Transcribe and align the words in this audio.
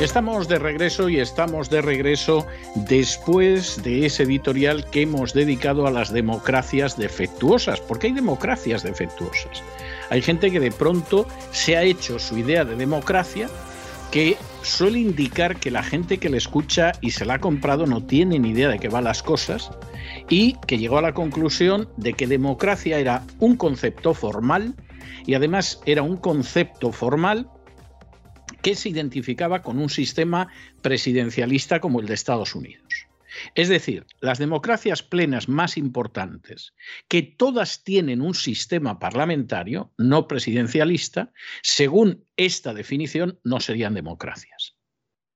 Estamos 0.00 0.48
de 0.48 0.58
regreso 0.58 1.10
y 1.10 1.20
estamos 1.20 1.68
de 1.68 1.82
regreso 1.82 2.46
después 2.74 3.82
de 3.82 4.06
ese 4.06 4.22
editorial 4.22 4.88
que 4.88 5.02
hemos 5.02 5.34
dedicado 5.34 5.86
a 5.86 5.90
las 5.90 6.10
democracias 6.10 6.96
defectuosas, 6.96 7.80
porque 7.82 8.06
hay 8.06 8.14
democracias 8.14 8.82
defectuosas. 8.82 9.62
Hay 10.08 10.22
gente 10.22 10.50
que 10.50 10.58
de 10.58 10.72
pronto 10.72 11.26
se 11.52 11.76
ha 11.76 11.82
hecho 11.82 12.18
su 12.18 12.38
idea 12.38 12.64
de 12.64 12.76
democracia 12.76 13.50
que 14.10 14.38
suele 14.62 15.00
indicar 15.00 15.56
que 15.56 15.70
la 15.70 15.82
gente 15.82 16.16
que 16.16 16.30
le 16.30 16.38
escucha 16.38 16.92
y 17.02 17.10
se 17.10 17.26
la 17.26 17.34
ha 17.34 17.38
comprado 17.38 17.84
no 17.84 18.02
tiene 18.02 18.38
ni 18.38 18.52
idea 18.52 18.70
de 18.70 18.78
qué 18.78 18.88
van 18.88 19.04
las 19.04 19.22
cosas 19.22 19.70
y 20.30 20.54
que 20.66 20.78
llegó 20.78 20.96
a 20.96 21.02
la 21.02 21.12
conclusión 21.12 21.90
de 21.98 22.14
que 22.14 22.26
democracia 22.26 22.98
era 22.98 23.24
un 23.38 23.54
concepto 23.54 24.14
formal 24.14 24.74
y 25.26 25.34
además 25.34 25.82
era 25.84 26.02
un 26.02 26.16
concepto 26.16 26.90
formal 26.90 27.50
que 28.62 28.74
se 28.74 28.88
identificaba 28.88 29.62
con 29.62 29.78
un 29.78 29.90
sistema 29.90 30.48
presidencialista 30.82 31.80
como 31.80 32.00
el 32.00 32.06
de 32.06 32.14
Estados 32.14 32.54
Unidos. 32.54 33.06
Es 33.54 33.68
decir, 33.68 34.06
las 34.20 34.38
democracias 34.38 35.02
plenas 35.02 35.48
más 35.48 35.76
importantes, 35.76 36.74
que 37.08 37.22
todas 37.22 37.84
tienen 37.84 38.20
un 38.20 38.34
sistema 38.34 38.98
parlamentario, 38.98 39.92
no 39.96 40.26
presidencialista, 40.26 41.32
según 41.62 42.24
esta 42.36 42.74
definición, 42.74 43.38
no 43.44 43.60
serían 43.60 43.94
democracias. 43.94 44.76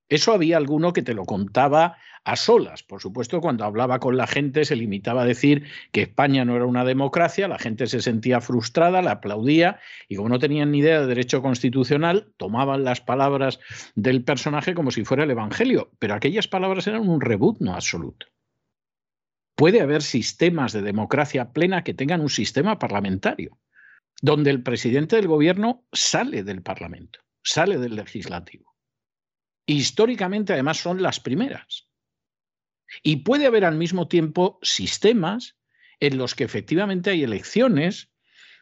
Eso 0.08 0.32
había 0.32 0.56
alguno 0.56 0.92
que 0.92 1.02
te 1.02 1.14
lo 1.14 1.24
contaba 1.24 1.96
a 2.24 2.36
solas. 2.36 2.82
Por 2.82 3.00
supuesto, 3.00 3.40
cuando 3.40 3.64
hablaba 3.64 4.00
con 4.00 4.16
la 4.16 4.26
gente 4.26 4.64
se 4.64 4.76
limitaba 4.76 5.22
a 5.22 5.26
decir 5.26 5.64
que 5.92 6.02
España 6.02 6.44
no 6.44 6.56
era 6.56 6.64
una 6.64 6.84
democracia, 6.84 7.48
la 7.48 7.58
gente 7.58 7.86
se 7.86 8.00
sentía 8.00 8.40
frustrada, 8.40 9.02
la 9.02 9.12
aplaudía 9.12 9.78
y 10.08 10.16
como 10.16 10.30
no 10.30 10.38
tenían 10.38 10.70
ni 10.70 10.78
idea 10.78 11.00
de 11.00 11.06
derecho 11.06 11.42
constitucional, 11.42 12.32
tomaban 12.36 12.84
las 12.84 13.00
palabras 13.00 13.60
del 13.94 14.24
personaje 14.24 14.74
como 14.74 14.90
si 14.90 15.04
fuera 15.04 15.24
el 15.24 15.30
Evangelio. 15.30 15.90
Pero 15.98 16.14
aquellas 16.14 16.48
palabras 16.48 16.86
eran 16.86 17.08
un 17.08 17.20
reboot 17.20 17.60
no 17.60 17.74
absoluto. 17.74 18.26
Puede 19.54 19.80
haber 19.80 20.02
sistemas 20.02 20.72
de 20.72 20.82
democracia 20.82 21.52
plena 21.52 21.84
que 21.84 21.94
tengan 21.94 22.20
un 22.20 22.30
sistema 22.30 22.78
parlamentario, 22.78 23.58
donde 24.20 24.50
el 24.50 24.62
presidente 24.62 25.16
del 25.16 25.28
gobierno 25.28 25.84
sale 25.92 26.42
del 26.42 26.62
Parlamento, 26.62 27.20
sale 27.42 27.78
del 27.78 27.94
legislativo. 27.94 28.74
Históricamente, 29.66 30.54
además, 30.54 30.78
son 30.78 31.02
las 31.02 31.20
primeras. 31.20 31.88
Y 33.02 33.16
puede 33.16 33.46
haber 33.46 33.64
al 33.64 33.76
mismo 33.76 34.08
tiempo 34.08 34.58
sistemas 34.62 35.56
en 36.00 36.18
los 36.18 36.34
que 36.34 36.44
efectivamente 36.44 37.10
hay 37.10 37.22
elecciones 37.22 38.10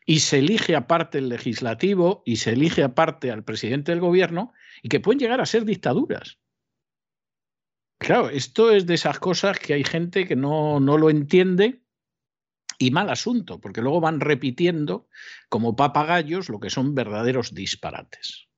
y 0.06 0.20
se 0.20 0.38
elige 0.38 0.74
aparte 0.74 1.18
el 1.18 1.28
legislativo 1.28 2.22
y 2.26 2.36
se 2.36 2.52
elige 2.52 2.82
aparte 2.82 3.30
al 3.30 3.44
presidente 3.44 3.92
del 3.92 4.00
gobierno 4.00 4.52
y 4.82 4.88
que 4.88 5.00
pueden 5.00 5.20
llegar 5.20 5.40
a 5.40 5.46
ser 5.46 5.64
dictaduras. 5.64 6.38
Claro, 7.98 8.30
esto 8.30 8.72
es 8.72 8.86
de 8.86 8.94
esas 8.94 9.20
cosas 9.20 9.58
que 9.60 9.74
hay 9.74 9.84
gente 9.84 10.26
que 10.26 10.34
no, 10.34 10.80
no 10.80 10.98
lo 10.98 11.08
entiende 11.08 11.82
y 12.78 12.90
mal 12.90 13.10
asunto, 13.10 13.60
porque 13.60 13.80
luego 13.80 14.00
van 14.00 14.18
repitiendo 14.18 15.08
como 15.48 15.76
papagayos 15.76 16.48
lo 16.48 16.58
que 16.58 16.70
son 16.70 16.96
verdaderos 16.96 17.54
disparates. 17.54 18.48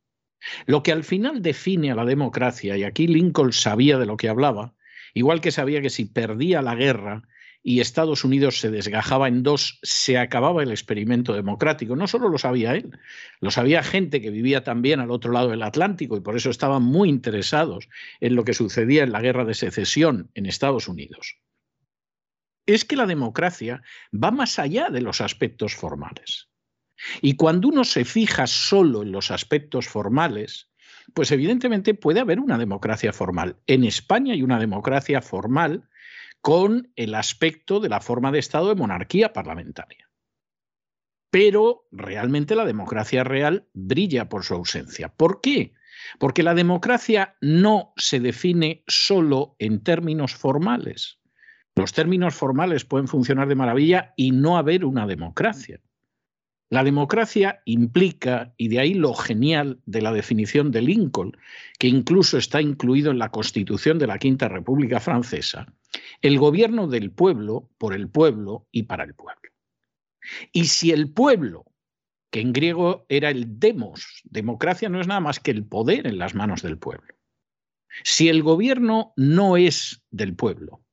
Lo 0.64 0.82
que 0.82 0.92
al 0.92 1.04
final 1.04 1.42
define 1.42 1.90
a 1.90 1.94
la 1.94 2.06
democracia, 2.06 2.76
y 2.78 2.84
aquí 2.84 3.06
Lincoln 3.06 3.52
sabía 3.52 3.98
de 3.98 4.06
lo 4.06 4.16
que 4.16 4.30
hablaba, 4.30 4.74
Igual 5.14 5.40
que 5.40 5.52
sabía 5.52 5.80
que 5.80 5.90
si 5.90 6.04
perdía 6.04 6.60
la 6.60 6.74
guerra 6.74 7.22
y 7.62 7.80
Estados 7.80 8.24
Unidos 8.24 8.60
se 8.60 8.70
desgajaba 8.70 9.28
en 9.28 9.42
dos, 9.42 9.78
se 9.82 10.18
acababa 10.18 10.62
el 10.62 10.70
experimento 10.70 11.32
democrático. 11.32 11.96
No 11.96 12.06
solo 12.06 12.28
lo 12.28 12.36
sabía 12.36 12.74
él, 12.74 12.98
lo 13.40 13.50
sabía 13.50 13.82
gente 13.82 14.20
que 14.20 14.28
vivía 14.30 14.64
también 14.64 15.00
al 15.00 15.10
otro 15.10 15.32
lado 15.32 15.48
del 15.48 15.62
Atlántico 15.62 16.16
y 16.16 16.20
por 16.20 16.36
eso 16.36 16.50
estaban 16.50 16.82
muy 16.82 17.08
interesados 17.08 17.88
en 18.20 18.34
lo 18.34 18.44
que 18.44 18.52
sucedía 18.52 19.04
en 19.04 19.12
la 19.12 19.22
guerra 19.22 19.46
de 19.46 19.54
secesión 19.54 20.30
en 20.34 20.44
Estados 20.44 20.88
Unidos. 20.88 21.38
Es 22.66 22.84
que 22.84 22.96
la 22.96 23.06
democracia 23.06 23.82
va 24.12 24.30
más 24.30 24.58
allá 24.58 24.90
de 24.90 25.00
los 25.00 25.20
aspectos 25.20 25.74
formales. 25.74 26.48
Y 27.22 27.36
cuando 27.36 27.68
uno 27.68 27.84
se 27.84 28.04
fija 28.04 28.46
solo 28.46 29.02
en 29.02 29.12
los 29.12 29.30
aspectos 29.30 29.88
formales, 29.88 30.68
pues 31.12 31.30
evidentemente 31.32 31.94
puede 31.94 32.20
haber 32.20 32.40
una 32.40 32.58
democracia 32.58 33.12
formal. 33.12 33.56
En 33.66 33.84
España 33.84 34.32
hay 34.32 34.42
una 34.42 34.58
democracia 34.58 35.20
formal 35.20 35.88
con 36.40 36.92
el 36.96 37.14
aspecto 37.14 37.80
de 37.80 37.88
la 37.88 38.00
forma 38.00 38.30
de 38.30 38.38
Estado 38.38 38.68
de 38.68 38.74
monarquía 38.74 39.32
parlamentaria. 39.32 40.10
Pero 41.30 41.88
realmente 41.90 42.54
la 42.54 42.64
democracia 42.64 43.24
real 43.24 43.68
brilla 43.72 44.28
por 44.28 44.44
su 44.44 44.54
ausencia. 44.54 45.08
¿Por 45.08 45.40
qué? 45.40 45.74
Porque 46.18 46.42
la 46.42 46.54
democracia 46.54 47.36
no 47.40 47.92
se 47.96 48.20
define 48.20 48.84
solo 48.86 49.56
en 49.58 49.82
términos 49.82 50.34
formales. 50.34 51.18
Los 51.74 51.92
términos 51.92 52.34
formales 52.34 52.84
pueden 52.84 53.08
funcionar 53.08 53.48
de 53.48 53.56
maravilla 53.56 54.12
y 54.16 54.30
no 54.30 54.56
haber 54.56 54.84
una 54.84 55.06
democracia. 55.06 55.80
La 56.74 56.82
democracia 56.82 57.62
implica, 57.66 58.52
y 58.56 58.66
de 58.66 58.80
ahí 58.80 58.94
lo 58.94 59.14
genial 59.14 59.80
de 59.86 60.02
la 60.02 60.10
definición 60.10 60.72
de 60.72 60.82
Lincoln, 60.82 61.36
que 61.78 61.86
incluso 61.86 62.36
está 62.36 62.60
incluido 62.60 63.12
en 63.12 63.20
la 63.20 63.30
Constitución 63.30 63.96
de 64.00 64.08
la 64.08 64.18
Quinta 64.18 64.48
República 64.48 64.98
Francesa, 64.98 65.72
el 66.20 66.36
gobierno 66.36 66.88
del 66.88 67.12
pueblo, 67.12 67.70
por 67.78 67.94
el 67.94 68.08
pueblo 68.08 68.66
y 68.72 68.82
para 68.82 69.04
el 69.04 69.14
pueblo. 69.14 69.52
Y 70.50 70.64
si 70.64 70.90
el 70.90 71.12
pueblo, 71.12 71.64
que 72.32 72.40
en 72.40 72.52
griego 72.52 73.06
era 73.08 73.30
el 73.30 73.60
demos, 73.60 74.22
democracia 74.24 74.88
no 74.88 75.00
es 75.00 75.06
nada 75.06 75.20
más 75.20 75.38
que 75.38 75.52
el 75.52 75.64
poder 75.64 76.08
en 76.08 76.18
las 76.18 76.34
manos 76.34 76.62
del 76.62 76.76
pueblo. 76.76 77.14
Si 78.02 78.28
el 78.28 78.42
gobierno 78.42 79.12
no 79.16 79.56
es 79.56 80.02
del 80.10 80.34
pueblo, 80.34 80.84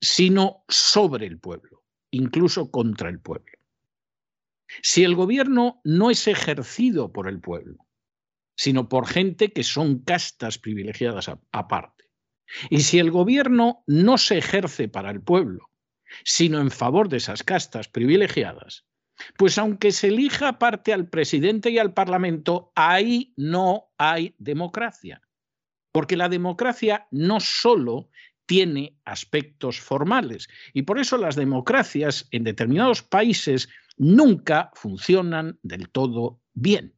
sino 0.00 0.64
sobre 0.66 1.28
el 1.28 1.38
pueblo, 1.38 1.84
incluso 2.10 2.72
contra 2.72 3.08
el 3.10 3.20
pueblo, 3.20 3.57
si 4.82 5.04
el 5.04 5.14
gobierno 5.14 5.80
no 5.84 6.10
es 6.10 6.26
ejercido 6.26 7.12
por 7.12 7.28
el 7.28 7.40
pueblo, 7.40 7.86
sino 8.56 8.88
por 8.88 9.06
gente 9.06 9.52
que 9.52 9.62
son 9.62 10.00
castas 10.00 10.58
privilegiadas 10.58 11.30
aparte, 11.52 12.04
y 12.70 12.80
si 12.80 12.98
el 12.98 13.10
gobierno 13.10 13.84
no 13.86 14.18
se 14.18 14.38
ejerce 14.38 14.88
para 14.88 15.10
el 15.10 15.22
pueblo, 15.22 15.70
sino 16.24 16.60
en 16.60 16.70
favor 16.70 17.08
de 17.08 17.18
esas 17.18 17.42
castas 17.42 17.88
privilegiadas, 17.88 18.86
pues 19.36 19.58
aunque 19.58 19.92
se 19.92 20.08
elija 20.08 20.48
aparte 20.48 20.92
al 20.92 21.08
presidente 21.08 21.70
y 21.70 21.78
al 21.78 21.92
parlamento, 21.92 22.72
ahí 22.74 23.34
no 23.36 23.90
hay 23.98 24.34
democracia. 24.38 25.22
Porque 25.92 26.16
la 26.16 26.28
democracia 26.28 27.08
no 27.10 27.40
solo 27.40 28.10
tiene 28.46 28.98
aspectos 29.04 29.80
formales, 29.80 30.48
y 30.72 30.82
por 30.82 30.98
eso 30.98 31.18
las 31.18 31.36
democracias 31.36 32.28
en 32.30 32.44
determinados 32.44 33.02
países 33.02 33.68
nunca 33.98 34.70
funcionan 34.74 35.58
del 35.62 35.90
todo 35.90 36.40
bien, 36.54 36.94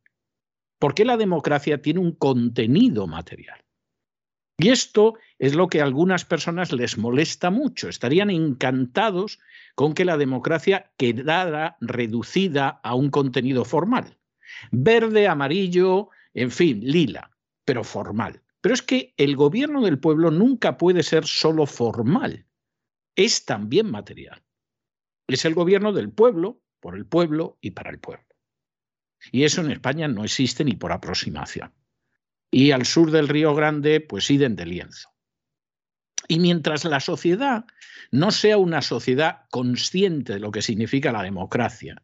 porque 0.78 1.04
la 1.04 1.16
democracia 1.16 1.82
tiene 1.82 2.00
un 2.00 2.12
contenido 2.12 3.06
material. 3.06 3.64
Y 4.58 4.68
esto 4.68 5.14
es 5.38 5.54
lo 5.54 5.68
que 5.68 5.80
a 5.80 5.84
algunas 5.84 6.26
personas 6.26 6.70
les 6.70 6.98
molesta 6.98 7.50
mucho. 7.50 7.88
Estarían 7.88 8.28
encantados 8.28 9.38
con 9.74 9.94
que 9.94 10.04
la 10.04 10.18
democracia 10.18 10.92
quedara 10.98 11.78
reducida 11.80 12.80
a 12.82 12.94
un 12.94 13.08
contenido 13.08 13.64
formal. 13.64 14.18
Verde, 14.70 15.28
amarillo, 15.28 16.10
en 16.34 16.50
fin, 16.50 16.80
lila, 16.82 17.30
pero 17.64 17.84
formal. 17.84 18.42
Pero 18.60 18.74
es 18.74 18.82
que 18.82 19.14
el 19.16 19.34
gobierno 19.34 19.82
del 19.82 19.98
pueblo 19.98 20.30
nunca 20.30 20.76
puede 20.76 21.02
ser 21.02 21.24
solo 21.26 21.64
formal, 21.64 22.46
es 23.16 23.46
también 23.46 23.90
material. 23.90 24.42
Es 25.26 25.44
el 25.44 25.54
gobierno 25.54 25.92
del 25.92 26.10
pueblo 26.10 26.60
por 26.80 26.96
el 26.96 27.06
pueblo 27.06 27.58
y 27.60 27.72
para 27.72 27.90
el 27.90 27.98
pueblo. 27.98 28.26
Y 29.30 29.44
eso 29.44 29.60
en 29.60 29.70
España 29.70 30.08
no 30.08 30.24
existe 30.24 30.64
ni 30.64 30.74
por 30.74 30.92
aproximación. 30.92 31.72
Y 32.50 32.72
al 32.72 32.86
sur 32.86 33.10
del 33.10 33.28
Río 33.28 33.54
Grande, 33.54 34.00
pues 34.00 34.30
iden 34.30 34.56
de 34.56 34.66
lienzo. 34.66 35.10
Y 36.26 36.38
mientras 36.38 36.84
la 36.84 37.00
sociedad 37.00 37.64
no 38.10 38.30
sea 38.30 38.56
una 38.56 38.82
sociedad 38.82 39.42
consciente 39.50 40.34
de 40.34 40.40
lo 40.40 40.50
que 40.50 40.62
significa 40.62 41.12
la 41.12 41.22
democracia 41.22 42.02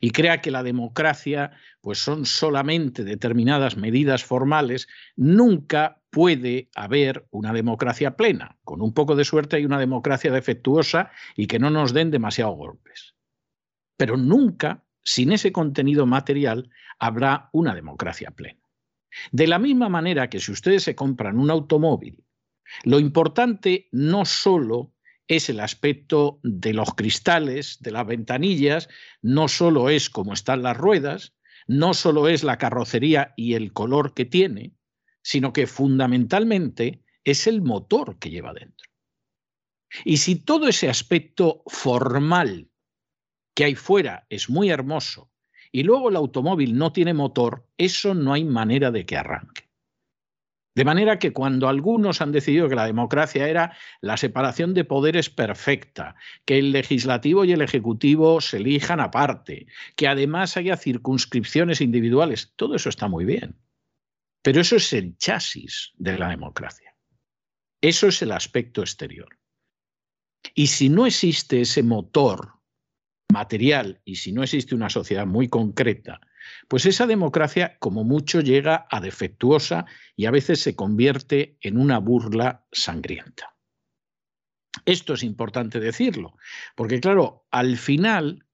y 0.00 0.10
crea 0.10 0.40
que 0.40 0.50
la 0.50 0.62
democracia 0.62 1.52
pues 1.80 1.98
son 1.98 2.26
solamente 2.26 3.04
determinadas 3.04 3.76
medidas 3.76 4.24
formales, 4.24 4.88
nunca 5.14 6.00
puede 6.10 6.70
haber 6.74 7.26
una 7.30 7.52
democracia 7.52 8.16
plena. 8.16 8.56
Con 8.64 8.82
un 8.82 8.92
poco 8.92 9.14
de 9.14 9.24
suerte 9.24 9.56
hay 9.56 9.64
una 9.64 9.78
democracia 9.78 10.32
defectuosa 10.32 11.10
y 11.36 11.46
que 11.46 11.58
no 11.58 11.70
nos 11.70 11.92
den 11.92 12.10
demasiados 12.10 12.56
golpes. 12.56 13.15
Pero 13.96 14.16
nunca, 14.16 14.84
sin 15.02 15.32
ese 15.32 15.52
contenido 15.52 16.06
material, 16.06 16.70
habrá 16.98 17.50
una 17.52 17.74
democracia 17.74 18.30
plena. 18.30 18.60
De 19.32 19.46
la 19.46 19.58
misma 19.58 19.88
manera 19.88 20.28
que 20.28 20.40
si 20.40 20.52
ustedes 20.52 20.82
se 20.82 20.94
compran 20.94 21.38
un 21.38 21.50
automóvil, 21.50 22.24
lo 22.84 22.98
importante 22.98 23.88
no 23.92 24.24
solo 24.24 24.92
es 25.28 25.48
el 25.48 25.60
aspecto 25.60 26.40
de 26.42 26.72
los 26.72 26.94
cristales, 26.94 27.78
de 27.80 27.90
las 27.90 28.06
ventanillas, 28.06 28.88
no 29.22 29.48
solo 29.48 29.88
es 29.88 30.10
cómo 30.10 30.32
están 30.32 30.62
las 30.62 30.76
ruedas, 30.76 31.34
no 31.66 31.94
solo 31.94 32.28
es 32.28 32.44
la 32.44 32.58
carrocería 32.58 33.32
y 33.36 33.54
el 33.54 33.72
color 33.72 34.14
que 34.14 34.24
tiene, 34.24 34.74
sino 35.22 35.52
que 35.52 35.66
fundamentalmente 35.66 37.02
es 37.24 37.46
el 37.48 37.60
motor 37.60 38.18
que 38.18 38.30
lleva 38.30 38.52
dentro. 38.52 38.88
Y 40.04 40.18
si 40.18 40.36
todo 40.36 40.68
ese 40.68 40.88
aspecto 40.88 41.62
formal 41.66 42.70
que 43.56 43.64
hay 43.64 43.74
fuera 43.74 44.26
es 44.28 44.50
muy 44.50 44.68
hermoso 44.68 45.32
y 45.72 45.82
luego 45.82 46.10
el 46.10 46.16
automóvil 46.16 46.76
no 46.76 46.92
tiene 46.92 47.14
motor, 47.14 47.66
eso 47.78 48.14
no 48.14 48.34
hay 48.34 48.44
manera 48.44 48.90
de 48.90 49.06
que 49.06 49.16
arranque. 49.16 49.68
De 50.74 50.84
manera 50.84 51.18
que 51.18 51.32
cuando 51.32 51.68
algunos 51.68 52.20
han 52.20 52.32
decidido 52.32 52.68
que 52.68 52.74
la 52.74 52.84
democracia 52.84 53.48
era 53.48 53.74
la 54.02 54.18
separación 54.18 54.74
de 54.74 54.84
poderes 54.84 55.30
perfecta, 55.30 56.16
que 56.44 56.58
el 56.58 56.70
legislativo 56.70 57.46
y 57.46 57.52
el 57.52 57.62
ejecutivo 57.62 58.42
se 58.42 58.58
elijan 58.58 59.00
aparte, 59.00 59.66
que 59.96 60.06
además 60.06 60.58
haya 60.58 60.76
circunscripciones 60.76 61.80
individuales, 61.80 62.52
todo 62.56 62.74
eso 62.74 62.90
está 62.90 63.08
muy 63.08 63.24
bien. 63.24 63.56
Pero 64.42 64.60
eso 64.60 64.76
es 64.76 64.92
el 64.92 65.16
chasis 65.16 65.92
de 65.96 66.18
la 66.18 66.28
democracia. 66.28 66.94
Eso 67.80 68.08
es 68.08 68.20
el 68.20 68.32
aspecto 68.32 68.82
exterior. 68.82 69.38
Y 70.54 70.66
si 70.66 70.90
no 70.90 71.06
existe 71.06 71.62
ese 71.62 71.82
motor 71.82 72.55
material 73.32 74.00
y 74.04 74.16
si 74.16 74.32
no 74.32 74.42
existe 74.42 74.74
una 74.74 74.90
sociedad 74.90 75.26
muy 75.26 75.48
concreta 75.48 76.20
pues 76.68 76.86
esa 76.86 77.06
democracia 77.06 77.76
como 77.78 78.04
mucho 78.04 78.40
llega 78.40 78.86
a 78.90 79.00
defectuosa 79.00 79.86
y 80.16 80.26
a 80.26 80.30
veces 80.30 80.60
se 80.60 80.74
convierte 80.74 81.56
en 81.60 81.78
una 81.78 81.98
burla 81.98 82.66
sangrienta. 82.72 83.54
Esto 84.84 85.14
es 85.14 85.22
importante 85.22 85.80
decirlo, 85.80 86.36
porque 86.74 87.00
claro, 87.00 87.46
al 87.50 87.76
final 87.76 88.44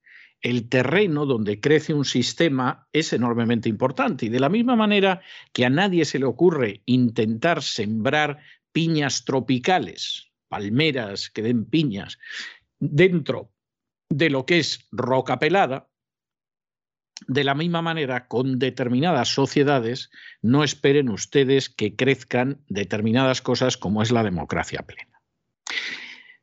el 0.41 0.69
terreno 0.69 1.27
donde 1.27 1.61
crece 1.61 1.95
un 1.95 2.05
sistema 2.05 2.89
es 2.93 3.13
enormemente 3.13 3.69
importante 3.69 4.27
y 4.27 4.29
de 4.29 4.41
la 4.41 4.49
misma 4.49 4.77
manera 4.77 5.21
que 5.53 5.65
a 5.65 5.71
nadie 5.71 6.05
se 6.05 6.19
le 6.19 6.25
ocurre 6.25 6.83
intentar 6.87 7.63
sembrar 7.63 8.39
piñas 8.73 9.25
tropicales, 9.25 10.33
palmeras 10.49 11.31
que 11.31 11.43
den 11.43 11.65
piñas, 11.65 12.19
dentro 12.79 13.52
de 14.13 14.29
lo 14.29 14.45
que 14.45 14.59
es 14.59 14.87
roca 14.93 15.39
pelada, 15.39 15.89
de 17.27 17.45
la 17.45 17.55
misma 17.55 17.83
manera, 17.83 18.27
con 18.27 18.59
determinadas 18.59 19.29
sociedades, 19.29 20.11
no 20.43 20.65
esperen 20.65 21.09
ustedes 21.09 21.71
que 21.71 21.97
crezcan 21.97 22.63
determinadas 22.69 23.41
cosas 23.41 23.77
como 23.77 24.03
es 24.03 24.11
la 24.11 24.23
democracia 24.23 24.83
plena. 24.83 25.23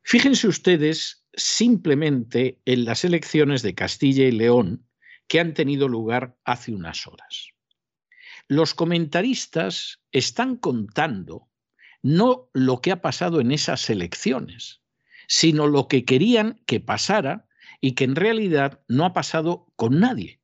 Fíjense 0.03 0.47
ustedes 0.47 1.27
simplemente 1.33 2.59
en 2.65 2.85
las 2.85 3.03
elecciones 3.03 3.61
de 3.61 3.75
Castilla 3.75 4.25
y 4.25 4.31
León 4.31 4.87
que 5.27 5.39
han 5.39 5.53
tenido 5.53 5.87
lugar 5.87 6.37
hace 6.45 6.73
unas 6.73 7.05
horas. 7.05 7.49
Los 8.47 8.73
comentaristas 8.73 10.01
están 10.11 10.55
contando 10.55 11.49
no 12.01 12.49
lo 12.53 12.81
que 12.81 12.91
ha 12.91 13.01
pasado 13.01 13.41
en 13.41 13.51
esas 13.51 13.89
elecciones, 13.91 14.81
sino 15.27 15.67
lo 15.67 15.87
que 15.87 16.05
querían 16.05 16.61
que 16.65 16.79
pasara 16.79 17.48
y 17.81 17.95
que 17.95 18.03
en 18.03 18.15
realidad 18.15 18.81
no 18.87 19.05
ha 19.05 19.13
pasado 19.13 19.71
con 19.75 19.99
nadie 19.99 20.41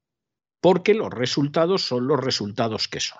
porque 0.61 0.95
los 0.95 1.13
resultados 1.13 1.87
son 1.87 2.07
los 2.07 2.19
resultados 2.19 2.87
que 2.87 2.99
son. 2.99 3.19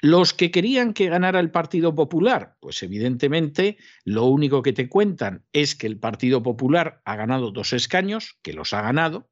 Los 0.00 0.34
que 0.34 0.50
querían 0.50 0.92
que 0.92 1.08
ganara 1.08 1.40
el 1.40 1.50
Partido 1.50 1.94
Popular, 1.94 2.56
pues 2.60 2.82
evidentemente 2.82 3.78
lo 4.04 4.26
único 4.26 4.62
que 4.62 4.72
te 4.72 4.88
cuentan 4.88 5.46
es 5.52 5.74
que 5.74 5.86
el 5.86 5.98
Partido 5.98 6.42
Popular 6.42 7.00
ha 7.04 7.16
ganado 7.16 7.50
dos 7.50 7.72
escaños, 7.72 8.38
que 8.42 8.52
los 8.52 8.74
ha 8.74 8.82
ganado, 8.82 9.30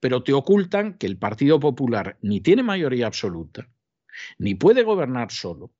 pero 0.00 0.22
te 0.22 0.32
ocultan 0.32 0.96
que 0.98 1.06
el 1.06 1.18
Partido 1.18 1.58
Popular 1.58 2.18
ni 2.20 2.40
tiene 2.40 2.62
mayoría 2.62 3.06
absoluta, 3.06 3.68
ni 4.38 4.54
puede 4.54 4.82
gobernar 4.82 5.32
solo, 5.32 5.72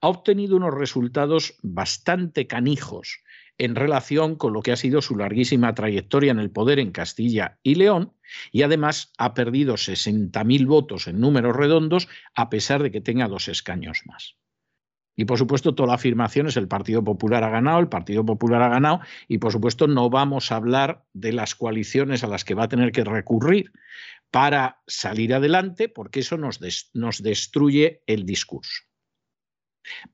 ha 0.00 0.08
obtenido 0.08 0.56
unos 0.56 0.74
resultados 0.74 1.56
bastante 1.62 2.46
canijos 2.46 3.20
en 3.60 3.74
relación 3.74 4.36
con 4.36 4.54
lo 4.54 4.62
que 4.62 4.72
ha 4.72 4.76
sido 4.76 5.02
su 5.02 5.16
larguísima 5.16 5.74
trayectoria 5.74 6.30
en 6.30 6.38
el 6.38 6.50
poder 6.50 6.78
en 6.78 6.92
Castilla 6.92 7.58
y 7.62 7.74
León, 7.74 8.14
y 8.52 8.62
además 8.62 9.12
ha 9.18 9.34
perdido 9.34 9.74
60.000 9.74 10.66
votos 10.66 11.06
en 11.06 11.20
números 11.20 11.54
redondos 11.54 12.08
a 12.34 12.48
pesar 12.48 12.82
de 12.82 12.90
que 12.90 13.02
tenga 13.02 13.28
dos 13.28 13.48
escaños 13.48 14.00
más. 14.06 14.36
Y 15.14 15.26
por 15.26 15.36
supuesto, 15.36 15.74
toda 15.74 15.88
la 15.88 15.94
afirmación 15.96 16.46
es 16.46 16.56
el 16.56 16.68
Partido 16.68 17.04
Popular 17.04 17.44
ha 17.44 17.50
ganado, 17.50 17.80
el 17.80 17.90
Partido 17.90 18.24
Popular 18.24 18.62
ha 18.62 18.70
ganado, 18.70 19.00
y 19.28 19.36
por 19.36 19.52
supuesto 19.52 19.86
no 19.86 20.08
vamos 20.08 20.50
a 20.50 20.56
hablar 20.56 21.04
de 21.12 21.34
las 21.34 21.54
coaliciones 21.54 22.24
a 22.24 22.28
las 22.28 22.44
que 22.44 22.54
va 22.54 22.64
a 22.64 22.68
tener 22.68 22.92
que 22.92 23.04
recurrir 23.04 23.72
para 24.30 24.80
salir 24.86 25.34
adelante, 25.34 25.90
porque 25.90 26.20
eso 26.20 26.38
nos, 26.38 26.60
nos 26.94 27.22
destruye 27.22 28.02
el 28.06 28.24
discurso. 28.24 28.89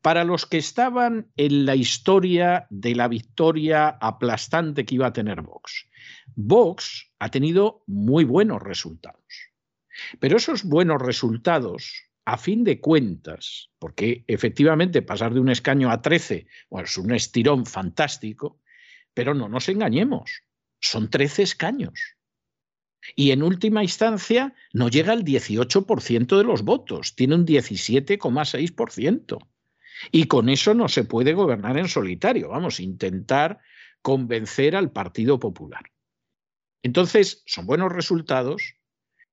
Para 0.00 0.24
los 0.24 0.46
que 0.46 0.58
estaban 0.58 1.32
en 1.36 1.66
la 1.66 1.74
historia 1.74 2.66
de 2.70 2.94
la 2.94 3.08
victoria 3.08 3.88
aplastante 3.88 4.84
que 4.84 4.94
iba 4.94 5.08
a 5.08 5.12
tener 5.12 5.42
Vox, 5.42 5.88
Vox 6.34 7.12
ha 7.18 7.30
tenido 7.30 7.82
muy 7.86 8.24
buenos 8.24 8.62
resultados. 8.62 9.24
Pero 10.20 10.36
esos 10.36 10.64
buenos 10.64 11.00
resultados, 11.00 12.04
a 12.24 12.36
fin 12.36 12.64
de 12.64 12.80
cuentas, 12.80 13.70
porque 13.78 14.24
efectivamente 14.26 15.02
pasar 15.02 15.32
de 15.32 15.40
un 15.40 15.48
escaño 15.48 15.90
a 15.90 16.02
13 16.02 16.46
es 16.82 16.98
un 16.98 17.14
estirón 17.14 17.66
fantástico, 17.66 18.60
pero 19.14 19.34
no 19.34 19.48
nos 19.48 19.68
engañemos, 19.68 20.42
son 20.80 21.08
13 21.08 21.42
escaños. 21.42 22.16
Y 23.14 23.30
en 23.30 23.42
última 23.42 23.82
instancia 23.82 24.54
no 24.72 24.88
llega 24.88 25.12
al 25.12 25.24
18% 25.24 26.36
de 26.36 26.44
los 26.44 26.62
votos, 26.62 27.14
tiene 27.14 27.36
un 27.36 27.46
17,6%. 27.46 29.38
Y 30.10 30.24
con 30.24 30.48
eso 30.48 30.74
no 30.74 30.88
se 30.88 31.04
puede 31.04 31.34
gobernar 31.34 31.78
en 31.78 31.88
solitario. 31.88 32.50
Vamos, 32.50 32.80
intentar 32.80 33.60
convencer 34.02 34.76
al 34.76 34.92
Partido 34.92 35.38
Popular. 35.38 35.82
Entonces, 36.82 37.42
son 37.46 37.66
buenos 37.66 37.92
resultados. 37.92 38.76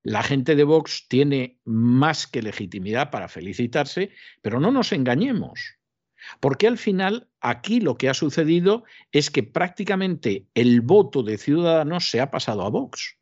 La 0.01 0.23
gente 0.23 0.55
de 0.55 0.63
Vox 0.63 1.07
tiene 1.07 1.59
más 1.63 2.27
que 2.27 2.41
legitimidad 2.41 3.11
para 3.11 3.27
felicitarse, 3.27 4.11
pero 4.41 4.59
no 4.59 4.71
nos 4.71 4.91
engañemos. 4.91 5.77
Porque 6.39 6.67
al 6.67 6.77
final 6.77 7.29
aquí 7.41 7.79
lo 7.79 7.97
que 7.97 8.09
ha 8.09 8.13
sucedido 8.13 8.83
es 9.11 9.29
que 9.29 9.43
prácticamente 9.43 10.47
el 10.53 10.81
voto 10.81 11.23
de 11.23 11.37
Ciudadanos 11.37 12.09
se 12.09 12.21
ha 12.21 12.31
pasado 12.31 12.63
a 12.63 12.69
Vox. 12.69 13.17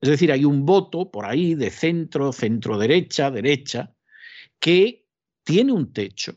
Es 0.00 0.08
decir, 0.08 0.32
hay 0.32 0.44
un 0.44 0.66
voto 0.66 1.10
por 1.10 1.26
ahí 1.26 1.54
de 1.54 1.70
centro, 1.70 2.32
centro 2.32 2.78
derecha, 2.78 3.30
derecha, 3.30 3.94
que 4.58 5.06
tiene 5.44 5.72
un 5.72 5.92
techo, 5.92 6.36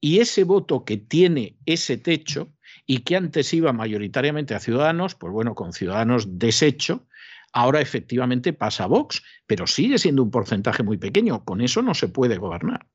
y 0.00 0.20
ese 0.20 0.44
voto 0.44 0.84
que 0.84 0.96
tiene 0.96 1.58
ese 1.66 1.98
techo 1.98 2.52
y 2.86 2.98
que 2.98 3.16
antes 3.16 3.52
iba 3.52 3.72
mayoritariamente 3.72 4.54
a 4.54 4.60
Ciudadanos, 4.60 5.14
pues 5.14 5.32
bueno, 5.32 5.54
con 5.54 5.72
Ciudadanos 5.72 6.38
deshecho, 6.38 7.06
ahora 7.52 7.80
efectivamente 7.80 8.52
pasa 8.52 8.84
a 8.84 8.86
Vox, 8.86 9.22
pero 9.46 9.66
sigue 9.66 9.98
siendo 9.98 10.22
un 10.22 10.30
porcentaje 10.30 10.82
muy 10.82 10.96
pequeño. 10.96 11.44
Con 11.44 11.60
eso 11.60 11.82
no 11.82 11.94
se 11.94 12.08
puede 12.08 12.38
gobernar. 12.38 12.86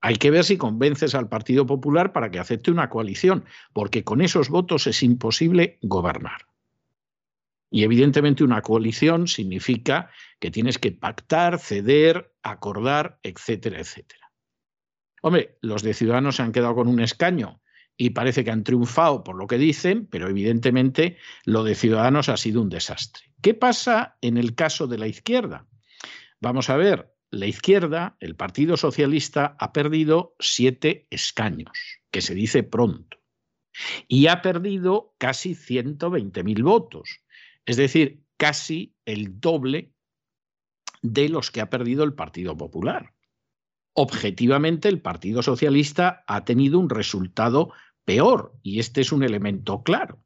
Hay 0.00 0.16
que 0.16 0.30
ver 0.30 0.44
si 0.44 0.56
convences 0.56 1.14
al 1.14 1.28
Partido 1.28 1.66
Popular 1.66 2.12
para 2.12 2.30
que 2.30 2.38
acepte 2.38 2.70
una 2.70 2.88
coalición, 2.88 3.44
porque 3.72 4.04
con 4.04 4.20
esos 4.20 4.48
votos 4.48 4.86
es 4.86 5.02
imposible 5.02 5.78
gobernar. 5.82 6.46
Y 7.70 7.82
evidentemente 7.82 8.44
una 8.44 8.62
coalición 8.62 9.26
significa 9.26 10.10
que 10.38 10.50
tienes 10.50 10.78
que 10.78 10.92
pactar, 10.92 11.58
ceder, 11.58 12.32
acordar, 12.42 13.18
etcétera, 13.22 13.80
etcétera. 13.80 14.25
Hombre, 15.26 15.58
los 15.60 15.82
de 15.82 15.92
Ciudadanos 15.92 16.36
se 16.36 16.42
han 16.42 16.52
quedado 16.52 16.76
con 16.76 16.86
un 16.86 17.00
escaño 17.00 17.60
y 17.96 18.10
parece 18.10 18.44
que 18.44 18.52
han 18.52 18.62
triunfado 18.62 19.24
por 19.24 19.34
lo 19.34 19.48
que 19.48 19.58
dicen, 19.58 20.06
pero 20.06 20.28
evidentemente 20.28 21.16
lo 21.44 21.64
de 21.64 21.74
Ciudadanos 21.74 22.28
ha 22.28 22.36
sido 22.36 22.62
un 22.62 22.68
desastre. 22.68 23.24
¿Qué 23.42 23.52
pasa 23.52 24.18
en 24.20 24.36
el 24.36 24.54
caso 24.54 24.86
de 24.86 24.98
la 24.98 25.08
izquierda? 25.08 25.66
Vamos 26.40 26.70
a 26.70 26.76
ver, 26.76 27.12
la 27.30 27.46
izquierda, 27.46 28.16
el 28.20 28.36
Partido 28.36 28.76
Socialista, 28.76 29.56
ha 29.58 29.72
perdido 29.72 30.36
siete 30.38 31.08
escaños, 31.10 31.76
que 32.12 32.22
se 32.22 32.36
dice 32.36 32.62
pronto, 32.62 33.18
y 34.06 34.28
ha 34.28 34.42
perdido 34.42 35.16
casi 35.18 35.56
120.000 35.56 36.62
votos. 36.62 37.22
Es 37.64 37.76
decir, 37.76 38.22
casi 38.36 38.94
el 39.04 39.40
doble 39.40 39.92
de 41.02 41.28
los 41.28 41.50
que 41.50 41.62
ha 41.62 41.68
perdido 41.68 42.04
el 42.04 42.14
Partido 42.14 42.56
Popular. 42.56 43.15
Objetivamente, 43.98 44.90
el 44.90 45.00
Partido 45.00 45.42
Socialista 45.42 46.22
ha 46.26 46.44
tenido 46.44 46.78
un 46.78 46.90
resultado 46.90 47.72
peor 48.04 48.52
y 48.62 48.78
este 48.78 49.00
es 49.00 49.10
un 49.10 49.22
elemento 49.22 49.82
claro. 49.82 50.22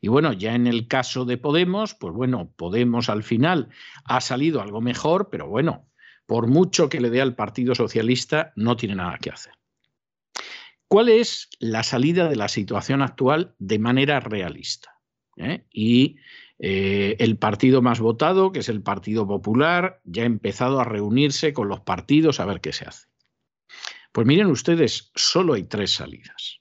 Y 0.00 0.06
bueno, 0.06 0.32
ya 0.32 0.54
en 0.54 0.68
el 0.68 0.86
caso 0.86 1.24
de 1.24 1.36
Podemos, 1.36 1.94
pues 1.94 2.14
bueno, 2.14 2.52
Podemos 2.56 3.08
al 3.08 3.24
final 3.24 3.68
ha 4.04 4.20
salido 4.20 4.62
algo 4.62 4.80
mejor, 4.80 5.28
pero 5.28 5.48
bueno, 5.48 5.88
por 6.24 6.46
mucho 6.46 6.88
que 6.88 7.00
le 7.00 7.10
dé 7.10 7.20
al 7.20 7.34
Partido 7.34 7.74
Socialista, 7.74 8.52
no 8.54 8.76
tiene 8.76 8.94
nada 8.94 9.18
que 9.18 9.30
hacer. 9.30 9.54
¿Cuál 10.86 11.08
es 11.08 11.48
la 11.58 11.82
salida 11.82 12.28
de 12.28 12.36
la 12.36 12.46
situación 12.46 13.02
actual 13.02 13.56
de 13.58 13.80
manera 13.80 14.20
realista? 14.20 15.00
¿Eh? 15.36 15.66
Y 15.72 16.18
eh, 16.58 17.16
el 17.18 17.36
partido 17.36 17.82
más 17.82 18.00
votado, 18.00 18.52
que 18.52 18.60
es 18.60 18.68
el 18.68 18.82
Partido 18.82 19.26
Popular, 19.26 20.00
ya 20.04 20.22
ha 20.22 20.26
empezado 20.26 20.80
a 20.80 20.84
reunirse 20.84 21.52
con 21.52 21.68
los 21.68 21.80
partidos 21.80 22.40
a 22.40 22.46
ver 22.46 22.60
qué 22.60 22.72
se 22.72 22.86
hace. 22.86 23.08
Pues 24.12 24.26
miren 24.26 24.46
ustedes, 24.46 25.10
solo 25.14 25.54
hay 25.54 25.64
tres 25.64 25.92
salidas. 25.92 26.60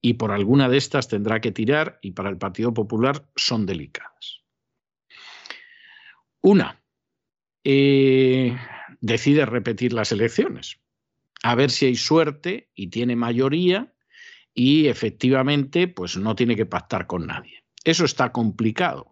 Y 0.00 0.14
por 0.14 0.32
alguna 0.32 0.68
de 0.68 0.78
estas 0.78 1.06
tendrá 1.06 1.40
que 1.40 1.52
tirar 1.52 1.98
y 2.02 2.10
para 2.10 2.28
el 2.28 2.38
Partido 2.38 2.74
Popular 2.74 3.28
son 3.36 3.66
delicadas. 3.66 4.42
Una, 6.40 6.82
eh, 7.62 8.56
decide 9.00 9.46
repetir 9.46 9.92
las 9.92 10.10
elecciones, 10.10 10.80
a 11.44 11.54
ver 11.54 11.70
si 11.70 11.86
hay 11.86 11.94
suerte 11.94 12.70
y 12.74 12.88
tiene 12.88 13.14
mayoría 13.14 13.94
y 14.52 14.88
efectivamente 14.88 15.86
pues 15.86 16.16
no 16.16 16.34
tiene 16.34 16.56
que 16.56 16.66
pactar 16.66 17.06
con 17.06 17.28
nadie. 17.28 17.64
Eso 17.84 18.04
está 18.04 18.32
complicado, 18.32 19.11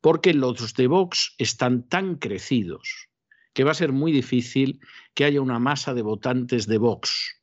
porque 0.00 0.34
los 0.34 0.74
de 0.74 0.86
Vox 0.86 1.34
están 1.38 1.88
tan 1.88 2.16
crecidos 2.16 3.08
que 3.52 3.64
va 3.64 3.72
a 3.72 3.74
ser 3.74 3.92
muy 3.92 4.12
difícil 4.12 4.80
que 5.14 5.24
haya 5.24 5.40
una 5.40 5.58
masa 5.58 5.94
de 5.94 6.02
votantes 6.02 6.66
de 6.66 6.78
Vox 6.78 7.40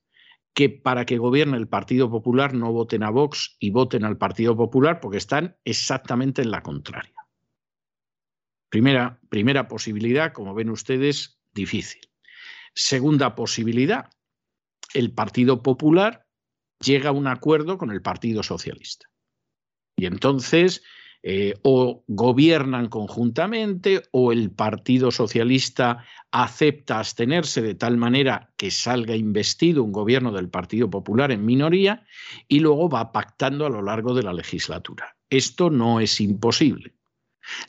que 0.53 0.69
para 0.69 1.05
que 1.05 1.19
gobierne 1.19 1.55
el 1.55 1.67
Partido 1.67 2.09
Popular 2.09 2.55
no 2.55 2.71
voten 2.71 3.03
a 3.03 3.11
Vox 3.11 3.57
y 3.59 3.69
voten 3.69 4.03
al 4.03 4.17
Partido 4.17 4.57
Popular 4.57 4.99
porque 4.99 5.19
están 5.19 5.55
exactamente 5.63 6.41
en 6.41 6.49
la 6.49 6.63
contraria. 6.63 7.13
Primera, 8.69 9.19
primera 9.29 9.67
posibilidad, 9.67 10.33
como 10.33 10.55
ven 10.55 10.71
ustedes, 10.71 11.39
difícil. 11.53 12.01
Segunda 12.73 13.35
posibilidad, 13.35 14.09
el 14.95 15.13
Partido 15.13 15.61
Popular 15.61 16.25
llega 16.83 17.09
a 17.09 17.13
un 17.13 17.27
acuerdo 17.27 17.77
con 17.77 17.91
el 17.91 18.01
Partido 18.01 18.41
Socialista. 18.41 19.07
Y 19.95 20.07
entonces 20.07 20.83
eh, 21.23 21.55
o 21.63 22.03
gobiernan 22.07 22.87
conjuntamente 22.87 24.03
o 24.11 24.31
el 24.31 24.51
Partido 24.51 25.11
Socialista 25.11 26.05
acepta 26.31 26.99
abstenerse 26.99 27.61
de 27.61 27.75
tal 27.75 27.97
manera 27.97 28.51
que 28.57 28.71
salga 28.71 29.15
investido 29.15 29.83
un 29.83 29.91
gobierno 29.91 30.31
del 30.31 30.49
Partido 30.49 30.89
Popular 30.89 31.31
en 31.31 31.45
minoría 31.45 32.05
y 32.47 32.59
luego 32.59 32.89
va 32.89 33.11
pactando 33.11 33.65
a 33.65 33.69
lo 33.69 33.81
largo 33.81 34.13
de 34.13 34.23
la 34.23 34.33
legislatura. 34.33 35.15
Esto 35.29 35.69
no 35.69 35.99
es 35.99 36.21
imposible. 36.21 36.93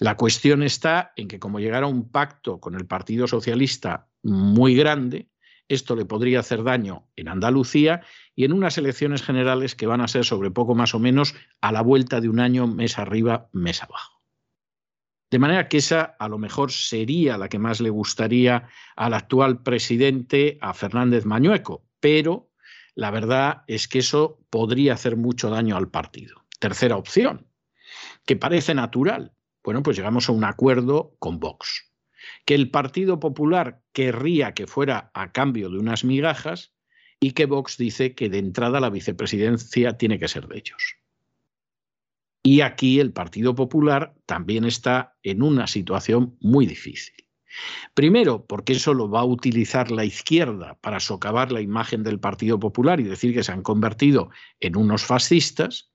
La 0.01 0.17
cuestión 0.17 0.63
está 0.63 1.13
en 1.17 1.29
que 1.29 1.39
como 1.39 1.61
llegara 1.61 1.87
un 1.87 2.11
pacto 2.11 2.61
con 2.61 2.75
el 2.75 2.87
Partido 2.87 3.27
Socialista 3.27 4.09
muy 4.23 4.75
grande, 4.75 5.29
esto 5.69 5.95
le 5.95 6.05
podría 6.05 6.41
hacer 6.41 6.65
daño 6.65 7.07
en 7.17 7.29
Andalucía 7.29 8.03
y 8.35 8.45
en 8.45 8.53
unas 8.53 8.79
elecciones 8.79 9.23
generales 9.23 9.75
que 9.75 9.87
van 9.87 10.01
a 10.01 10.09
ser 10.09 10.25
sobre 10.25 10.51
poco 10.51 10.75
más 10.75 10.95
o 10.95 10.99
menos 10.99 11.35
a 11.61 11.73
la 11.73 11.83
vuelta 11.83 12.21
de 12.21 12.29
un 12.29 12.41
año, 12.41 12.67
mes 12.67 12.99
arriba, 12.99 13.49
mes 13.53 13.83
abajo. 13.83 14.23
De 15.31 15.39
manera 15.39 15.69
que 15.69 15.77
esa 15.77 16.17
a 16.19 16.29
lo 16.29 16.39
mejor 16.39 16.73
sería 16.73 17.37
la 17.37 17.49
que 17.49 17.59
más 17.59 17.81
le 17.81 17.91
gustaría 17.91 18.69
al 18.97 19.13
actual 19.13 19.63
presidente, 19.63 20.59
a 20.63 20.73
Fernández 20.73 21.27
Mañueco, 21.27 21.85
pero 22.01 22.51
la 22.95 23.11
verdad 23.11 23.63
es 23.67 23.89
que 23.89 23.99
eso 23.99 24.41
podría 24.49 24.95
hacer 24.95 25.17
mucho 25.17 25.51
daño 25.51 25.77
al 25.77 25.91
partido. 25.91 26.47
Tercera 26.59 26.97
opción, 26.97 27.47
que 28.25 28.37
parece 28.37 28.75
natural. 28.75 29.33
Bueno, 29.63 29.83
pues 29.83 29.99
llegamos 29.99 30.29
a 30.29 30.33
un 30.33 30.45
acuerdo 30.45 31.15
con 31.19 31.39
Vox 31.39 31.88
que 32.45 32.55
el 32.55 32.71
Partido 32.71 33.21
Popular 33.21 33.83
querría 33.93 34.55
que 34.55 34.67
fuera 34.67 35.11
a 35.15 35.33
cambio 35.33 35.71
de 35.71 35.79
unas 35.79 36.05
migajas 36.05 36.73
y 37.21 37.33
que 37.33 37.47
Vox 37.47 37.77
dice 37.77 38.15
que 38.15 38.29
de 38.29 38.39
entrada 38.39 38.81
la 38.81 38.91
vicepresidencia 38.91 39.99
tiene 39.99 40.19
que 40.19 40.29
ser 40.29 40.47
de 40.49 40.59
ellos. 40.59 40.97
Y 42.43 42.61
aquí 42.61 43.01
el 43.01 43.13
Partido 43.13 43.55
Popular 43.55 44.15
también 44.25 44.65
está 44.65 45.17
en 45.23 45.43
una 45.43 45.67
situación 45.67 46.37
muy 46.41 46.67
difícil. 46.67 47.15
Primero, 47.95 48.47
porque 48.47 48.75
eso 48.75 48.95
lo 48.95 49.11
va 49.11 49.21
a 49.21 49.25
utilizar 49.25 49.91
la 49.91 50.05
izquierda 50.05 50.79
para 50.81 51.01
socavar 51.01 51.51
la 51.51 51.61
imagen 51.61 52.03
del 52.03 52.21
Partido 52.21 52.59
Popular 52.61 53.01
y 53.01 53.05
decir 53.05 53.35
que 53.35 53.43
se 53.43 53.53
han 53.53 53.63
convertido 53.63 54.31
en 54.61 54.77
unos 54.77 55.05
fascistas. 55.05 55.88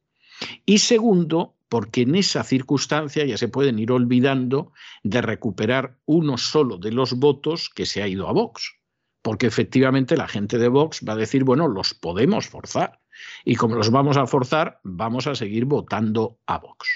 Y 0.66 0.80
segundo, 0.80 1.56
porque 1.70 2.02
en 2.02 2.16
esa 2.16 2.44
circunstancia 2.44 3.26
ya 3.26 3.38
se 3.38 3.48
pueden 3.48 3.80
ir 3.80 3.92
olvidando 3.92 4.74
de 5.04 5.22
recuperar 5.22 5.98
uno 6.06 6.38
solo 6.38 6.78
de 6.78 6.92
los 6.92 7.14
votos 7.14 7.70
que 7.70 7.86
se 7.86 8.04
ha 8.04 8.08
ido 8.08 8.28
a 8.28 8.34
Vox. 8.34 8.76
Porque 9.22 9.48
efectivamente 9.48 10.18
la 10.18 10.28
gente 10.28 10.58
de 10.58 10.68
Vox 10.68 11.02
va 11.08 11.14
a 11.14 11.18
decir, 11.18 11.44
bueno, 11.44 11.68
los 11.68 11.94
podemos 11.94 12.48
forzar. 12.48 13.00
Y 13.46 13.56
como 13.56 13.76
los 13.76 13.90
vamos 13.90 14.18
a 14.18 14.28
forzar, 14.28 14.80
vamos 14.84 15.28
a 15.28 15.36
seguir 15.36 15.66
votando 15.66 16.40
a 16.46 16.60
Vox. 16.60 16.88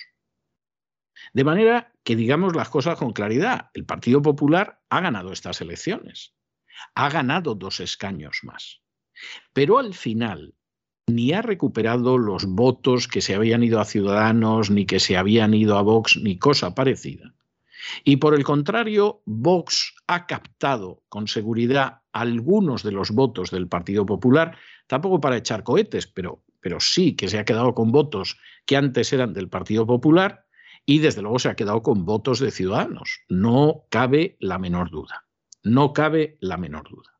De 1.33 1.43
manera 1.43 1.93
que 2.03 2.15
digamos 2.15 2.55
las 2.55 2.69
cosas 2.69 2.97
con 2.97 3.13
claridad, 3.13 3.69
el 3.73 3.85
Partido 3.85 4.21
Popular 4.21 4.81
ha 4.89 5.01
ganado 5.01 5.31
estas 5.31 5.61
elecciones, 5.61 6.33
ha 6.95 7.09
ganado 7.09 7.55
dos 7.55 7.79
escaños 7.79 8.39
más. 8.43 8.81
Pero 9.53 9.79
al 9.79 9.93
final, 9.93 10.55
ni 11.07 11.31
ha 11.31 11.41
recuperado 11.41 12.17
los 12.17 12.45
votos 12.45 13.07
que 13.07 13.21
se 13.21 13.33
habían 13.33 13.63
ido 13.63 13.79
a 13.79 13.85
Ciudadanos, 13.85 14.69
ni 14.69 14.85
que 14.85 14.99
se 14.99 15.17
habían 15.17 15.53
ido 15.53 15.77
a 15.77 15.81
Vox, 15.81 16.17
ni 16.17 16.37
cosa 16.37 16.75
parecida. 16.75 17.33
Y 18.03 18.17
por 18.17 18.35
el 18.35 18.43
contrario, 18.43 19.21
Vox 19.25 19.95
ha 20.07 20.27
captado 20.27 21.03
con 21.07 21.27
seguridad 21.27 22.01
algunos 22.11 22.83
de 22.83 22.91
los 22.91 23.11
votos 23.11 23.51
del 23.51 23.67
Partido 23.67 24.05
Popular, 24.05 24.57
tampoco 24.87 25.21
para 25.21 25.37
echar 25.37 25.63
cohetes, 25.63 26.07
pero, 26.07 26.43
pero 26.59 26.79
sí 26.81 27.15
que 27.15 27.29
se 27.29 27.39
ha 27.39 27.45
quedado 27.45 27.73
con 27.73 27.91
votos 27.91 28.37
que 28.65 28.75
antes 28.75 29.13
eran 29.13 29.33
del 29.33 29.47
Partido 29.47 29.87
Popular 29.87 30.45
y 30.85 30.99
desde 30.99 31.21
luego 31.21 31.39
se 31.39 31.49
ha 31.49 31.55
quedado 31.55 31.81
con 31.81 32.03
votos 32.03 32.39
de 32.39 32.51
Ciudadanos. 32.51 33.21
No 33.29 33.85
cabe 33.89 34.35
la 34.39 34.57
menor 34.57 34.89
duda. 34.89 35.25
No 35.63 35.93
cabe 35.93 36.37
la 36.41 36.57
menor 36.57 36.89
duda. 36.89 37.13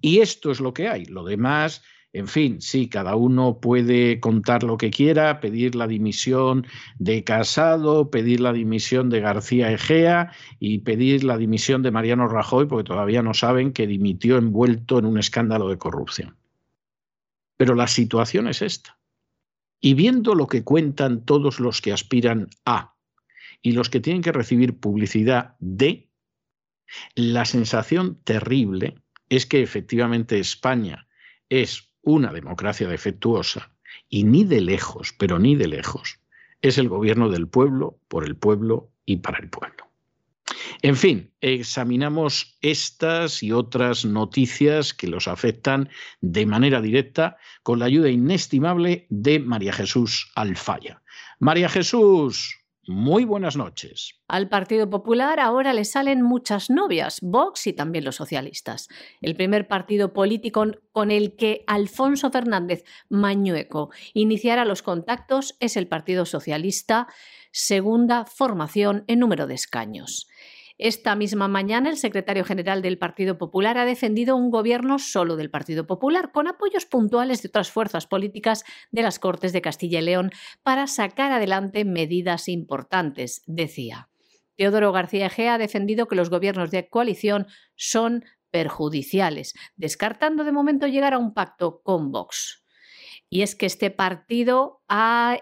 Y 0.00 0.20
esto 0.20 0.50
es 0.50 0.60
lo 0.60 0.72
que 0.72 0.88
hay. 0.88 1.04
Lo 1.06 1.24
demás 1.24 1.82
en 2.12 2.26
fin, 2.26 2.60
sí, 2.62 2.88
cada 2.88 3.16
uno 3.16 3.60
puede 3.60 4.18
contar 4.18 4.62
lo 4.62 4.78
que 4.78 4.90
quiera, 4.90 5.40
pedir 5.40 5.74
la 5.74 5.86
dimisión 5.86 6.66
de 6.98 7.22
Casado, 7.22 8.10
pedir 8.10 8.40
la 8.40 8.54
dimisión 8.54 9.10
de 9.10 9.20
García 9.20 9.70
Egea 9.70 10.32
y 10.58 10.78
pedir 10.78 11.22
la 11.24 11.36
dimisión 11.36 11.82
de 11.82 11.90
Mariano 11.90 12.26
Rajoy, 12.26 12.66
porque 12.66 12.88
todavía 12.88 13.22
no 13.22 13.34
saben 13.34 13.72
que 13.72 13.86
dimitió 13.86 14.38
envuelto 14.38 14.98
en 14.98 15.04
un 15.04 15.18
escándalo 15.18 15.68
de 15.68 15.76
corrupción. 15.76 16.36
Pero 17.58 17.74
la 17.74 17.88
situación 17.88 18.48
es 18.48 18.62
esta. 18.62 18.98
Y 19.80 19.94
viendo 19.94 20.34
lo 20.34 20.46
que 20.46 20.64
cuentan 20.64 21.24
todos 21.24 21.60
los 21.60 21.82
que 21.82 21.92
aspiran 21.92 22.48
a 22.64 22.94
y 23.60 23.72
los 23.72 23.90
que 23.90 24.00
tienen 24.00 24.22
que 24.22 24.32
recibir 24.32 24.78
publicidad 24.80 25.56
de, 25.58 26.08
la 27.14 27.44
sensación 27.44 28.18
terrible 28.24 29.02
es 29.28 29.44
que 29.44 29.62
efectivamente 29.62 30.38
España 30.38 31.06
es 31.50 31.87
una 32.08 32.32
democracia 32.32 32.88
defectuosa 32.88 33.70
y 34.08 34.24
ni 34.24 34.42
de 34.44 34.62
lejos, 34.62 35.12
pero 35.18 35.38
ni 35.38 35.56
de 35.56 35.68
lejos, 35.68 36.20
es 36.62 36.78
el 36.78 36.88
gobierno 36.88 37.28
del 37.28 37.48
pueblo, 37.48 37.98
por 38.08 38.24
el 38.24 38.34
pueblo 38.34 38.90
y 39.04 39.18
para 39.18 39.38
el 39.38 39.50
pueblo. 39.50 39.84
En 40.80 40.96
fin, 40.96 41.30
examinamos 41.42 42.56
estas 42.62 43.42
y 43.42 43.52
otras 43.52 44.06
noticias 44.06 44.94
que 44.94 45.06
los 45.06 45.28
afectan 45.28 45.90
de 46.22 46.46
manera 46.46 46.80
directa 46.80 47.36
con 47.62 47.78
la 47.78 47.84
ayuda 47.84 48.08
inestimable 48.08 49.06
de 49.10 49.38
María 49.40 49.74
Jesús 49.74 50.32
Alfaya. 50.34 51.02
María 51.38 51.68
Jesús, 51.68 52.58
muy 52.88 53.24
buenas 53.24 53.56
noches. 53.56 54.14
Al 54.28 54.48
Partido 54.48 54.88
Popular 54.88 55.40
ahora 55.40 55.74
le 55.74 55.84
salen 55.84 56.22
muchas 56.22 56.70
novias, 56.70 57.18
Vox 57.20 57.66
y 57.66 57.74
también 57.74 58.04
los 58.04 58.16
socialistas. 58.16 58.88
El 59.20 59.36
primer 59.36 59.68
partido 59.68 60.14
político 60.14 60.64
con 60.92 61.10
el 61.10 61.36
que 61.36 61.64
Alfonso 61.66 62.30
Fernández 62.30 62.84
Mañueco 63.10 63.90
iniciará 64.14 64.64
los 64.64 64.82
contactos 64.82 65.56
es 65.60 65.76
el 65.76 65.86
Partido 65.86 66.24
Socialista, 66.24 67.08
segunda 67.52 68.24
formación 68.24 69.04
en 69.06 69.18
número 69.20 69.46
de 69.46 69.54
escaños. 69.54 70.26
Esta 70.78 71.16
misma 71.16 71.48
mañana 71.48 71.90
el 71.90 71.96
secretario 71.96 72.44
general 72.44 72.82
del 72.82 72.98
Partido 72.98 73.36
Popular 73.36 73.78
ha 73.78 73.84
defendido 73.84 74.36
un 74.36 74.48
gobierno 74.50 75.00
solo 75.00 75.34
del 75.34 75.50
Partido 75.50 75.88
Popular, 75.88 76.30
con 76.30 76.46
apoyos 76.46 76.86
puntuales 76.86 77.42
de 77.42 77.48
otras 77.48 77.72
fuerzas 77.72 78.06
políticas 78.06 78.64
de 78.92 79.02
las 79.02 79.18
Cortes 79.18 79.52
de 79.52 79.60
Castilla 79.60 79.98
y 79.98 80.02
León 80.02 80.30
para 80.62 80.86
sacar 80.86 81.32
adelante 81.32 81.84
medidas 81.84 82.46
importantes, 82.46 83.42
decía. 83.46 84.08
Teodoro 84.54 84.92
García 84.92 85.26
Egea 85.26 85.54
ha 85.54 85.58
defendido 85.58 86.06
que 86.06 86.14
los 86.14 86.30
gobiernos 86.30 86.70
de 86.70 86.88
coalición 86.88 87.48
son 87.74 88.24
perjudiciales, 88.52 89.54
descartando 89.74 90.44
de 90.44 90.52
momento 90.52 90.86
llegar 90.86 91.12
a 91.12 91.18
un 91.18 91.34
pacto 91.34 91.80
con 91.82 92.12
Vox. 92.12 92.64
Y 93.30 93.42
es 93.42 93.54
que 93.54 93.66
este 93.66 93.90
partido 93.90 94.82
ha, 94.88 95.36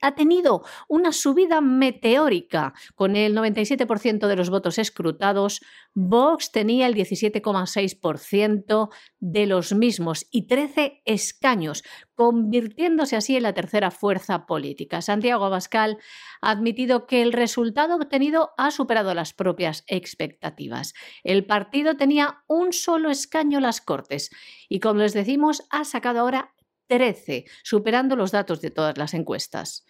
ha, 0.00 0.14
tenido 0.14 0.64
una 0.88 1.12
subida 1.12 1.60
meteórica. 1.60 2.74
Con 2.96 3.14
el 3.14 3.36
97% 3.36 4.26
de 4.26 4.36
los 4.36 4.50
votos 4.50 4.78
escrutados, 4.78 5.60
Vox 5.94 6.50
tenía 6.50 6.86
el 6.86 6.94
17,6% 6.94 8.88
de 9.20 9.46
los 9.46 9.72
mismos 9.72 10.26
y 10.32 10.46
13 10.48 11.02
escaños, 11.04 11.84
convirtiéndose 12.14 13.14
así 13.14 13.36
en 13.36 13.44
la 13.44 13.54
tercera 13.54 13.92
fuerza 13.92 14.46
política. 14.46 15.00
Santiago 15.00 15.44
Abascal 15.44 15.98
ha 16.40 16.50
admitido 16.50 17.06
que 17.06 17.22
el 17.22 17.32
resultado 17.32 17.96
obtenido 17.96 18.50
ha 18.56 18.72
superado 18.72 19.14
las 19.14 19.32
propias 19.32 19.84
expectativas. 19.86 20.94
El 21.22 21.46
partido 21.46 21.96
tenía 21.96 22.42
un 22.48 22.72
solo 22.72 23.10
escaño 23.10 23.58
en 23.58 23.62
las 23.62 23.80
Cortes 23.80 24.30
y, 24.68 24.80
como 24.80 25.00
les 25.00 25.14
decimos, 25.14 25.62
ha 25.70 25.84
sacado 25.84 26.20
ahora 26.20 26.52
13, 26.88 27.44
superando 27.62 28.16
los 28.16 28.32
datos 28.32 28.60
de 28.60 28.70
todas 28.70 28.98
las 28.98 29.14
encuestas. 29.14 29.86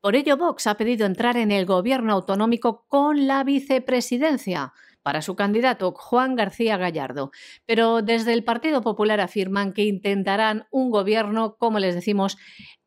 Por 0.00 0.16
ello, 0.16 0.36
Vox 0.36 0.66
ha 0.66 0.76
pedido 0.76 1.06
entrar 1.06 1.36
en 1.36 1.50
el 1.50 1.66
gobierno 1.66 2.12
autonómico 2.12 2.86
con 2.88 3.26
la 3.26 3.44
vicepresidencia 3.44 4.72
para 5.02 5.22
su 5.22 5.36
candidato 5.36 5.92
Juan 5.92 6.36
García 6.36 6.76
Gallardo. 6.76 7.30
Pero 7.66 8.02
desde 8.02 8.32
el 8.32 8.44
Partido 8.44 8.82
Popular 8.82 9.20
afirman 9.20 9.72
que 9.72 9.84
intentarán 9.84 10.66
un 10.70 10.90
gobierno, 10.90 11.56
como 11.56 11.78
les 11.78 11.94
decimos, 11.94 12.36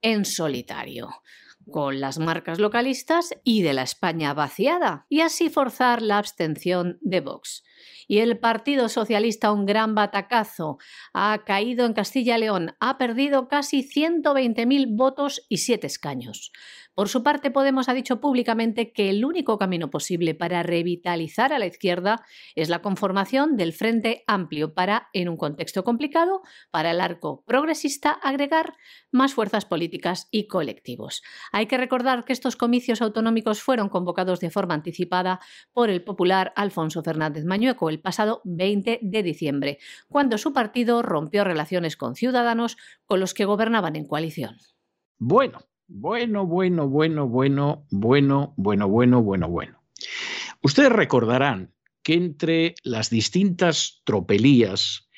en 0.01 0.25
solitario 0.25 1.10
con 1.70 2.00
las 2.00 2.20
marcas 2.20 2.60
localistas 2.60 3.34
y 3.44 3.62
de 3.62 3.74
la 3.74 3.84
España 3.84 4.34
vaciada, 4.34 5.06
y 5.10 5.22
así 5.22 5.50
forzar 5.50 6.01
la 6.01 6.18
abstención 6.18 6.98
de 7.01 7.22
Vox. 7.22 7.63
Y 8.08 8.20
el 8.20 8.39
Partido 8.39 8.89
Socialista, 8.89 9.51
un 9.51 9.65
gran 9.65 9.96
batacazo, 9.96 10.77
ha 11.13 11.44
caído 11.46 11.86
en 11.86 11.94
Castilla 11.94 12.38
y 12.38 12.41
León, 12.41 12.75
ha 12.80 12.98
perdido 12.98 13.48
casi 13.48 13.84
120.000 13.84 14.98
votos 14.98 15.46
y 15.48 15.58
7 15.58 15.88
escaños. 15.88 16.51
Por 16.93 17.07
su 17.07 17.24
parte, 17.24 17.51
Podemos 17.51 17.88
ha 17.88 17.93
dicho 17.93 18.19
públicamente 18.19 18.91
que 18.91 19.10
el 19.10 19.24
único 19.24 19.57
camino 19.57 19.89
posible 19.89 20.36
para 20.36 20.62
revitalizar 20.62 21.53
a 21.53 21.60
la 21.60 21.65
izquierda 21.65 22.25
es 22.55 22.69
la 22.69 22.81
conformación 22.81 23.55
del 23.55 23.71
Frente 23.71 24.24
Amplio 24.27 24.74
para, 24.74 25.10
en 25.13 25.29
un 25.29 25.38
contexto 25.38 25.83
complicado, 25.86 26.41
para 26.69 26.91
el 26.91 27.00
arco 27.00 27.43
progresista 27.45 28.12
agregar 28.12 28.74
más 29.10 29.33
fuerzas 29.33 29.65
políticas 29.65 30.27
y 30.31 30.48
colectivos. 30.48 31.21
Hay 31.51 31.67
que 31.67 31.77
recordar 31.77 32.25
que 32.25 32.33
estos 32.33 32.57
comicios 32.57 33.01
autonómicos 33.01 33.62
fueron 33.62 33.88
convocados 33.88 34.41
de 34.41 34.50
forma 34.50 34.74
anticipada 34.74 35.39
por 35.71 35.89
el 35.89 36.03
popular 36.03 36.51
Alfonso 36.55 37.03
Fernández 37.03 37.45
Mañueco 37.45 37.89
el 37.89 38.01
pasado 38.01 38.41
20 38.43 39.00
de 39.01 39.24
diciembre, 39.24 39.77
cuando 40.10 40.38
su 40.38 40.51
partido 40.51 41.01
rompió 41.01 41.45
relaciones 41.45 41.95
con 41.95 42.15
ciudadanos 42.15 42.75
con 43.05 43.19
los 43.19 43.33
que 43.33 43.45
gobernaban 43.45 43.95
en 43.95 44.05
coalición. 44.05 44.57
Bueno, 45.17 45.70
bueno, 45.93 46.45
bueno, 46.45 46.88
bueno, 46.88 47.27
bueno, 47.27 47.86
bueno, 47.89 48.53
bueno, 48.55 48.88
bueno, 48.88 49.21
bueno, 49.21 49.50
bueno. 49.50 49.83
Ustedes 50.63 50.91
recordarán 50.91 51.74
que 52.01 52.13
entre 52.13 52.75
las 52.83 53.10
distintas 53.10 54.01
tropelías 54.05 55.10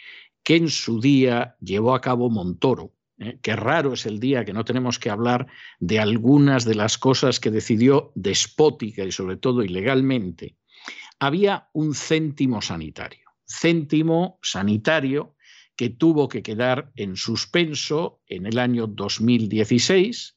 que 0.41 0.55
en 0.55 0.69
su 0.69 0.99
día 0.99 1.55
llevó 1.61 1.93
a 1.93 2.01
cabo 2.01 2.29
Montoro, 2.31 2.91
¿eh? 3.19 3.37
que 3.41 3.55
raro 3.55 3.93
es 3.93 4.07
el 4.07 4.19
día 4.19 4.45
que 4.45 4.53
no 4.53 4.65
tenemos 4.65 4.97
que 4.97 5.11
hablar 5.11 5.45
de 5.79 5.99
algunas 5.99 6.65
de 6.65 6.75
las 6.75 6.97
cosas 6.97 7.39
que 7.39 7.51
decidió 7.51 8.11
despótica 8.15 9.05
y 9.05 9.11
sobre 9.11 9.37
todo 9.37 9.63
ilegalmente, 9.63 10.57
había 11.19 11.69
un 11.73 11.93
céntimo 11.93 12.61
sanitario. 12.63 13.29
Céntimo 13.45 14.39
sanitario 14.41 15.35
que 15.75 15.89
tuvo 15.89 16.27
que 16.27 16.41
quedar 16.41 16.91
en 16.95 17.15
suspenso 17.15 18.21
en 18.27 18.47
el 18.47 18.57
año 18.57 18.87
2016 18.87 20.35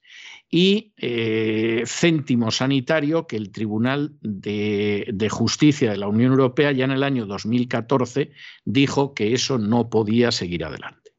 y 0.51 0.95
eh, 0.97 1.83
céntimo 1.87 2.51
sanitario 2.51 3.27
que 3.27 3.37
el 3.37 3.51
Tribunal 3.51 4.17
de, 4.21 5.29
Justicia 5.31 5.91
de 5.91 5.97
la 5.97 6.09
Unión 6.09 6.33
Europea 6.33 6.73
ya 6.73 6.85
en 6.85 6.93
el 6.93 7.03
año 7.03 7.27
2014 7.27 8.31
dijo 8.65 9.13
que 9.13 9.35
eso 9.35 9.59
no 9.59 9.91
podía 9.91 10.31
seguir 10.31 10.65
adelante. 10.65 11.13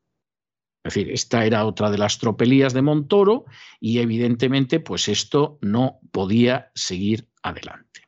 Es 0.83 0.93
decir, 0.93 1.11
esta 1.11 1.45
era 1.45 1.65
otra 1.65 1.91
de 1.91 1.97
las 1.97 2.17
tropelías 2.17 2.73
de 2.73 2.81
Montoro 2.81 3.45
y 3.81 3.99
evidentemente 3.99 4.79
pues 4.79 5.09
esto 5.09 5.59
no 5.61 5.99
podía 6.11 6.71
seguir 6.73 7.27
adelante. 7.43 8.07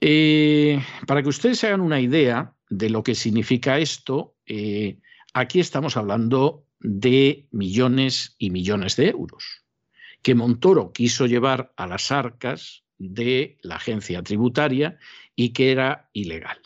Eh, 0.00 0.80
para 1.06 1.22
que 1.22 1.28
ustedes 1.28 1.58
se 1.58 1.66
hagan 1.66 1.82
una 1.82 2.00
idea 2.00 2.54
de 2.70 2.88
lo 2.88 3.02
que 3.02 3.14
significa 3.14 3.78
esto, 3.78 4.36
eh, 4.46 4.98
aquí 5.34 5.60
estamos 5.60 5.96
hablando 5.98 6.64
de 6.80 7.46
millones 7.50 8.36
y 8.38 8.50
millones 8.50 8.96
de 8.96 9.08
euros 9.08 9.67
que 10.22 10.34
Montoro 10.34 10.92
quiso 10.92 11.26
llevar 11.26 11.72
a 11.76 11.86
las 11.86 12.10
arcas 12.10 12.84
de 12.98 13.58
la 13.62 13.76
agencia 13.76 14.22
tributaria 14.22 14.98
y 15.36 15.50
que 15.52 15.70
era 15.70 16.10
ilegal. 16.12 16.58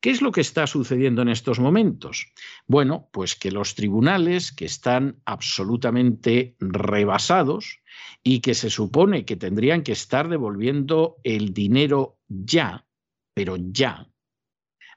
¿Qué 0.00 0.10
es 0.10 0.22
lo 0.22 0.32
que 0.32 0.40
está 0.40 0.66
sucediendo 0.66 1.20
en 1.20 1.28
estos 1.28 1.60
momentos? 1.60 2.32
Bueno, 2.66 3.10
pues 3.12 3.36
que 3.36 3.50
los 3.50 3.74
tribunales 3.74 4.50
que 4.50 4.64
están 4.64 5.20
absolutamente 5.26 6.56
rebasados 6.58 7.80
y 8.22 8.40
que 8.40 8.54
se 8.54 8.70
supone 8.70 9.26
que 9.26 9.36
tendrían 9.36 9.82
que 9.82 9.92
estar 9.92 10.30
devolviendo 10.30 11.18
el 11.22 11.52
dinero 11.52 12.18
ya, 12.28 12.86
pero 13.34 13.56
ya, 13.58 14.08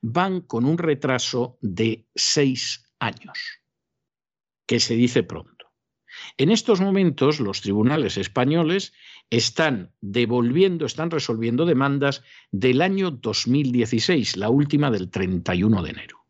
van 0.01 0.39
con 0.39 0.63
un 0.63 0.77
retraso 0.77 1.57
de 1.59 2.07
seis 2.15 2.85
años, 2.99 3.61
que 4.65 4.79
se 4.79 4.95
dice 4.95 5.23
pronto. 5.23 5.52
En 6.37 6.51
estos 6.51 6.81
momentos 6.81 7.39
los 7.39 7.61
tribunales 7.61 8.17
españoles 8.17 8.93
están 9.29 9.91
devolviendo, 10.01 10.85
están 10.85 11.11
resolviendo 11.11 11.65
demandas 11.65 12.23
del 12.51 12.81
año 12.81 13.11
2016, 13.11 14.37
la 14.37 14.49
última 14.49 14.91
del 14.91 15.09
31 15.09 15.83
de 15.83 15.89
enero. 15.89 16.25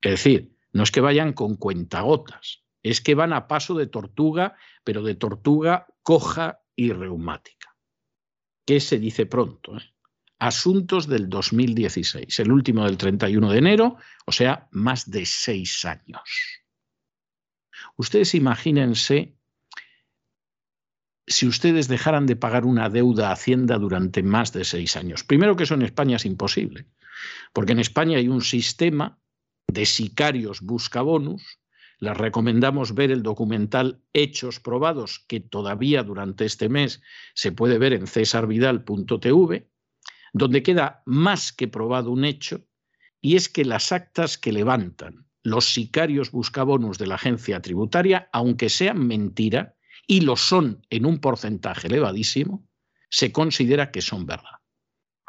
Es 0.00 0.10
decir, 0.12 0.56
no 0.72 0.82
es 0.82 0.90
que 0.90 1.00
vayan 1.00 1.32
con 1.32 1.56
cuentagotas, 1.56 2.62
es 2.82 3.00
que 3.00 3.14
van 3.14 3.32
a 3.32 3.48
paso 3.48 3.74
de 3.74 3.86
tortuga, 3.86 4.56
pero 4.84 5.02
de 5.02 5.14
tortuga 5.14 5.86
coja 6.02 6.60
y 6.76 6.92
reumática. 6.92 7.74
¿Qué 8.64 8.80
se 8.80 8.98
dice 8.98 9.26
pronto? 9.26 9.76
Eh? 9.76 9.80
Asuntos 10.38 11.08
del 11.08 11.30
2016, 11.30 12.40
el 12.40 12.52
último 12.52 12.84
del 12.84 12.98
31 12.98 13.50
de 13.50 13.58
enero, 13.58 13.96
o 14.26 14.32
sea, 14.32 14.68
más 14.70 15.10
de 15.10 15.24
seis 15.24 15.84
años. 15.86 16.20
Ustedes 17.96 18.34
imagínense 18.34 19.36
si 21.26 21.46
ustedes 21.46 21.88
dejaran 21.88 22.26
de 22.26 22.36
pagar 22.36 22.64
una 22.64 22.88
deuda 22.88 23.28
a 23.28 23.32
Hacienda 23.32 23.78
durante 23.78 24.22
más 24.22 24.52
de 24.52 24.64
seis 24.64 24.96
años. 24.96 25.24
Primero 25.24 25.56
que 25.56 25.64
eso 25.64 25.74
en 25.74 25.82
España 25.82 26.16
es 26.16 26.24
imposible, 26.24 26.86
porque 27.52 27.72
en 27.72 27.80
España 27.80 28.18
hay 28.18 28.28
un 28.28 28.42
sistema 28.42 29.18
de 29.66 29.86
sicarios 29.86 30.60
buscabonus. 30.60 31.58
Les 31.98 32.16
recomendamos 32.16 32.94
ver 32.94 33.10
el 33.10 33.22
documental 33.22 34.02
Hechos 34.12 34.60
Probados, 34.60 35.24
que 35.26 35.40
todavía 35.40 36.02
durante 36.02 36.44
este 36.44 36.68
mes 36.68 37.02
se 37.34 37.52
puede 37.52 37.78
ver 37.78 37.94
en 37.94 38.06
cesarvidal.tv, 38.06 39.68
donde 40.32 40.62
queda 40.62 41.02
más 41.06 41.52
que 41.52 41.68
probado 41.68 42.10
un 42.10 42.24
hecho, 42.24 42.66
y 43.20 43.36
es 43.36 43.48
que 43.48 43.64
las 43.64 43.92
actas 43.92 44.36
que 44.36 44.52
levantan 44.52 45.25
los 45.46 45.66
sicarios 45.72 46.32
buscabonus 46.32 46.98
de 46.98 47.06
la 47.06 47.14
agencia 47.14 47.62
tributaria, 47.62 48.28
aunque 48.32 48.68
sean 48.68 49.06
mentira, 49.06 49.76
y 50.04 50.22
lo 50.22 50.34
son 50.34 50.84
en 50.90 51.06
un 51.06 51.20
porcentaje 51.20 51.86
elevadísimo, 51.86 52.66
se 53.10 53.30
considera 53.30 53.92
que 53.92 54.02
son 54.02 54.26
verdad. 54.26 54.58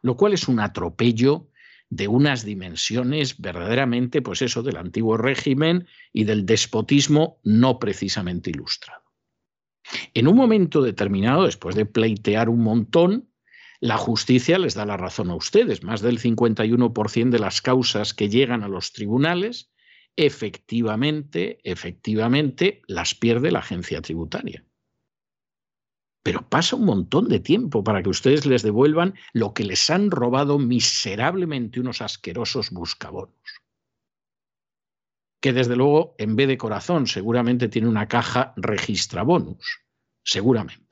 Lo 0.01 0.17
cual 0.17 0.34
es 0.34 0.47
un 0.47 0.60
atropello 0.60 1.51
de 1.91 2.08
unas 2.08 2.43
dimensiones 2.43 3.39
verdaderamente, 3.39 4.23
pues 4.23 4.41
eso, 4.41 4.63
del 4.63 4.77
antiguo 4.77 5.17
régimen 5.17 5.88
y 6.12 6.23
del 6.23 6.47
despotismo 6.47 7.39
no 7.43 7.77
precisamente 7.77 8.49
ilustrado. 8.49 9.03
En 10.15 10.27
un 10.27 10.36
momento 10.36 10.82
determinado, 10.82 11.45
después 11.45 11.75
de 11.75 11.86
pleitear 11.86 12.49
un 12.49 12.62
montón, 12.62 13.30
la 13.80 13.97
justicia 13.97 14.58
les 14.58 14.73
da 14.73 14.88
la 14.88 14.97
razón 14.97 15.30
a 15.30 15.36
ustedes. 15.36 15.84
Más 15.84 16.01
del 16.01 16.19
51% 16.19 17.30
de 17.30 17.39
las 17.39 17.62
causas 17.62 18.15
que 18.15 18.30
llegan 18.30 18.63
a 18.63 18.67
los 18.67 18.93
tribunales 18.93 19.69
efectivamente, 20.17 21.60
efectivamente 21.63 22.82
las 22.88 23.15
pierde 23.15 23.51
la 23.51 23.60
agencia 23.60 24.01
tributaria. 24.01 24.65
Pero 26.23 26.49
pasa 26.49 26.75
un 26.75 26.86
montón 26.86 27.30
de 27.30 27.39
tiempo 27.39 27.84
para 27.84 28.03
que 28.03 28.10
ustedes 28.10 28.45
les 28.45 28.63
devuelvan 28.63 29.13
lo 29.32 29.53
que 29.53 29.63
les 29.63 29.89
han 29.89 30.12
robado 30.12 30.60
miserablemente 30.60 31.80
unos 31.80 32.01
asquerosos 32.01 32.71
buscabonos. 32.71 33.62
Que 35.39 35.53
desde 35.53 35.75
luego, 35.75 36.15
en 36.17 36.36
vez 36.36 36.47
de 36.47 36.58
corazón, 36.58 37.08
seguramente 37.08 37.69
tiene 37.69 37.88
una 37.88 38.08
caja 38.08 38.53
registra 38.58 39.21
bonus. 39.23 39.86
Seguramente. 40.23 40.87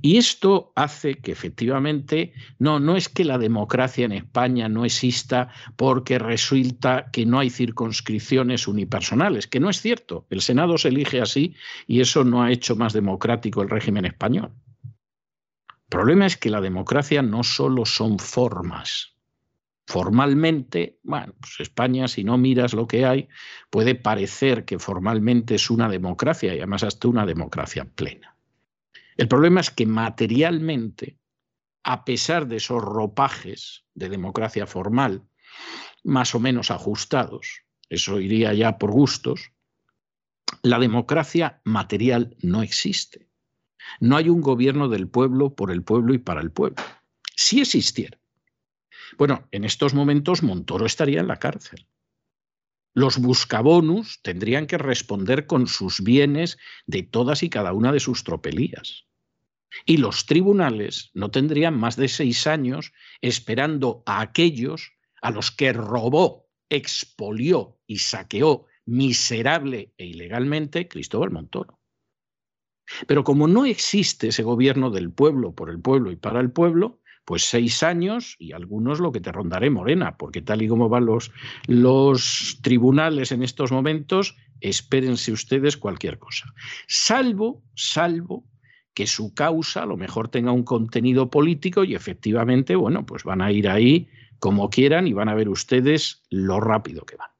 Y 0.00 0.16
esto 0.16 0.72
hace 0.76 1.16
que 1.16 1.32
efectivamente, 1.32 2.32
no, 2.58 2.80
no 2.80 2.96
es 2.96 3.08
que 3.08 3.24
la 3.24 3.38
democracia 3.38 4.04
en 4.04 4.12
España 4.12 4.68
no 4.68 4.84
exista 4.84 5.50
porque 5.76 6.18
resulta 6.18 7.10
que 7.12 7.26
no 7.26 7.38
hay 7.38 7.50
circunscripciones 7.50 8.68
unipersonales, 8.68 9.46
que 9.46 9.60
no 9.60 9.70
es 9.70 9.80
cierto. 9.80 10.26
El 10.30 10.40
Senado 10.40 10.78
se 10.78 10.88
elige 10.88 11.20
así 11.20 11.54
y 11.86 12.00
eso 12.00 12.24
no 12.24 12.42
ha 12.42 12.52
hecho 12.52 12.76
más 12.76 12.92
democrático 12.92 13.62
el 13.62 13.70
régimen 13.70 14.04
español. 14.04 14.52
El 14.84 15.88
problema 15.88 16.26
es 16.26 16.36
que 16.36 16.50
la 16.50 16.60
democracia 16.60 17.22
no 17.22 17.42
solo 17.44 17.84
son 17.84 18.18
formas. 18.18 19.14
Formalmente, 19.86 20.98
bueno, 21.02 21.34
pues 21.38 21.60
España, 21.60 22.08
si 22.08 22.24
no 22.24 22.38
miras 22.38 22.72
lo 22.72 22.86
que 22.86 23.04
hay, 23.04 23.28
puede 23.70 23.94
parecer 23.94 24.64
que 24.64 24.78
formalmente 24.78 25.56
es 25.56 25.70
una 25.70 25.88
democracia 25.88 26.54
y 26.54 26.58
además 26.58 26.84
hasta 26.84 27.08
una 27.08 27.26
democracia 27.26 27.84
plena. 27.84 28.33
El 29.16 29.28
problema 29.28 29.60
es 29.60 29.70
que 29.70 29.86
materialmente, 29.86 31.18
a 31.82 32.04
pesar 32.04 32.46
de 32.48 32.56
esos 32.56 32.82
ropajes 32.82 33.84
de 33.94 34.08
democracia 34.08 34.66
formal, 34.66 35.22
más 36.02 36.34
o 36.34 36.40
menos 36.40 36.70
ajustados, 36.70 37.62
eso 37.88 38.20
iría 38.20 38.52
ya 38.54 38.78
por 38.78 38.90
gustos, 38.90 39.52
la 40.62 40.78
democracia 40.78 41.60
material 41.64 42.36
no 42.40 42.62
existe. 42.62 43.28
No 44.00 44.16
hay 44.16 44.28
un 44.28 44.40
gobierno 44.40 44.88
del 44.88 45.08
pueblo, 45.08 45.54
por 45.54 45.70
el 45.70 45.82
pueblo 45.82 46.14
y 46.14 46.18
para 46.18 46.40
el 46.40 46.50
pueblo. 46.50 46.82
Si 47.36 47.60
existiera. 47.60 48.18
Bueno, 49.18 49.46
en 49.50 49.64
estos 49.64 49.94
momentos 49.94 50.42
Montoro 50.42 50.86
estaría 50.86 51.20
en 51.20 51.28
la 51.28 51.38
cárcel. 51.38 51.86
Los 52.94 53.18
buscabonus 53.18 54.22
tendrían 54.22 54.68
que 54.68 54.78
responder 54.78 55.46
con 55.46 55.66
sus 55.66 56.00
bienes 56.00 56.58
de 56.86 57.02
todas 57.02 57.42
y 57.42 57.50
cada 57.50 57.72
una 57.72 57.90
de 57.92 57.98
sus 57.98 58.22
tropelías. 58.22 59.06
Y 59.84 59.96
los 59.96 60.26
tribunales 60.26 61.10
no 61.12 61.32
tendrían 61.32 61.76
más 61.76 61.96
de 61.96 62.06
seis 62.06 62.46
años 62.46 62.92
esperando 63.20 64.04
a 64.06 64.20
aquellos 64.20 64.92
a 65.20 65.32
los 65.32 65.50
que 65.50 65.72
robó, 65.72 66.48
expolió 66.68 67.80
y 67.86 67.98
saqueó 67.98 68.66
miserable 68.86 69.92
e 69.98 70.06
ilegalmente 70.06 70.86
Cristóbal 70.86 71.32
Montoro. 71.32 71.80
Pero 73.08 73.24
como 73.24 73.48
no 73.48 73.64
existe 73.64 74.28
ese 74.28 74.42
gobierno 74.44 74.90
del 74.90 75.10
pueblo, 75.10 75.52
por 75.52 75.70
el 75.70 75.80
pueblo 75.80 76.12
y 76.12 76.16
para 76.16 76.40
el 76.40 76.52
pueblo, 76.52 77.00
pues 77.24 77.44
seis 77.44 77.82
años 77.82 78.36
y 78.38 78.52
algunos 78.52 79.00
lo 79.00 79.12
que 79.12 79.20
te 79.20 79.32
rondaré 79.32 79.70
morena, 79.70 80.16
porque 80.16 80.42
tal 80.42 80.62
y 80.62 80.68
como 80.68 80.88
van 80.88 81.06
los, 81.06 81.32
los 81.66 82.58
tribunales 82.62 83.32
en 83.32 83.42
estos 83.42 83.72
momentos, 83.72 84.36
espérense 84.60 85.32
ustedes 85.32 85.76
cualquier 85.76 86.18
cosa. 86.18 86.52
Salvo, 86.86 87.62
salvo 87.74 88.44
que 88.94 89.06
su 89.06 89.34
causa 89.34 89.82
a 89.82 89.86
lo 89.86 89.96
mejor 89.96 90.28
tenga 90.28 90.52
un 90.52 90.62
contenido 90.62 91.28
político 91.30 91.84
y 91.84 91.94
efectivamente, 91.94 92.76
bueno, 92.76 93.04
pues 93.04 93.24
van 93.24 93.42
a 93.42 93.50
ir 93.50 93.68
ahí 93.68 94.08
como 94.38 94.70
quieran 94.70 95.06
y 95.06 95.12
van 95.12 95.28
a 95.28 95.34
ver 95.34 95.48
ustedes 95.48 96.22
lo 96.30 96.60
rápido 96.60 97.04
que 97.04 97.16
van. 97.16 97.33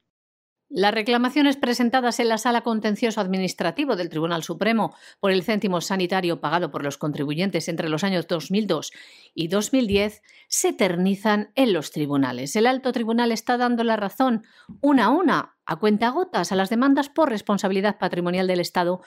Las 0.76 0.92
reclamaciones 0.92 1.56
presentadas 1.56 2.18
en 2.18 2.28
la 2.28 2.36
Sala 2.36 2.62
Contencioso 2.62 3.20
Administrativo 3.20 3.94
del 3.94 4.08
Tribunal 4.08 4.42
Supremo 4.42 4.92
por 5.20 5.30
el 5.30 5.44
céntimo 5.44 5.80
sanitario 5.80 6.40
pagado 6.40 6.72
por 6.72 6.82
los 6.82 6.98
contribuyentes 6.98 7.68
entre 7.68 7.88
los 7.88 8.02
años 8.02 8.26
2002 8.26 8.90
y 9.36 9.46
2010 9.46 10.20
se 10.48 10.68
eternizan 10.70 11.52
en 11.54 11.72
los 11.72 11.92
tribunales. 11.92 12.56
El 12.56 12.66
alto 12.66 12.90
tribunal 12.90 13.30
está 13.30 13.56
dando 13.56 13.84
la 13.84 13.94
razón 13.94 14.42
una 14.80 15.04
a 15.04 15.10
una, 15.10 15.54
a 15.64 15.76
cuentagotas, 15.76 16.50
a 16.50 16.56
las 16.56 16.70
demandas 16.70 17.08
por 17.08 17.28
responsabilidad 17.28 17.98
patrimonial 17.98 18.48
del 18.48 18.58
Estado 18.58 19.00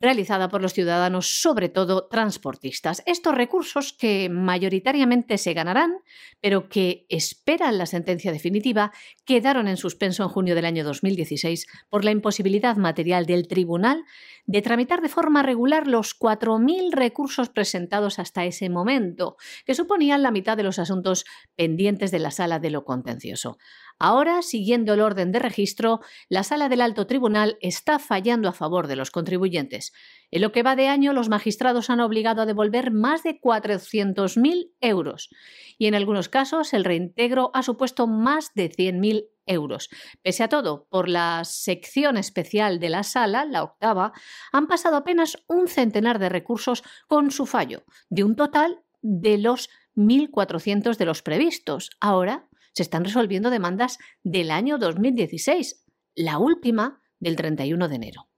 realizada 0.00 0.48
por 0.48 0.62
los 0.62 0.72
ciudadanos, 0.72 1.40
sobre 1.40 1.68
todo 1.68 2.06
transportistas. 2.06 3.02
Estos 3.06 3.34
recursos 3.34 3.92
que 3.92 4.28
mayoritariamente 4.28 5.38
se 5.38 5.54
ganarán, 5.54 5.98
pero 6.40 6.68
que 6.68 7.06
esperan 7.08 7.78
la 7.78 7.86
sentencia 7.86 8.32
definitiva, 8.32 8.92
quedaron 9.24 9.66
en 9.68 9.76
suspenso 9.76 10.22
en 10.22 10.28
junio 10.28 10.54
del 10.54 10.64
año 10.64 10.84
2016 10.84 11.66
por 11.88 12.04
la 12.04 12.10
imposibilidad 12.10 12.76
material 12.76 13.26
del 13.26 13.48
tribunal 13.48 14.04
de 14.46 14.62
tramitar 14.62 15.02
de 15.02 15.08
forma 15.08 15.42
regular 15.42 15.86
los 15.86 16.18
4.000 16.18 16.92
recursos 16.92 17.48
presentados 17.50 18.18
hasta 18.18 18.44
ese 18.44 18.70
momento, 18.70 19.36
que 19.66 19.74
suponían 19.74 20.22
la 20.22 20.30
mitad 20.30 20.56
de 20.56 20.62
los 20.62 20.78
asuntos 20.78 21.24
pendientes 21.56 22.10
de 22.10 22.18
la 22.18 22.30
sala 22.30 22.58
de 22.58 22.70
lo 22.70 22.84
contencioso. 22.84 23.58
Ahora, 23.98 24.42
siguiendo 24.42 24.94
el 24.94 25.00
orden 25.00 25.32
de 25.32 25.38
registro, 25.38 26.00
la 26.28 26.44
Sala 26.44 26.68
del 26.68 26.80
Alto 26.80 27.06
Tribunal 27.06 27.58
está 27.60 27.98
fallando 27.98 28.48
a 28.48 28.52
favor 28.52 28.86
de 28.86 28.96
los 28.96 29.10
contribuyentes. 29.10 29.92
En 30.30 30.42
lo 30.42 30.52
que 30.52 30.62
va 30.62 30.76
de 30.76 30.88
año, 30.88 31.12
los 31.12 31.28
magistrados 31.28 31.90
han 31.90 32.00
obligado 32.00 32.42
a 32.42 32.46
devolver 32.46 32.92
más 32.92 33.22
de 33.22 33.40
400.000 33.40 34.72
euros 34.80 35.30
y 35.78 35.86
en 35.86 35.94
algunos 35.94 36.28
casos 36.28 36.74
el 36.74 36.84
reintegro 36.84 37.50
ha 37.54 37.62
supuesto 37.62 38.06
más 38.06 38.52
de 38.54 38.70
100.000 38.70 39.26
euros. 39.46 39.88
Pese 40.22 40.42
a 40.42 40.48
todo, 40.48 40.86
por 40.90 41.08
la 41.08 41.42
sección 41.44 42.16
especial 42.16 42.80
de 42.80 42.90
la 42.90 43.02
sala, 43.02 43.44
la 43.44 43.62
octava, 43.62 44.12
han 44.52 44.66
pasado 44.66 44.96
apenas 44.96 45.38
un 45.48 45.68
centenar 45.68 46.18
de 46.18 46.28
recursos 46.28 46.82
con 47.06 47.30
su 47.30 47.46
fallo, 47.46 47.84
de 48.10 48.24
un 48.24 48.36
total 48.36 48.82
de 49.00 49.38
los 49.38 49.70
1.400 49.96 50.96
de 50.96 51.04
los 51.04 51.22
previstos. 51.22 51.90
Ahora 52.00 52.47
se 52.78 52.84
están 52.84 53.04
resolviendo 53.04 53.50
demandas 53.50 53.98
del 54.22 54.52
año 54.52 54.78
2016, 54.78 55.84
la 56.14 56.38
última 56.38 57.02
del 57.18 57.34
31 57.34 57.88
de 57.88 57.96
enero. 57.96 58.28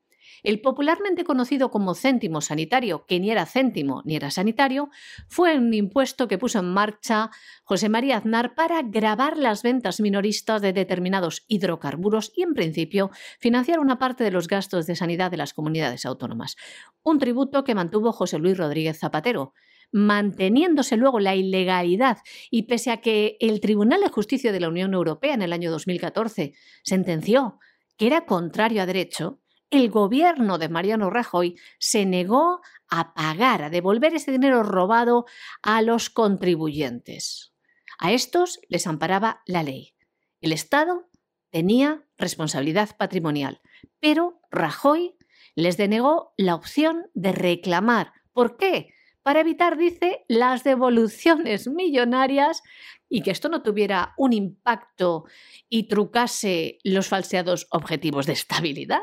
El 0.43 0.63
popularmente 0.63 1.25
conocido 1.25 1.71
como 1.71 1.95
céntimo 1.95 2.41
sanitario, 2.41 3.05
que 3.05 3.21
ni 3.21 3.31
era 3.31 3.45
céntimo 3.45 4.01
ni 4.07 4.17
era 4.17 4.31
sanitario, 4.31 4.89
fue 5.29 5.59
un 5.59 5.75
impuesto 5.75 6.27
que 6.27 6.39
puso 6.39 6.61
en 6.61 6.73
marcha 6.73 7.29
José 7.65 7.91
María 7.91 8.17
Aznar 8.17 8.55
para 8.55 8.81
grabar 8.81 9.37
las 9.37 9.63
ventas 9.63 10.01
minoristas 10.01 10.63
de 10.63 10.73
determinados 10.73 11.45
hidrocarburos 11.47 12.33
y, 12.35 12.43
en 12.43 12.55
principio, 12.55 13.11
financiar 13.41 13.79
una 13.79 13.99
parte 13.99 14.25
de 14.25 14.31
los 14.31 14.49
gastos 14.49 14.87
de 14.87 14.97
sanidad 14.97 15.31
de 15.31 15.37
las 15.37 15.53
comunidades 15.53 16.07
autónomas. 16.07 16.57
Un 17.03 17.19
tributo 17.19 17.63
que 17.63 17.75
mantuvo 17.75 18.11
José 18.13 18.39
Luis 18.39 18.57
Rodríguez 18.57 18.99
Zapatero, 18.99 19.53
manteniéndose 19.93 20.97
luego 20.97 21.21
la 21.21 21.35
ilegalidad 21.35 22.19
y 22.51 22.63
pese 22.63 22.91
a 22.91 23.01
que 23.01 23.37
el 23.41 23.61
Tribunal 23.61 24.01
de 24.01 24.09
Justicia 24.09 24.53
de 24.53 24.61
la 24.61 24.69
Unión 24.69 24.95
Europea 24.95 25.35
en 25.35 25.43
el 25.43 25.53
año 25.53 25.71
2014 25.71 26.55
sentenció 26.83 27.59
que 27.97 28.07
era 28.07 28.25
contrario 28.25 28.83
a 28.83 28.87
derecho, 28.87 29.41
el 29.71 29.91
gobierno 29.91 30.59
de 30.59 30.69
Mariano 30.69 31.11
Rajoy 31.11 31.57
se 31.79 32.05
negó 32.07 32.61
a 32.89 33.15
pagar, 33.15 33.63
a 33.63 33.71
devolver 33.71 34.15
ese 34.15 34.33
dinero 34.33 34.63
robado 34.63 35.27
a 35.63 35.81
los 35.83 36.11
contribuyentes. 36.11 37.53
A 37.99 38.13
estos 38.13 38.59
les 38.69 38.87
amparaba 38.87 39.43
la 39.47 39.63
ley. 39.63 39.95
El 40.41 40.53
Estado 40.53 41.11
tenía 41.51 42.05
responsabilidad 42.17 42.97
patrimonial, 42.97 43.61
pero 44.01 44.41
Rajoy 44.51 45.17
les 45.55 45.77
denegó 45.77 46.33
la 46.37 46.55
opción 46.55 47.11
de 47.15 47.33
reclamar. 47.33 48.13
¿Por 48.33 48.57
qué? 48.57 48.95
Para 49.23 49.41
evitar, 49.41 49.77
dice, 49.77 50.25
las 50.29 50.65
devoluciones 50.65 51.69
millonarias 51.69 52.63
y 53.09 53.23
que 53.23 53.31
esto 53.31 53.49
no 53.49 53.63
tuviera 53.63 54.15
un 54.17 54.33
impacto 54.33 55.25
y 55.69 55.89
trucase 55.89 56.79
los 56.85 57.09
falseados 57.09 57.67
objetivos 57.71 58.27
de 58.27 58.33
estabilidad. 58.33 59.03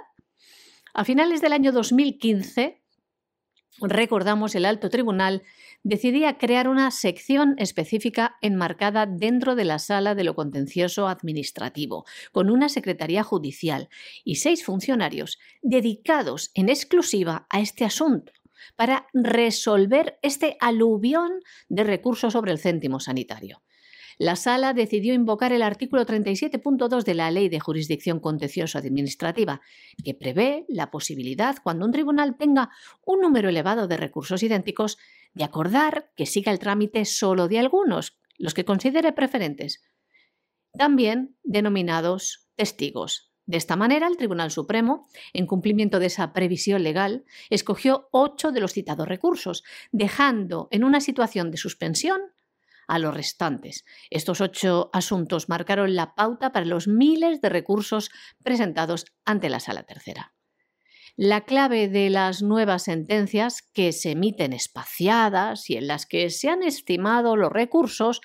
A 0.93 1.03
finales 1.03 1.41
del 1.41 1.53
año 1.53 1.71
2015, 1.71 2.81
recordamos, 3.81 4.55
el 4.55 4.65
alto 4.65 4.89
tribunal 4.89 5.43
decidía 5.83 6.37
crear 6.37 6.67
una 6.67 6.89
sección 6.89 7.55
específica 7.59 8.37
enmarcada 8.41 9.05
dentro 9.05 9.55
de 9.55 9.65
la 9.65 9.77
sala 9.77 10.15
de 10.15 10.23
lo 10.23 10.35
contencioso 10.35 11.07
administrativo, 11.07 12.05
con 12.31 12.49
una 12.49 12.69
secretaría 12.69 13.23
judicial 13.23 13.89
y 14.23 14.35
seis 14.35 14.65
funcionarios 14.65 15.37
dedicados 15.61 16.49
en 16.55 16.69
exclusiva 16.69 17.45
a 17.49 17.59
este 17.59 17.85
asunto 17.85 18.31
para 18.75 19.07
resolver 19.13 20.19
este 20.21 20.57
aluvión 20.59 21.41
de 21.69 21.83
recursos 21.83 22.33
sobre 22.33 22.51
el 22.51 22.59
céntimo 22.59 22.99
sanitario. 22.99 23.61
La 24.19 24.35
sala 24.35 24.73
decidió 24.73 25.13
invocar 25.13 25.53
el 25.53 25.61
artículo 25.61 26.03
37.2 26.03 27.03
de 27.03 27.13
la 27.13 27.29
Ley 27.29 27.49
de 27.49 27.59
Jurisdicción 27.59 28.19
Contencioso 28.19 28.79
Administrativa, 28.79 29.61
que 30.03 30.15
prevé 30.15 30.65
la 30.69 30.89
posibilidad, 30.89 31.57
cuando 31.61 31.85
un 31.85 31.91
tribunal 31.91 32.35
tenga 32.35 32.71
un 33.05 33.21
número 33.21 33.49
elevado 33.49 33.87
de 33.87 33.97
recursos 33.97 34.41
idénticos, 34.41 34.97
de 35.33 35.43
acordar 35.43 36.11
que 36.15 36.25
siga 36.25 36.51
el 36.51 36.57
trámite 36.57 37.05
solo 37.05 37.47
de 37.47 37.59
algunos, 37.59 38.19
los 38.39 38.55
que 38.55 38.65
considere 38.65 39.13
preferentes, 39.13 39.83
también 40.73 41.37
denominados 41.43 42.49
testigos 42.55 43.27
De 43.47 43.57
esta 43.57 43.77
manera, 43.77 44.07
el 44.07 44.17
Tribunal 44.17 44.51
Supremo, 44.51 45.07
en 45.31 45.47
cumplimiento 45.47 45.99
de 45.99 46.07
esa 46.07 46.33
previsión 46.33 46.83
legal, 46.83 47.23
escogió 47.49 48.09
ocho 48.11 48.51
de 48.51 48.59
los 48.59 48.73
citados 48.73 49.07
recursos, 49.07 49.63
dejando 49.93 50.67
en 50.69 50.83
una 50.83 50.99
situación 50.99 51.49
de 51.49 51.57
suspensión 51.57 52.19
a 52.87 52.99
los 52.99 53.13
restantes. 53.13 53.85
Estos 54.09 54.41
ocho 54.41 54.89
asuntos 54.91 55.47
marcaron 55.47 55.95
la 55.95 56.13
pauta 56.13 56.51
para 56.51 56.65
los 56.65 56.89
miles 56.89 57.39
de 57.39 57.47
recursos 57.47 58.11
presentados 58.43 59.05
ante 59.23 59.49
la 59.49 59.61
Sala 59.61 59.83
Tercera. 59.83 60.33
La 61.15 61.45
clave 61.45 61.87
de 61.87 62.09
las 62.09 62.43
nuevas 62.43 62.83
sentencias 62.83 63.61
que 63.61 63.93
se 63.93 64.11
emiten 64.11 64.51
espaciadas 64.51 65.69
y 65.69 65.77
en 65.77 65.87
las 65.87 66.05
que 66.05 66.29
se 66.29 66.49
han 66.49 66.63
estimado 66.63 67.37
los 67.37 67.51
recursos 67.51 68.21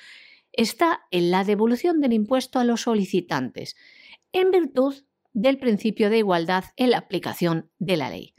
está 0.53 1.03
en 1.13 1.31
la 1.31 1.45
devolución 1.45 2.01
del 2.01 2.13
impuesto 2.13 2.59
a 2.59 2.65
los 2.65 2.83
solicitantes, 2.83 3.77
en 4.33 4.51
virtud 4.51 5.05
del 5.33 5.59
principio 5.59 6.11
de 6.11 6.19
igualdad 6.19 6.65
en 6.77 6.91
la 6.91 6.99
aplicación 6.99 7.71
de 7.79 7.97
la 7.97 8.11
ley. 8.11 8.35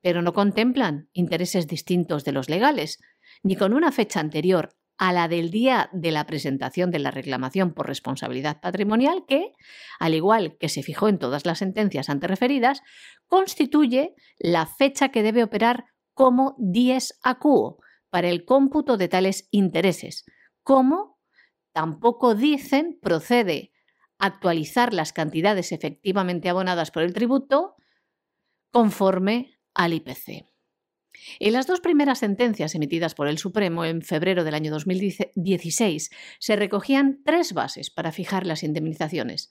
Pero 0.00 0.22
no 0.22 0.32
contemplan 0.32 1.08
intereses 1.12 1.66
distintos 1.66 2.24
de 2.24 2.32
los 2.32 2.48
legales, 2.48 2.98
ni 3.42 3.56
con 3.56 3.74
una 3.74 3.92
fecha 3.92 4.20
anterior 4.20 4.74
a 4.98 5.12
la 5.12 5.28
del 5.28 5.50
día 5.50 5.88
de 5.92 6.10
la 6.10 6.26
presentación 6.26 6.90
de 6.90 6.98
la 6.98 7.12
reclamación 7.12 7.72
por 7.72 7.86
responsabilidad 7.86 8.60
patrimonial 8.60 9.24
que, 9.26 9.52
al 10.00 10.14
igual 10.14 10.56
que 10.58 10.68
se 10.68 10.82
fijó 10.82 11.08
en 11.08 11.18
todas 11.18 11.46
las 11.46 11.58
sentencias 11.58 12.08
antes 12.08 12.28
referidas, 12.28 12.82
constituye 13.28 14.14
la 14.38 14.66
fecha 14.66 15.10
que 15.10 15.22
debe 15.22 15.44
operar 15.44 15.84
como 16.14 16.56
dies 16.58 17.18
acuo 17.22 17.78
para 18.10 18.28
el 18.28 18.44
cómputo 18.44 18.96
de 18.96 19.08
tales 19.08 19.46
intereses, 19.52 20.24
como 20.64 21.18
tampoco 21.72 22.34
dicen 22.34 22.98
procede 23.00 23.70
actualizar 24.18 24.92
las 24.94 25.12
cantidades 25.12 25.72
efectivamente 25.72 26.48
abonadas 26.48 26.90
por 26.90 27.02
el 27.02 27.12
tributo 27.12 27.76
conforme 28.70 29.58
al 29.74 29.94
IPC. 29.94 30.44
En 31.40 31.52
las 31.52 31.66
dos 31.66 31.80
primeras 31.80 32.18
sentencias 32.18 32.74
emitidas 32.74 33.14
por 33.14 33.28
el 33.28 33.38
Supremo 33.38 33.84
en 33.84 34.02
febrero 34.02 34.44
del 34.44 34.54
año 34.54 34.70
2016 34.70 36.10
se 36.38 36.56
recogían 36.56 37.22
tres 37.24 37.52
bases 37.52 37.90
para 37.90 38.12
fijar 38.12 38.46
las 38.46 38.62
indemnizaciones. 38.62 39.50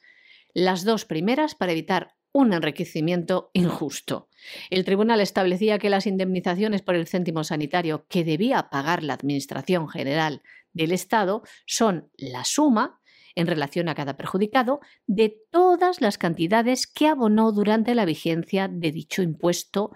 Las 0.54 0.86
dos 0.86 1.06
primeras 1.06 1.56
para 1.56 1.74
evitar 1.74 2.16
un 2.32 2.54
enriquecimiento 2.54 3.50
injusto. 3.54 4.30
El 4.70 4.86
tribunal 4.86 5.22
establecía 5.22 5.80
que 5.80 5.90
las 5.90 6.08
indemnizaciones 6.08 6.82
por 6.82 6.96
el 6.96 7.08
céntimo 7.08 7.44
sanitario 7.44 8.06
que 8.08 8.24
debía 8.24 8.70
pagar 8.70 9.04
la 9.04 9.14
Administración 9.14 9.88
General 9.88 10.42
del 10.74 10.92
Estado 10.92 11.42
son 11.66 12.12
la 12.18 12.46
suma 12.46 13.02
en 13.38 13.46
relación 13.46 13.88
a 13.88 13.94
cada 13.94 14.18
perjudicado 14.18 14.82
de 15.06 15.38
todas 15.52 16.02
las 16.02 16.18
cantidades 16.18 16.88
que 16.88 17.08
abonó 17.08 17.52
durante 17.52 17.94
la 17.94 18.04
vigencia 18.04 18.68
de 18.68 18.92
dicho 18.92 19.22
impuesto 19.22 19.92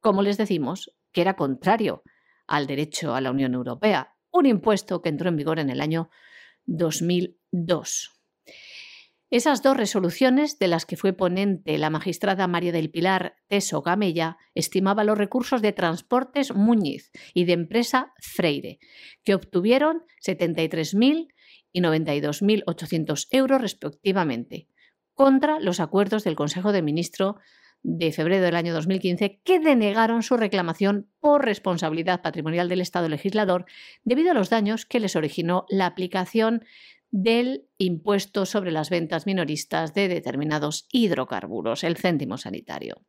como 0.00 0.22
les 0.22 0.38
decimos, 0.38 0.94
que 1.12 1.20
era 1.20 1.34
contrario 1.34 2.02
al 2.46 2.66
derecho 2.66 3.14
a 3.14 3.20
la 3.20 3.32
Unión 3.32 3.54
Europea, 3.54 4.14
un 4.30 4.46
impuesto 4.46 5.02
que 5.02 5.08
entró 5.08 5.28
en 5.28 5.36
vigor 5.36 5.58
en 5.58 5.68
el 5.68 5.80
año 5.80 6.10
2002. 6.64 8.12
Esas 9.28 9.62
dos 9.62 9.76
resoluciones, 9.76 10.60
de 10.60 10.68
las 10.68 10.86
que 10.86 10.96
fue 10.96 11.12
ponente 11.12 11.76
la 11.76 11.90
magistrada 11.90 12.46
María 12.46 12.70
del 12.70 12.90
Pilar 12.90 13.34
Teso 13.48 13.82
Gamella, 13.82 14.38
estimaba 14.54 15.02
los 15.02 15.18
recursos 15.18 15.60
de 15.60 15.72
Transportes 15.72 16.54
Muñiz 16.54 17.10
y 17.34 17.44
de 17.44 17.54
empresa 17.54 18.14
Freire, 18.20 18.78
que 19.24 19.34
obtuvieron 19.34 20.04
73.000 20.24 21.34
y 21.76 21.82
92.800 21.82 23.28
euros 23.32 23.60
respectivamente, 23.60 24.66
contra 25.12 25.60
los 25.60 25.78
acuerdos 25.78 26.24
del 26.24 26.34
Consejo 26.34 26.72
de 26.72 26.80
Ministros 26.80 27.34
de 27.82 28.12
febrero 28.12 28.46
del 28.46 28.56
año 28.56 28.72
2015 28.72 29.42
que 29.44 29.60
denegaron 29.60 30.22
su 30.22 30.38
reclamación 30.38 31.10
por 31.20 31.44
responsabilidad 31.44 32.22
patrimonial 32.22 32.70
del 32.70 32.80
Estado 32.80 33.10
legislador 33.10 33.66
debido 34.04 34.30
a 34.30 34.34
los 34.34 34.48
daños 34.48 34.86
que 34.86 35.00
les 35.00 35.16
originó 35.16 35.66
la 35.68 35.84
aplicación 35.84 36.64
del 37.10 37.66
impuesto 37.76 38.46
sobre 38.46 38.72
las 38.72 38.88
ventas 38.88 39.26
minoristas 39.26 39.92
de 39.92 40.08
determinados 40.08 40.88
hidrocarburos, 40.90 41.84
el 41.84 41.98
céntimo 41.98 42.38
sanitario. 42.38 43.02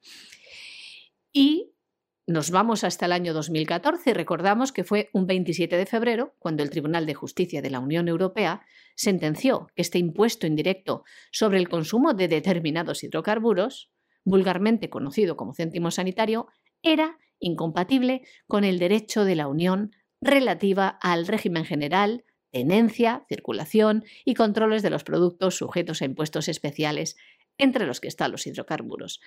Y 1.32 1.72
nos 2.28 2.52
vamos 2.52 2.84
hasta 2.84 3.06
el 3.06 3.14
año 3.14 3.34
2014 3.34 4.12
y 4.12 4.14
recordamos 4.14 4.72
que 4.72 4.84
fue 4.84 5.10
un 5.14 5.26
27 5.26 5.76
de 5.76 5.86
febrero 5.86 6.36
cuando 6.40 6.62
el 6.62 6.70
Tribunal 6.70 7.06
de 7.06 7.14
Justicia 7.16 7.62
de 7.62 7.70
la 7.70 7.80
Unión 7.80 8.08
Europea 8.08 8.62
sentenció 8.96 9.68
que 9.76 9.82
este 9.82 9.98
impuesto 9.98 10.46
indirecto 10.46 11.04
sobre 11.32 11.58
el 11.58 11.70
consumo 11.70 12.14
de 12.14 12.28
determinados 12.28 13.04
hidrocarburos 13.04 13.92
vulgarmente 14.28 14.90
conocido 14.90 15.38
como 15.38 15.54
céntimo 15.54 15.90
sanitario, 15.90 16.48
era 16.84 17.18
incompatible 17.40 18.24
con 18.46 18.66
el 18.66 18.78
derecho 18.78 19.24
de 19.24 19.36
la 19.36 19.48
Unión 19.48 19.92
relativa 20.20 20.90
al 21.02 21.28
régimen 21.28 21.64
general, 21.64 22.26
tenencia, 22.52 23.26
circulación 23.30 24.04
y 24.26 24.34
controles 24.34 24.84
de 24.84 24.90
los 24.90 25.06
productos 25.06 25.56
sujetos 25.56 26.02
a 26.02 26.06
impuestos 26.06 26.50
especiales, 26.50 27.16
entre 27.58 27.86
los 27.86 28.00
que 28.00 28.08
están 28.08 28.32
los 28.32 28.46
hidrocarburos. 28.48 29.20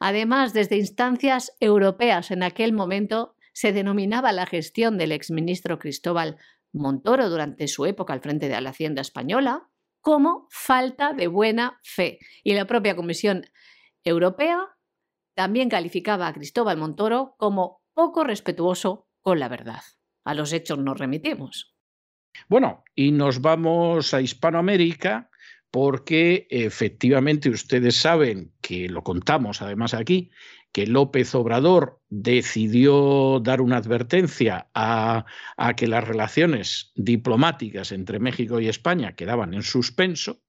Además, 0.00 0.52
desde 0.52 0.76
instancias 0.76 1.52
europeas 1.60 2.30
en 2.30 2.42
aquel 2.42 2.72
momento 2.72 3.36
se 3.52 3.72
denominaba 3.72 4.32
la 4.32 4.46
gestión 4.46 4.98
del 4.98 5.12
exministro 5.12 5.78
Cristóbal 5.78 6.38
Montoro 6.72 7.30
durante 7.30 7.68
su 7.68 7.86
época 7.86 8.12
al 8.12 8.20
frente 8.20 8.48
de 8.48 8.60
la 8.60 8.70
Hacienda 8.70 9.00
española 9.00 9.68
como 10.00 10.48
falta 10.50 11.12
de 11.14 11.28
buena 11.28 11.80
fe. 11.82 12.18
Y 12.42 12.54
la 12.54 12.66
propia 12.66 12.96
Comisión 12.96 13.46
Europea 14.02 14.76
también 15.34 15.70
calificaba 15.70 16.26
a 16.26 16.32
Cristóbal 16.34 16.76
Montoro 16.76 17.34
como 17.38 17.82
poco 17.94 18.24
respetuoso 18.24 19.08
con 19.22 19.40
la 19.40 19.48
verdad. 19.48 19.80
A 20.24 20.34
los 20.34 20.52
hechos 20.52 20.78
nos 20.78 20.98
remitimos. 20.98 21.74
Bueno, 22.48 22.84
y 22.94 23.12
nos 23.12 23.40
vamos 23.40 24.12
a 24.12 24.20
Hispanoamérica 24.20 25.30
porque 25.74 26.46
efectivamente 26.50 27.50
ustedes 27.50 27.96
saben 27.96 28.52
que 28.60 28.88
lo 28.88 29.02
contamos 29.02 29.60
además 29.60 29.92
aquí, 29.92 30.30
que 30.70 30.86
López 30.86 31.34
Obrador 31.34 32.00
decidió 32.08 33.40
dar 33.42 33.60
una 33.60 33.78
advertencia 33.78 34.68
a, 34.72 35.24
que 35.76 35.88
las 35.88 36.06
relaciones 36.06 36.92
diplomáticas 36.94 37.90
entre 37.90 38.20
México 38.20 38.60
y 38.60 38.68
España 38.68 39.16
quedaban 39.16 39.52
en 39.52 39.64
suspenso. 39.64 40.44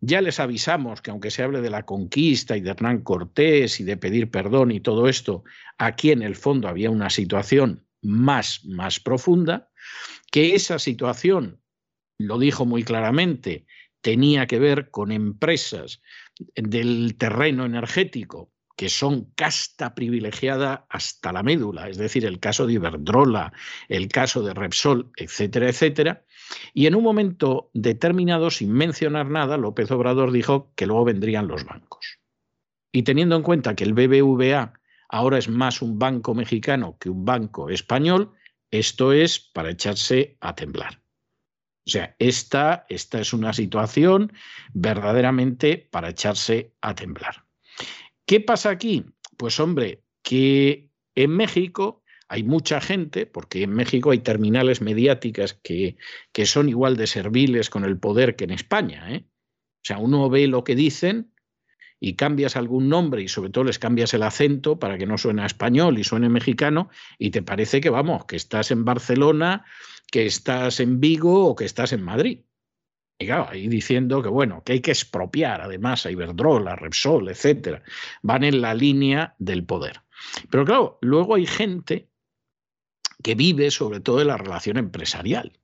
Ya 0.00 0.20
les 0.20 0.40
avisamos 0.40 1.00
que 1.00 1.12
aunque 1.12 1.30
se 1.30 1.44
hable 1.44 1.60
de 1.60 1.70
la 1.70 1.84
conquista 1.84 2.56
y 2.56 2.60
de 2.60 2.70
Hernán 2.70 3.02
Cortés 3.04 3.78
y 3.78 3.84
de 3.84 3.96
pedir 3.96 4.32
perdón 4.32 4.72
y 4.72 4.80
todo 4.80 5.06
esto, 5.06 5.44
aquí 5.78 6.10
en 6.10 6.22
el 6.22 6.34
fondo 6.34 6.66
había 6.66 6.90
una 6.90 7.10
situación 7.10 7.86
más, 8.02 8.64
más 8.64 8.98
profunda, 8.98 9.70
que 10.32 10.56
esa 10.56 10.80
situación, 10.80 11.60
lo 12.18 12.40
dijo 12.40 12.66
muy 12.66 12.82
claramente, 12.82 13.64
tenía 14.06 14.46
que 14.46 14.60
ver 14.60 14.92
con 14.92 15.10
empresas 15.10 16.00
del 16.54 17.16
terreno 17.18 17.64
energético 17.64 18.52
que 18.76 18.88
son 18.88 19.32
casta 19.34 19.96
privilegiada 19.96 20.86
hasta 20.90 21.32
la 21.32 21.42
médula, 21.42 21.88
es 21.88 21.96
decir, 21.98 22.24
el 22.24 22.38
caso 22.38 22.68
de 22.68 22.74
Iberdrola, 22.74 23.52
el 23.88 24.06
caso 24.06 24.44
de 24.44 24.54
Repsol, 24.54 25.10
etcétera, 25.16 25.68
etcétera, 25.68 26.24
y 26.72 26.86
en 26.86 26.94
un 26.94 27.02
momento 27.02 27.72
determinado, 27.74 28.52
sin 28.52 28.70
mencionar 28.70 29.28
nada, 29.28 29.56
López 29.56 29.90
Obrador 29.90 30.30
dijo 30.30 30.72
que 30.76 30.86
luego 30.86 31.04
vendrían 31.04 31.48
los 31.48 31.64
bancos. 31.64 32.20
Y 32.92 33.02
teniendo 33.02 33.34
en 33.34 33.42
cuenta 33.42 33.74
que 33.74 33.82
el 33.82 33.92
BBVA 33.92 34.72
ahora 35.08 35.38
es 35.38 35.48
más 35.48 35.82
un 35.82 35.98
banco 35.98 36.32
mexicano 36.32 36.96
que 37.00 37.10
un 37.10 37.24
banco 37.24 37.70
español, 37.70 38.34
esto 38.70 39.12
es 39.12 39.40
para 39.40 39.72
echarse 39.72 40.36
a 40.40 40.54
temblar. 40.54 41.05
O 41.86 41.90
sea, 41.90 42.16
esta, 42.18 42.84
esta 42.88 43.20
es 43.20 43.32
una 43.32 43.52
situación 43.52 44.32
verdaderamente 44.74 45.88
para 45.90 46.10
echarse 46.10 46.72
a 46.80 46.94
temblar. 46.94 47.44
¿Qué 48.26 48.40
pasa 48.40 48.70
aquí? 48.70 49.04
Pues 49.36 49.60
hombre, 49.60 50.02
que 50.22 50.90
en 51.14 51.30
México 51.30 52.02
hay 52.28 52.42
mucha 52.42 52.80
gente, 52.80 53.24
porque 53.24 53.62
en 53.62 53.70
México 53.70 54.10
hay 54.10 54.18
terminales 54.18 54.80
mediáticas 54.80 55.54
que, 55.54 55.96
que 56.32 56.44
son 56.44 56.68
igual 56.68 56.96
de 56.96 57.06
serviles 57.06 57.70
con 57.70 57.84
el 57.84 57.98
poder 57.98 58.34
que 58.34 58.44
en 58.44 58.50
España. 58.50 59.14
¿eh? 59.14 59.24
O 59.28 59.84
sea, 59.84 59.98
uno 59.98 60.28
ve 60.28 60.48
lo 60.48 60.64
que 60.64 60.74
dicen 60.74 61.32
y 62.00 62.14
cambias 62.14 62.56
algún 62.56 62.88
nombre 62.88 63.22
y 63.22 63.28
sobre 63.28 63.50
todo 63.50 63.64
les 63.64 63.78
cambias 63.78 64.12
el 64.12 64.24
acento 64.24 64.80
para 64.80 64.98
que 64.98 65.06
no 65.06 65.16
suene 65.18 65.46
español 65.46 65.98
y 65.98 66.04
suene 66.04 66.28
mexicano 66.28 66.90
y 67.18 67.30
te 67.30 67.42
parece 67.42 67.80
que 67.80 67.90
vamos, 67.90 68.24
que 68.26 68.36
estás 68.36 68.72
en 68.72 68.84
Barcelona, 68.84 69.64
que 70.10 70.26
estás 70.26 70.80
en 70.80 71.00
Vigo 71.00 71.46
o 71.46 71.56
que 71.56 71.64
estás 71.64 71.92
en 71.92 72.02
Madrid. 72.02 72.40
Y 73.18 73.26
claro, 73.26 73.48
ahí 73.48 73.68
diciendo 73.68 74.22
que 74.22 74.28
bueno, 74.28 74.62
que 74.62 74.74
hay 74.74 74.80
que 74.80 74.90
expropiar 74.90 75.62
además 75.62 76.04
a 76.04 76.10
Iberdrola, 76.10 76.72
a 76.72 76.76
Repsol, 76.76 77.28
etcétera. 77.28 77.82
Van 78.22 78.44
en 78.44 78.60
la 78.60 78.74
línea 78.74 79.34
del 79.38 79.64
poder. 79.64 80.02
Pero 80.50 80.64
claro, 80.64 80.98
luego 81.00 81.34
hay 81.34 81.46
gente 81.46 82.08
que 83.22 83.34
vive 83.34 83.70
sobre 83.70 84.00
todo 84.00 84.18
de 84.18 84.26
la 84.26 84.36
relación 84.36 84.76
empresarial 84.76 85.58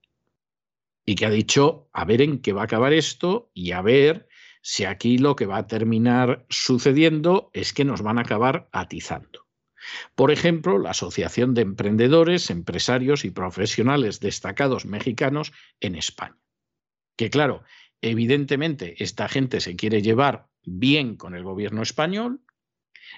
y 1.05 1.15
que 1.15 1.27
ha 1.27 1.31
dicho 1.31 1.89
a 1.93 2.05
ver 2.05 2.23
en 2.23 2.39
qué 2.39 2.53
va 2.53 2.63
a 2.63 2.65
acabar 2.65 2.93
esto 2.93 3.51
y 3.55 3.73
a 3.73 3.83
ver 3.83 4.29
si 4.63 4.85
aquí 4.85 5.19
lo 5.19 5.37
que 5.37 5.47
va 5.47 5.59
a 5.59 5.67
terminar 5.67 6.47
sucediendo 6.49 7.51
es 7.53 7.73
que 7.73 7.85
nos 7.85 8.03
van 8.03 8.19
a 8.19 8.23
acabar 8.23 8.69
atizando. 8.73 9.42
Por 10.15 10.31
ejemplo, 10.31 10.79
la 10.79 10.91
Asociación 10.91 11.55
de 11.55 11.63
Emprendedores, 11.63 12.51
Empresarios 12.51 13.25
y 13.25 13.31
Profesionales 13.31 14.21
Destacados 14.21 14.87
Mexicanos 14.87 15.53
en 15.81 15.95
España. 15.95 16.39
Que 17.17 17.31
claro, 17.31 17.63
evidentemente 18.01 19.03
esta 19.03 19.29
gente 19.29 19.61
se 19.61 19.77
quiere 19.77 20.03
llevar 20.03 20.49
bien 20.65 21.17
con 21.17 21.35
el 21.35 21.43
gobierno 21.43 21.83
español, 21.83 22.41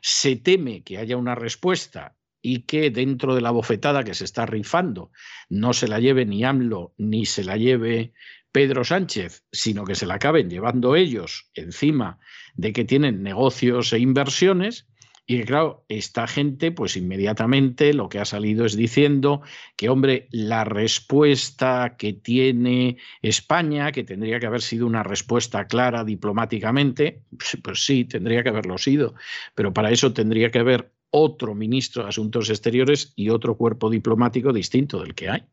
se 0.03 0.37
teme 0.37 0.83
que 0.83 0.99
haya 0.99 1.17
una 1.17 1.35
respuesta 1.35 2.17
y 2.43 2.63
que 2.63 2.91
dentro 2.91 3.35
de 3.35 3.41
la 3.41 3.51
bofetada 3.51 4.05
que 4.05 4.15
se 4.15 4.25
está 4.25 4.45
rifando 4.45 5.11
no 5.49 5.73
se 5.73 5.89
la 5.89 5.99
lleve 5.99 6.27
ni 6.27 6.45
AMLO 6.45 6.95
ni 6.99 7.25
se 7.25 7.43
la 7.43 7.57
lleve 7.57 8.13
Pedro 8.53 8.85
Sánchez, 8.85 9.45
sino 9.51 9.85
que 9.85 9.95
se 9.95 10.07
la 10.07 10.15
acaben 10.15 10.51
llevando 10.51 10.95
ellos 10.95 11.51
encima 11.55 12.19
de 12.55 12.73
que 12.73 12.85
tienen 12.85 13.23
negocios 13.23 13.93
e 13.93 13.99
inversiones, 13.99 14.87
y 15.27 15.43
claro, 15.45 15.87
esta 15.89 16.27
gente, 16.27 16.71
pues 16.71 16.99
inmediatamente 16.99 17.95
lo 17.95 18.11
que 18.11 18.19
ha 18.19 18.27
salido 18.27 18.67
es 18.67 18.77
diciendo 18.77 19.41
que, 19.75 19.89
hombre, 19.89 20.29
la 20.31 20.65
respuesta 20.65 21.97
que 21.97 22.13
tiene 22.13 22.99
España, 23.23 23.91
que 23.91 24.05
tendría 24.05 24.39
que 24.39 24.47
haber 24.47 24.61
sido 24.61 24.87
una 24.87 25.03
respuesta 25.03 25.67
clara 25.67 26.05
diplomáticamente, 26.05 27.23
pues, 27.39 27.57
pues 27.63 27.87
sí, 27.87 28.05
tendría 28.05 28.43
que 28.43 28.51
haberlo 28.51 28.77
sido, 28.77 29.15
pero 29.55 29.73
para 29.73 29.91
eso 29.91 30.13
tendría 30.13 30.51
que 30.51 30.59
haber 30.59 30.93
otro 31.09 31.55
ministro 31.55 32.03
de 32.03 32.11
Asuntos 32.11 32.51
Exteriores 32.51 33.15
y 33.17 33.31
otro 33.31 33.57
cuerpo 33.57 33.89
diplomático 33.89 34.53
distinto 34.53 35.01
del 35.01 35.15
que 35.15 35.31
hay. 35.31 35.45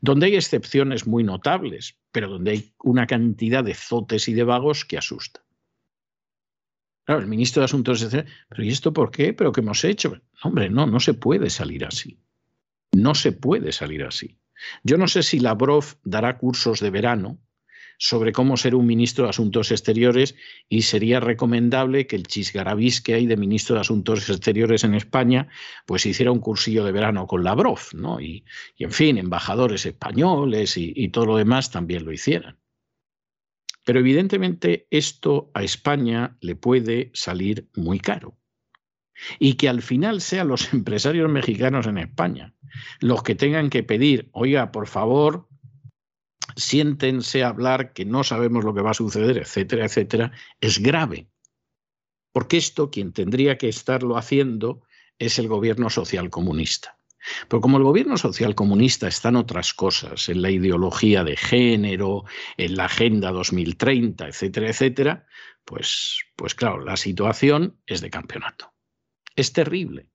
Donde 0.00 0.26
hay 0.26 0.36
excepciones 0.36 1.06
muy 1.06 1.24
notables, 1.24 1.98
pero 2.10 2.30
donde 2.30 2.52
hay 2.52 2.72
una 2.82 3.06
cantidad 3.06 3.64
de 3.64 3.74
zotes 3.74 4.28
y 4.28 4.34
de 4.34 4.44
vagos 4.44 4.84
que 4.84 4.96
asusta. 4.96 5.42
Claro, 7.08 7.22
el 7.22 7.26
ministro 7.26 7.62
de 7.62 7.64
Asuntos 7.64 8.02
Exteriores, 8.02 8.34
pero 8.50 8.64
¿y 8.64 8.68
esto 8.68 8.92
por 8.92 9.10
qué? 9.10 9.32
¿Pero 9.32 9.50
qué 9.50 9.62
hemos 9.62 9.82
hecho? 9.82 10.20
hombre, 10.42 10.68
no, 10.68 10.86
no 10.86 11.00
se 11.00 11.14
puede 11.14 11.48
salir 11.48 11.86
así. 11.86 12.18
No 12.92 13.14
se 13.14 13.32
puede 13.32 13.72
salir 13.72 14.04
así. 14.04 14.36
Yo 14.84 14.98
no 14.98 15.08
sé 15.08 15.22
si 15.22 15.40
Lavrov 15.40 15.86
dará 16.04 16.36
cursos 16.36 16.80
de 16.80 16.90
verano 16.90 17.38
sobre 17.96 18.32
cómo 18.32 18.58
ser 18.58 18.74
un 18.74 18.84
ministro 18.84 19.24
de 19.24 19.30
Asuntos 19.30 19.70
Exteriores 19.70 20.34
y 20.68 20.82
sería 20.82 21.18
recomendable 21.18 22.06
que 22.06 22.16
el 22.16 22.26
chisgarabís 22.26 23.00
que 23.00 23.14
hay 23.14 23.24
de 23.24 23.38
ministro 23.38 23.76
de 23.76 23.80
Asuntos 23.80 24.28
Exteriores 24.28 24.84
en 24.84 24.92
España 24.92 25.48
pues 25.86 26.04
hiciera 26.04 26.30
un 26.30 26.40
cursillo 26.40 26.84
de 26.84 26.92
verano 26.92 27.26
con 27.26 27.42
Lavrov, 27.42 27.80
¿no? 27.94 28.20
Y, 28.20 28.44
en 28.78 28.92
fin, 28.92 29.16
embajadores 29.16 29.86
españoles 29.86 30.76
y 30.76 31.08
todo 31.08 31.24
lo 31.24 31.36
demás 31.38 31.70
también 31.70 32.04
lo 32.04 32.12
hicieran. 32.12 32.58
Pero 33.88 34.00
evidentemente 34.00 34.86
esto 34.90 35.50
a 35.54 35.62
España 35.62 36.36
le 36.42 36.56
puede 36.56 37.10
salir 37.14 37.70
muy 37.74 38.00
caro. 38.00 38.36
Y 39.38 39.54
que 39.54 39.66
al 39.66 39.80
final 39.80 40.20
sean 40.20 40.48
los 40.48 40.74
empresarios 40.74 41.30
mexicanos 41.30 41.86
en 41.86 41.96
España 41.96 42.54
los 43.00 43.22
que 43.22 43.34
tengan 43.34 43.70
que 43.70 43.82
pedir, 43.82 44.28
oiga, 44.32 44.72
por 44.72 44.88
favor, 44.88 45.48
siéntense 46.54 47.42
a 47.42 47.48
hablar 47.48 47.94
que 47.94 48.04
no 48.04 48.24
sabemos 48.24 48.62
lo 48.62 48.74
que 48.74 48.82
va 48.82 48.90
a 48.90 48.94
suceder, 48.94 49.38
etcétera, 49.38 49.86
etcétera, 49.86 50.32
es 50.60 50.80
grave. 50.80 51.30
Porque 52.30 52.58
esto 52.58 52.90
quien 52.90 53.14
tendría 53.14 53.56
que 53.56 53.70
estarlo 53.70 54.18
haciendo 54.18 54.82
es 55.18 55.38
el 55.38 55.48
gobierno 55.48 55.88
social 55.88 56.28
comunista. 56.28 56.97
Pero 57.48 57.60
como 57.60 57.78
el 57.78 57.84
gobierno 57.84 58.16
social 58.16 58.54
comunista 58.54 59.08
está 59.08 59.28
en 59.28 59.36
otras 59.36 59.74
cosas, 59.74 60.28
en 60.28 60.42
la 60.42 60.50
ideología 60.50 61.24
de 61.24 61.36
género, 61.36 62.24
en 62.56 62.76
la 62.76 62.86
Agenda 62.86 63.32
2030, 63.32 64.28
etcétera, 64.28 64.68
etcétera, 64.68 65.26
pues, 65.64 66.22
pues 66.36 66.54
claro, 66.54 66.84
la 66.84 66.96
situación 66.96 67.80
es 67.86 68.00
de 68.00 68.10
campeonato. 68.10 68.72
Es 69.36 69.52
terrible. 69.52 70.10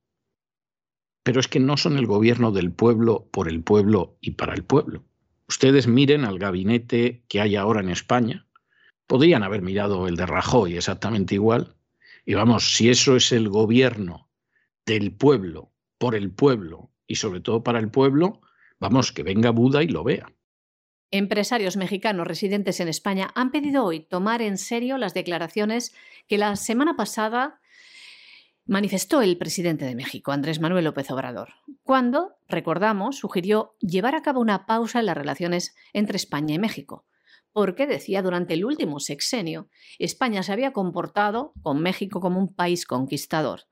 Pero 1.23 1.39
es 1.39 1.47
que 1.47 1.59
no 1.59 1.77
son 1.77 1.97
el 1.97 2.05
gobierno 2.05 2.51
del 2.51 2.71
pueblo 2.71 3.29
por 3.31 3.47
el 3.47 3.63
pueblo 3.63 4.17
y 4.19 4.31
para 4.31 4.53
el 4.53 4.63
pueblo. 4.63 5.05
Ustedes 5.47 5.87
miren 5.87 6.25
al 6.25 6.39
gabinete 6.39 7.23
que 7.27 7.39
hay 7.39 7.55
ahora 7.55 7.81
en 7.81 7.89
España. 7.89 8.47
Podrían 9.07 9.43
haber 9.43 9.61
mirado 9.61 10.07
el 10.07 10.15
de 10.15 10.25
Rajoy 10.25 10.75
exactamente 10.75 11.35
igual. 11.35 11.75
Y 12.25 12.33
vamos, 12.33 12.73
si 12.75 12.89
eso 12.89 13.15
es 13.15 13.31
el 13.31 13.49
gobierno 13.49 14.29
del 14.85 15.13
pueblo, 15.13 15.71
por 15.97 16.15
el 16.15 16.31
pueblo 16.31 16.92
y 17.07 17.15
sobre 17.15 17.41
todo 17.41 17.63
para 17.63 17.79
el 17.79 17.89
pueblo, 17.89 18.41
vamos, 18.79 19.11
que 19.11 19.23
venga 19.23 19.51
Buda 19.51 19.83
y 19.83 19.87
lo 19.87 20.03
vea. 20.03 20.31
Empresarios 21.11 21.77
mexicanos 21.77 22.25
residentes 22.25 22.79
en 22.79 22.87
España 22.87 23.29
han 23.35 23.51
pedido 23.51 23.85
hoy 23.85 23.99
tomar 23.99 24.41
en 24.41 24.57
serio 24.57 24.97
las 24.97 25.13
declaraciones 25.13 25.93
que 26.27 26.39
la 26.39 26.55
semana 26.55 26.95
pasada 26.95 27.59
manifestó 28.65 29.21
el 29.21 29.37
presidente 29.37 29.85
de 29.85 29.93
México, 29.93 30.31
Andrés 30.31 30.59
Manuel 30.59 30.85
López 30.85 31.11
Obrador, 31.11 31.49
cuando, 31.83 32.37
recordamos, 32.47 33.17
sugirió 33.17 33.75
llevar 33.79 34.15
a 34.15 34.21
cabo 34.21 34.39
una 34.39 34.65
pausa 34.65 35.01
en 35.01 35.05
las 35.05 35.17
relaciones 35.17 35.75
entre 35.91 36.15
España 36.15 36.55
y 36.55 36.59
México, 36.59 37.05
porque 37.51 37.85
decía 37.85 38.21
durante 38.21 38.55
el 38.55 38.65
último 38.65 38.99
sexenio 38.99 39.67
España 39.99 40.43
se 40.43 40.53
había 40.53 40.73
comportado 40.73 41.53
con 41.61 41.81
México 41.81 42.21
como 42.21 42.39
un 42.39 42.55
país 42.55 42.85
conquistador 42.85 43.65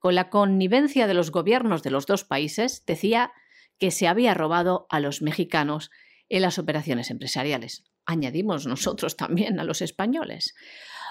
con 0.00 0.14
la 0.14 0.30
connivencia 0.30 1.06
de 1.06 1.14
los 1.14 1.30
gobiernos 1.30 1.82
de 1.82 1.90
los 1.90 2.06
dos 2.06 2.24
países, 2.24 2.84
decía 2.86 3.32
que 3.78 3.90
se 3.90 4.08
había 4.08 4.34
robado 4.34 4.86
a 4.88 4.98
los 4.98 5.22
mexicanos 5.22 5.90
en 6.28 6.42
las 6.42 6.58
operaciones 6.58 7.10
empresariales. 7.10 7.84
Añadimos 8.06 8.66
nosotros 8.66 9.16
también 9.16 9.60
a 9.60 9.64
los 9.64 9.82
españoles. 9.82 10.54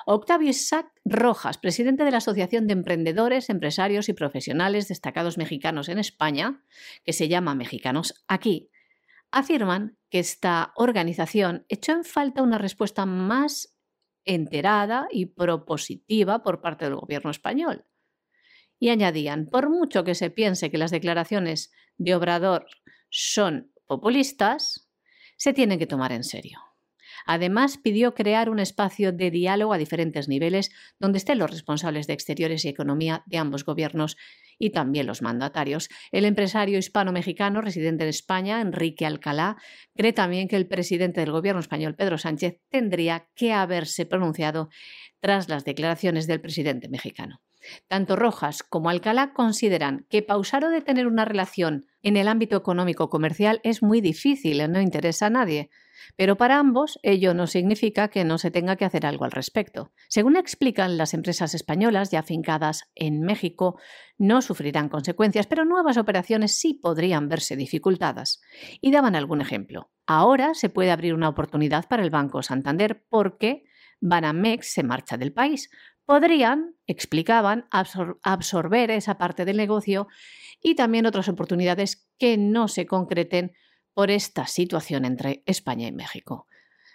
Octavio 0.05 0.49
Isaac 0.49 0.87
Rojas, 1.05 1.59
presidente 1.59 2.03
de 2.03 2.11
la 2.11 2.17
Asociación 2.17 2.65
de 2.65 2.73
Emprendedores, 2.73 3.49
Empresarios 3.49 4.09
y 4.09 4.13
Profesionales 4.13 4.87
Destacados 4.87 5.37
Mexicanos 5.37 5.87
en 5.87 5.99
España, 5.99 6.63
que 7.03 7.13
se 7.13 7.27
llama 7.27 7.53
Mexicanos 7.53 8.23
Aquí, 8.27 8.71
afirman 9.29 9.99
que 10.09 10.17
esta 10.17 10.73
organización 10.75 11.65
echó 11.69 11.91
en 11.91 12.05
falta 12.05 12.41
una 12.41 12.57
respuesta 12.57 13.05
más 13.05 13.77
enterada 14.25 15.07
y 15.11 15.27
propositiva 15.27 16.41
por 16.41 16.59
parte 16.61 16.85
del 16.85 16.95
gobierno 16.95 17.29
español 17.29 17.85
y 18.79 18.89
añadían, 18.89 19.45
por 19.45 19.69
mucho 19.69 20.03
que 20.03 20.15
se 20.15 20.29
piense 20.29 20.71
que 20.71 20.77
las 20.77 20.91
declaraciones 20.91 21.71
de 21.97 22.15
Obrador 22.15 22.65
son 23.09 23.71
populistas, 23.87 24.89
se 25.37 25.53
tienen 25.53 25.79
que 25.79 25.87
tomar 25.87 26.11
en 26.11 26.23
serio. 26.23 26.59
Además, 27.25 27.77
pidió 27.77 28.13
crear 28.13 28.49
un 28.49 28.59
espacio 28.59 29.11
de 29.11 29.29
diálogo 29.29 29.73
a 29.73 29.77
diferentes 29.77 30.27
niveles 30.27 30.71
donde 30.99 31.17
estén 31.17 31.37
los 31.37 31.51
responsables 31.51 32.07
de 32.07 32.13
exteriores 32.13 32.65
y 32.65 32.69
economía 32.69 33.23
de 33.25 33.37
ambos 33.37 33.65
gobiernos 33.65 34.17
y 34.57 34.71
también 34.71 35.05
los 35.05 35.21
mandatarios. 35.21 35.89
El 36.11 36.25
empresario 36.25 36.77
hispano-mexicano 36.77 37.61
residente 37.61 38.03
en 38.03 38.09
España, 38.09 38.61
Enrique 38.61 39.05
Alcalá, 39.05 39.57
cree 39.95 40.13
también 40.13 40.47
que 40.47 40.55
el 40.55 40.67
presidente 40.67 41.19
del 41.21 41.31
gobierno 41.31 41.59
español, 41.59 41.95
Pedro 41.95 42.17
Sánchez, 42.17 42.61
tendría 42.69 43.27
que 43.35 43.53
haberse 43.53 44.05
pronunciado 44.05 44.69
tras 45.19 45.49
las 45.49 45.65
declaraciones 45.65 46.27
del 46.27 46.41
presidente 46.41 46.89
mexicano. 46.89 47.41
Tanto 47.87 48.15
Rojas 48.15 48.63
como 48.63 48.89
Alcalá 48.89 49.33
consideran 49.33 50.05
que 50.09 50.21
pausar 50.21 50.65
o 50.65 50.69
detener 50.69 51.07
una 51.07 51.25
relación 51.25 51.85
en 52.01 52.15
el 52.15 52.29
ámbito 52.29 52.55
económico-comercial 52.55 53.59
es 53.63 53.83
muy 53.83 53.99
difícil, 53.99 54.71
no 54.71 54.79
interesa 54.79 55.25
a 55.25 55.29
nadie. 55.29 55.69
Pero 56.15 56.37
para 56.37 56.57
ambos 56.57 56.97
ello 57.03 57.33
no 57.33 57.45
significa 57.45 58.07
que 58.07 58.23
no 58.23 58.37
se 58.37 58.51
tenga 58.51 58.77
que 58.77 58.85
hacer 58.85 59.05
algo 59.05 59.25
al 59.25 59.31
respecto. 59.31 59.91
Según 60.07 60.37
explican 60.37 60.97
las 60.97 61.13
empresas 61.13 61.53
españolas 61.53 62.09
ya 62.09 62.19
afincadas 62.19 62.89
en 62.95 63.21
México, 63.21 63.79
no 64.17 64.41
sufrirán 64.41 64.87
consecuencias, 64.87 65.45
pero 65.47 65.65
nuevas 65.65 65.97
operaciones 65.97 66.57
sí 66.57 66.73
podrían 66.73 67.27
verse 67.27 67.57
dificultadas. 67.57 68.41
Y 68.79 68.91
daban 68.91 69.15
algún 69.15 69.41
ejemplo. 69.41 69.91
Ahora 70.07 70.53
se 70.53 70.69
puede 70.69 70.91
abrir 70.91 71.13
una 71.13 71.29
oportunidad 71.29 71.87
para 71.89 72.03
el 72.03 72.09
Banco 72.09 72.41
Santander 72.43 73.03
porque 73.09 73.65
Banamex 73.99 74.71
se 74.71 74.83
marcha 74.83 75.17
del 75.17 75.33
país, 75.33 75.69
podrían, 76.09 76.75
explicaban, 76.87 77.67
absorber 77.69 78.89
esa 78.89 79.19
parte 79.19 79.45
del 79.45 79.57
negocio 79.57 80.07
y 80.59 80.73
también 80.73 81.05
otras 81.05 81.29
oportunidades 81.29 82.09
que 82.17 82.35
no 82.35 82.67
se 82.67 82.87
concreten 82.87 83.53
por 83.93 84.09
esta 84.09 84.47
situación 84.47 85.05
entre 85.05 85.43
España 85.45 85.85
y 85.85 85.91
México. 85.91 86.47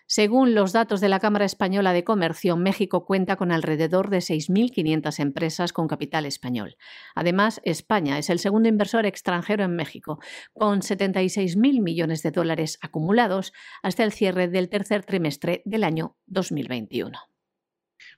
Según 0.08 0.56
los 0.56 0.72
datos 0.72 1.00
de 1.00 1.08
la 1.08 1.20
Cámara 1.20 1.44
Española 1.44 1.92
de 1.92 2.02
Comercio, 2.02 2.56
México 2.56 3.06
cuenta 3.06 3.36
con 3.36 3.52
alrededor 3.52 4.10
de 4.10 4.18
6.500 4.18 5.20
empresas 5.20 5.72
con 5.72 5.86
capital 5.86 6.26
español. 6.26 6.76
Además, 7.14 7.60
España 7.62 8.18
es 8.18 8.30
el 8.30 8.40
segundo 8.40 8.68
inversor 8.68 9.06
extranjero 9.06 9.62
en 9.62 9.76
México, 9.76 10.18
con 10.54 10.80
76.000 10.80 11.80
millones 11.80 12.24
de 12.24 12.32
dólares 12.32 12.80
acumulados 12.82 13.52
hasta 13.80 14.02
el 14.02 14.10
cierre 14.10 14.48
del 14.48 14.68
tercer 14.68 15.04
trimestre 15.04 15.62
del 15.66 15.84
año 15.84 16.16
2021. 16.26 17.16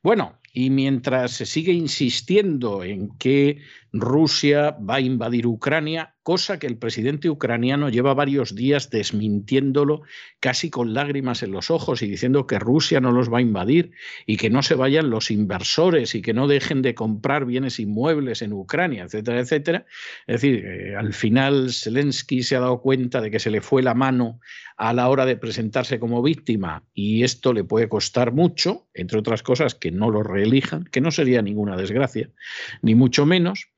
Bueno, 0.02 0.40
y 0.52 0.70
mientras 0.70 1.32
se 1.32 1.46
sigue 1.46 1.72
insistiendo 1.72 2.82
en 2.82 3.16
que 3.18 3.58
Rusia 4.00 4.76
va 4.78 4.96
a 4.96 5.00
invadir 5.00 5.46
Ucrania, 5.46 6.14
cosa 6.22 6.58
que 6.58 6.66
el 6.66 6.76
presidente 6.76 7.30
ucraniano 7.30 7.88
lleva 7.88 8.14
varios 8.14 8.54
días 8.54 8.90
desmintiéndolo 8.90 10.02
casi 10.40 10.70
con 10.70 10.92
lágrimas 10.92 11.42
en 11.42 11.52
los 11.52 11.70
ojos 11.70 12.02
y 12.02 12.08
diciendo 12.08 12.46
que 12.46 12.58
Rusia 12.58 13.00
no 13.00 13.12
los 13.12 13.32
va 13.32 13.38
a 13.38 13.42
invadir 13.42 13.92
y 14.26 14.36
que 14.36 14.50
no 14.50 14.62
se 14.62 14.74
vayan 14.74 15.10
los 15.10 15.30
inversores 15.30 16.14
y 16.14 16.22
que 16.22 16.34
no 16.34 16.48
dejen 16.48 16.82
de 16.82 16.94
comprar 16.94 17.44
bienes 17.44 17.78
inmuebles 17.78 18.42
en 18.42 18.52
Ucrania, 18.52 19.04
etcétera, 19.04 19.40
etcétera. 19.40 19.86
Es 20.26 20.40
decir, 20.40 20.64
eh, 20.66 20.96
al 20.96 21.12
final 21.12 21.72
Zelensky 21.72 22.42
se 22.42 22.56
ha 22.56 22.60
dado 22.60 22.80
cuenta 22.80 23.20
de 23.20 23.30
que 23.30 23.38
se 23.38 23.50
le 23.50 23.60
fue 23.60 23.82
la 23.82 23.94
mano 23.94 24.40
a 24.76 24.92
la 24.92 25.08
hora 25.08 25.24
de 25.24 25.36
presentarse 25.36 25.98
como 25.98 26.22
víctima 26.22 26.84
y 26.92 27.22
esto 27.22 27.52
le 27.52 27.64
puede 27.64 27.88
costar 27.88 28.32
mucho, 28.32 28.88
entre 28.94 29.18
otras 29.18 29.42
cosas, 29.42 29.74
que 29.74 29.90
no 29.90 30.10
lo 30.10 30.22
reelijan, 30.22 30.84
que 30.84 31.00
no 31.00 31.10
sería 31.10 31.42
ninguna 31.42 31.76
desgracia, 31.76 32.30
ni 32.82 32.94
mucho 32.94 33.26
menos. 33.26 33.68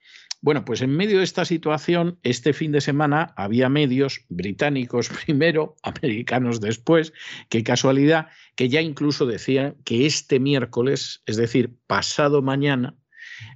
Bueno, 0.40 0.64
pues 0.64 0.82
en 0.82 0.90
medio 0.90 1.18
de 1.18 1.24
esta 1.24 1.44
situación, 1.44 2.18
este 2.22 2.52
fin 2.52 2.70
de 2.70 2.80
semana 2.80 3.34
había 3.36 3.68
medios 3.68 4.24
británicos 4.28 5.08
primero, 5.26 5.74
americanos 5.82 6.60
después, 6.60 7.12
qué 7.48 7.64
casualidad, 7.64 8.28
que 8.54 8.68
ya 8.68 8.80
incluso 8.80 9.26
decían 9.26 9.76
que 9.84 10.06
este 10.06 10.38
miércoles, 10.38 11.22
es 11.26 11.36
decir, 11.36 11.76
pasado 11.86 12.40
mañana, 12.40 12.96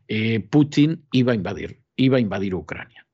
eh, 0.08 0.40
Putin 0.40 1.06
iba 1.12 1.32
a 1.32 1.36
invadir, 1.36 1.82
iba 1.96 2.16
a 2.16 2.20
invadir 2.20 2.54
Ucrania. 2.54 3.06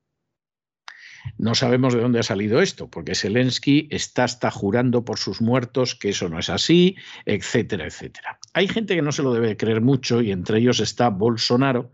No 1.37 1.53
sabemos 1.53 1.93
de 1.93 2.01
dónde 2.01 2.19
ha 2.19 2.23
salido 2.23 2.61
esto, 2.61 2.89
porque 2.89 3.13
Zelensky 3.13 3.87
está 3.91 4.23
hasta 4.23 4.49
jurando 4.49 5.05
por 5.05 5.19
sus 5.19 5.41
muertos 5.41 5.93
que 5.93 6.09
eso 6.09 6.29
no 6.29 6.39
es 6.39 6.49
así, 6.49 6.95
etcétera, 7.25 7.85
etcétera. 7.85 8.39
Hay 8.53 8.67
gente 8.67 8.95
que 8.95 9.01
no 9.01 9.11
se 9.11 9.23
lo 9.23 9.33
debe 9.33 9.57
creer 9.57 9.81
mucho 9.81 10.21
y 10.21 10.31
entre 10.31 10.59
ellos 10.59 10.79
está 10.79 11.09
Bolsonaro, 11.09 11.91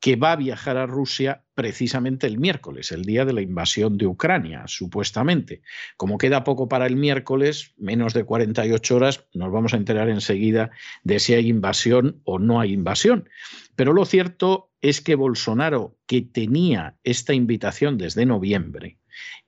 que 0.00 0.16
va 0.16 0.32
a 0.32 0.36
viajar 0.36 0.78
a 0.78 0.86
Rusia 0.86 1.44
precisamente 1.54 2.26
el 2.26 2.38
miércoles, 2.38 2.90
el 2.90 3.04
día 3.04 3.26
de 3.26 3.34
la 3.34 3.42
invasión 3.42 3.98
de 3.98 4.06
Ucrania, 4.06 4.64
supuestamente. 4.66 5.60
Como 5.98 6.16
queda 6.16 6.42
poco 6.42 6.68
para 6.68 6.86
el 6.86 6.96
miércoles, 6.96 7.74
menos 7.76 8.14
de 8.14 8.24
48 8.24 8.96
horas, 8.96 9.26
nos 9.34 9.52
vamos 9.52 9.74
a 9.74 9.76
enterar 9.76 10.08
enseguida 10.08 10.70
de 11.04 11.20
si 11.20 11.34
hay 11.34 11.48
invasión 11.48 12.22
o 12.24 12.38
no 12.38 12.60
hay 12.60 12.72
invasión. 12.72 13.28
Pero 13.76 13.92
lo 13.92 14.06
cierto 14.06 14.70
es 14.80 15.02
que 15.02 15.14
Bolsonaro, 15.14 15.98
que 16.06 16.22
tenía 16.22 16.96
esta 17.04 17.34
invitación 17.34 17.98
desde 17.98 18.24
noviembre, 18.24 18.98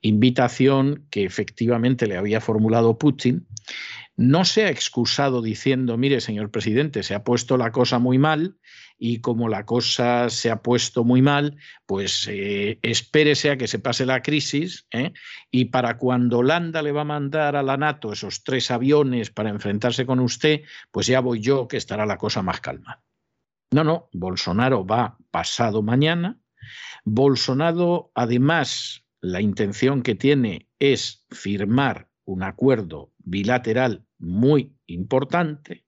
invitación 0.01 1.07
que 1.09 1.25
efectivamente 1.25 2.05
le 2.05 2.17
había 2.17 2.41
formulado 2.41 2.99
Putin, 2.99 3.47
no 4.15 4.45
se 4.45 4.65
ha 4.65 4.69
excusado 4.69 5.41
diciendo, 5.41 5.97
mire, 5.97 6.21
señor 6.21 6.51
presidente, 6.51 7.03
se 7.03 7.15
ha 7.15 7.23
puesto 7.23 7.57
la 7.57 7.71
cosa 7.71 7.97
muy 7.99 8.17
mal 8.17 8.57
y 8.97 9.21
como 9.21 9.49
la 9.49 9.65
cosa 9.65 10.29
se 10.29 10.51
ha 10.51 10.61
puesto 10.61 11.03
muy 11.03 11.21
mal, 11.21 11.57
pues 11.85 12.27
eh, 12.31 12.79
espérese 12.83 13.49
a 13.49 13.57
que 13.57 13.67
se 13.67 13.79
pase 13.79 14.05
la 14.05 14.21
crisis 14.21 14.87
¿eh? 14.91 15.13
y 15.49 15.65
para 15.65 15.97
cuando 15.97 16.39
Holanda 16.39 16.81
le 16.83 16.91
va 16.91 17.01
a 17.01 17.05
mandar 17.05 17.55
a 17.55 17.63
la 17.63 17.75
NATO 17.75 18.13
esos 18.13 18.43
tres 18.43 18.69
aviones 18.69 19.31
para 19.31 19.49
enfrentarse 19.49 20.05
con 20.05 20.19
usted, 20.19 20.61
pues 20.91 21.07
ya 21.07 21.19
voy 21.19 21.39
yo 21.39 21.67
que 21.67 21.77
estará 21.77 22.05
la 22.05 22.17
cosa 22.17 22.43
más 22.43 22.61
calma. 22.61 23.01
No, 23.71 23.83
no, 23.83 24.09
Bolsonaro 24.13 24.85
va 24.85 25.17
pasado 25.31 25.81
mañana. 25.81 26.39
Bolsonaro, 27.03 28.11
además, 28.13 29.03
la 29.19 29.41
intención 29.41 30.03
que 30.03 30.13
tiene 30.13 30.69
es 30.77 31.25
firmar 31.31 32.12
un 32.25 32.43
acuerdo 32.43 33.11
bilateral 33.19 34.05
muy 34.17 34.75
importante 34.87 35.85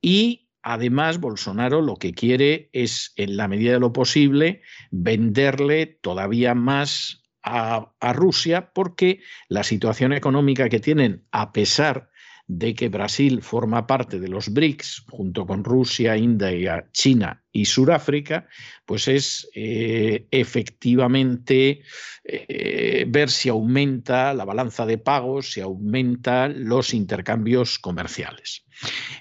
y 0.00 0.48
además 0.62 1.20
Bolsonaro 1.20 1.80
lo 1.80 1.96
que 1.96 2.12
quiere 2.12 2.70
es, 2.72 3.12
en 3.16 3.36
la 3.36 3.48
medida 3.48 3.72
de 3.72 3.80
lo 3.80 3.92
posible, 3.92 4.62
venderle 4.90 5.86
todavía 5.86 6.54
más 6.54 7.22
a, 7.42 7.92
Rusia 8.12 8.72
porque 8.72 9.20
la 9.48 9.64
situación 9.64 10.12
económica 10.12 10.68
que 10.68 10.80
tienen, 10.80 11.24
a 11.32 11.52
pesar 11.52 12.10
de 12.46 12.74
que 12.74 12.88
Brasil 12.88 13.42
forma 13.42 13.86
parte 13.86 14.18
de 14.18 14.28
los 14.28 14.52
BRICS, 14.52 15.04
junto 15.10 15.46
con 15.46 15.64
Rusia, 15.64 16.16
India, 16.16 16.88
China 16.92 17.42
y 17.52 17.66
Sudáfrica, 17.66 18.48
pues 18.84 19.08
es 19.08 19.48
eh, 19.54 20.26
efectivamente 20.30 21.82
eh, 22.24 23.04
ver 23.08 23.30
si 23.30 23.48
aumenta 23.48 24.34
la 24.34 24.44
balanza 24.44 24.86
de 24.86 24.98
pagos, 24.98 25.52
si 25.52 25.60
aumenta 25.60 26.48
los 26.48 26.94
intercambios 26.94 27.78
comerciales. 27.78 28.64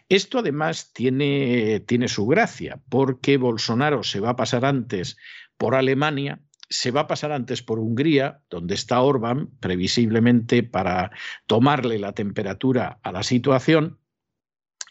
Esto 0.09 0.39
además 0.39 0.91
tiene, 0.93 1.81
tiene 1.81 2.07
su 2.07 2.25
gracia, 2.25 2.81
porque 2.89 3.37
Bolsonaro 3.37 4.03
se 4.03 4.19
va 4.19 4.31
a 4.31 4.35
pasar 4.35 4.65
antes 4.65 5.17
por 5.57 5.75
Alemania, 5.75 6.41
se 6.71 6.89
va 6.89 7.01
a 7.01 7.07
pasar 7.07 7.33
antes 7.33 7.61
por 7.61 7.79
Hungría, 7.79 8.41
donde 8.49 8.75
está 8.75 9.01
Orbán, 9.01 9.49
previsiblemente 9.59 10.63
para 10.63 11.11
tomarle 11.45 11.99
la 11.99 12.13
temperatura 12.13 12.99
a 13.03 13.11
la 13.11 13.23
situación, 13.23 13.99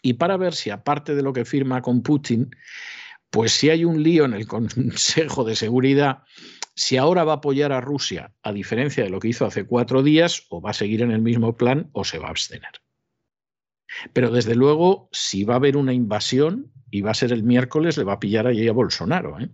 y 0.03 0.13
para 0.13 0.37
ver 0.37 0.53
si 0.53 0.69
aparte 0.69 1.15
de 1.15 1.23
lo 1.23 1.33
que 1.33 1.43
firma 1.43 1.81
con 1.81 2.01
Putin, 2.03 2.51
pues 3.29 3.51
si 3.51 3.69
hay 3.69 3.83
un 3.83 4.01
lío 4.03 4.25
en 4.25 4.33
el 4.33 4.47
Consejo 4.47 5.43
de 5.43 5.55
Seguridad, 5.55 6.23
si 6.75 6.97
ahora 6.97 7.23
va 7.23 7.33
a 7.33 7.35
apoyar 7.37 7.71
a 7.71 7.81
Rusia, 7.81 8.33
a 8.43 8.53
diferencia 8.53 9.03
de 9.03 9.09
lo 9.09 9.19
que 9.19 9.29
hizo 9.29 9.45
hace 9.45 9.65
cuatro 9.65 10.03
días, 10.03 10.45
o 10.49 10.61
va 10.61 10.69
a 10.69 10.73
seguir 10.73 11.01
en 11.01 11.11
el 11.11 11.21
mismo 11.21 11.57
plan 11.57 11.89
o 11.93 12.03
se 12.03 12.19
va 12.19 12.27
a 12.27 12.31
abstener. 12.31 12.71
Pero 14.13 14.29
desde 14.29 14.55
luego, 14.55 15.09
si 15.11 15.43
va 15.43 15.55
a 15.55 15.57
haber 15.57 15.77
una 15.77 15.93
invasión 15.93 16.71
y 16.91 17.01
va 17.01 17.11
a 17.11 17.15
ser 17.15 17.33
el 17.33 17.43
miércoles, 17.43 17.97
le 17.97 18.03
va 18.03 18.13
a 18.13 18.19
pillar 18.19 18.47
allí 18.47 18.67
a 18.67 18.73
Bolsonaro. 18.73 19.39
¿eh? 19.39 19.49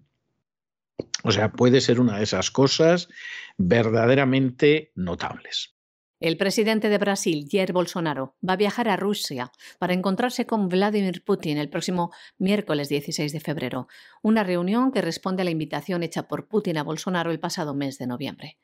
O 1.28 1.32
sea, 1.34 1.52
puede 1.52 1.82
ser 1.82 2.00
una 2.00 2.18
de 2.18 2.24
esas 2.24 2.52
cosas 2.52 3.10
verdaderamente 3.58 4.94
notables. 4.96 5.76
El 6.22 6.38
presidente 6.38 6.88
de 6.88 6.98
Brasil, 6.98 7.50
Jair 7.52 7.74
Bolsonaro, 7.74 8.38
va 8.48 8.54
a 8.54 8.56
viajar 8.56 8.88
a 8.88 8.96
Rusia 8.96 9.52
para 9.78 9.94
encontrarse 9.94 10.46
con 10.46 10.70
Vladimir 10.70 11.26
Putin 11.26 11.58
el 11.58 11.70
próximo 11.70 12.14
miércoles 12.38 12.88
16 12.88 13.34
de 13.34 13.42
febrero, 13.42 13.90
una 14.24 14.46
reunión 14.46 14.94
que 14.94 15.02
responde 15.02 15.42
a 15.42 15.46
la 15.46 15.52
invitación 15.52 16.02
hecha 16.02 16.30
por 16.30 16.48
Putin 16.48 16.78
a 16.78 16.84
Bolsonaro 16.84 17.30
el 17.30 17.42
pasado 17.42 17.76
mes 17.76 17.98
de 17.98 18.08
noviembre. 18.08 18.58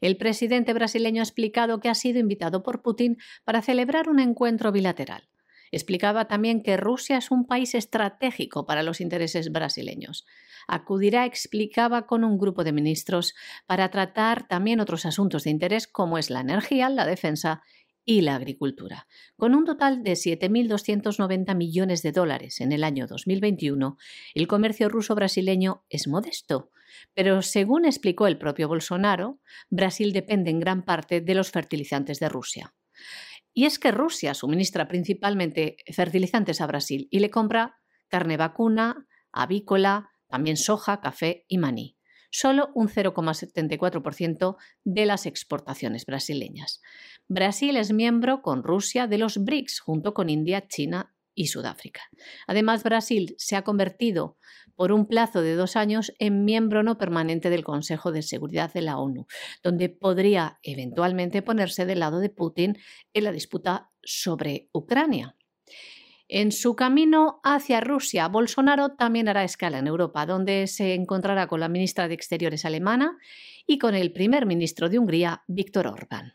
El 0.00 0.16
presidente 0.16 0.72
brasileño 0.72 1.20
ha 1.20 1.24
explicado 1.24 1.80
que 1.80 1.90
ha 1.90 1.94
sido 1.94 2.18
invitado 2.18 2.62
por 2.62 2.80
Putin 2.80 3.18
para 3.44 3.60
celebrar 3.60 4.08
un 4.08 4.20
encuentro 4.20 4.72
bilateral. 4.72 5.28
Explicaba 5.70 6.28
también 6.28 6.62
que 6.62 6.76
Rusia 6.76 7.18
es 7.18 7.30
un 7.30 7.46
país 7.46 7.74
estratégico 7.74 8.66
para 8.66 8.82
los 8.82 9.00
intereses 9.00 9.50
brasileños 9.50 10.26
acudirá, 10.66 11.26
explicaba, 11.26 12.06
con 12.06 12.24
un 12.24 12.38
grupo 12.38 12.64
de 12.64 12.72
ministros 12.72 13.34
para 13.66 13.90
tratar 13.90 14.48
también 14.48 14.80
otros 14.80 15.06
asuntos 15.06 15.44
de 15.44 15.50
interés 15.50 15.86
como 15.86 16.18
es 16.18 16.30
la 16.30 16.40
energía, 16.40 16.88
la 16.88 17.06
defensa 17.06 17.62
y 18.04 18.20
la 18.20 18.36
agricultura. 18.36 19.08
Con 19.36 19.54
un 19.54 19.64
total 19.64 20.02
de 20.02 20.12
7.290 20.12 21.54
millones 21.56 22.02
de 22.02 22.12
dólares 22.12 22.60
en 22.60 22.72
el 22.72 22.84
año 22.84 23.06
2021, 23.06 23.96
el 24.34 24.46
comercio 24.46 24.88
ruso-brasileño 24.88 25.84
es 25.88 26.06
modesto, 26.06 26.70
pero 27.14 27.42
según 27.42 27.84
explicó 27.84 28.26
el 28.28 28.38
propio 28.38 28.68
Bolsonaro, 28.68 29.40
Brasil 29.70 30.12
depende 30.12 30.50
en 30.50 30.60
gran 30.60 30.84
parte 30.84 31.20
de 31.20 31.34
los 31.34 31.50
fertilizantes 31.50 32.20
de 32.20 32.28
Rusia. 32.28 32.74
Y 33.58 33.64
es 33.64 33.78
que 33.78 33.90
Rusia 33.90 34.34
suministra 34.34 34.86
principalmente 34.86 35.78
fertilizantes 35.90 36.60
a 36.60 36.66
Brasil 36.66 37.08
y 37.10 37.20
le 37.20 37.30
compra 37.30 37.78
carne 38.08 38.36
vacuna, 38.36 39.08
avícola, 39.32 40.10
también 40.28 40.58
soja, 40.58 41.00
café 41.00 41.46
y 41.48 41.56
maní. 41.56 41.96
Solo 42.30 42.68
un 42.74 42.88
0,74% 42.88 44.56
de 44.84 45.06
las 45.06 45.24
exportaciones 45.24 46.04
brasileñas. 46.04 46.82
Brasil 47.28 47.78
es 47.78 47.94
miembro 47.94 48.42
con 48.42 48.62
Rusia 48.62 49.06
de 49.06 49.16
los 49.16 49.42
BRICS 49.42 49.80
junto 49.80 50.12
con 50.12 50.28
India, 50.28 50.68
China 50.68 51.15
y 51.36 51.46
Sudáfrica. 51.46 52.00
Además, 52.48 52.82
Brasil 52.82 53.36
se 53.38 53.54
ha 53.54 53.62
convertido 53.62 54.36
por 54.74 54.90
un 54.90 55.06
plazo 55.06 55.42
de 55.42 55.54
dos 55.54 55.76
años 55.76 56.12
en 56.18 56.44
miembro 56.44 56.82
no 56.82 56.98
permanente 56.98 57.50
del 57.50 57.62
Consejo 57.62 58.10
de 58.10 58.22
Seguridad 58.22 58.72
de 58.72 58.82
la 58.82 58.98
ONU, 58.98 59.26
donde 59.62 59.88
podría 59.88 60.58
eventualmente 60.64 61.42
ponerse 61.42 61.86
del 61.86 62.00
lado 62.00 62.18
de 62.18 62.30
Putin 62.30 62.76
en 63.12 63.24
la 63.24 63.30
disputa 63.30 63.90
sobre 64.02 64.68
Ucrania. 64.72 65.36
En 66.28 66.50
su 66.50 66.74
camino 66.74 67.40
hacia 67.44 67.80
Rusia, 67.80 68.26
Bolsonaro 68.26 68.96
también 68.96 69.28
hará 69.28 69.44
escala 69.44 69.78
en 69.78 69.86
Europa, 69.86 70.26
donde 70.26 70.66
se 70.66 70.94
encontrará 70.94 71.46
con 71.46 71.60
la 71.60 71.68
ministra 71.68 72.08
de 72.08 72.14
Exteriores 72.14 72.64
alemana 72.64 73.16
y 73.64 73.78
con 73.78 73.94
el 73.94 74.12
primer 74.12 74.44
ministro 74.44 74.88
de 74.88 74.98
Hungría, 74.98 75.44
Víctor 75.46 75.86
Orbán. 75.86 76.34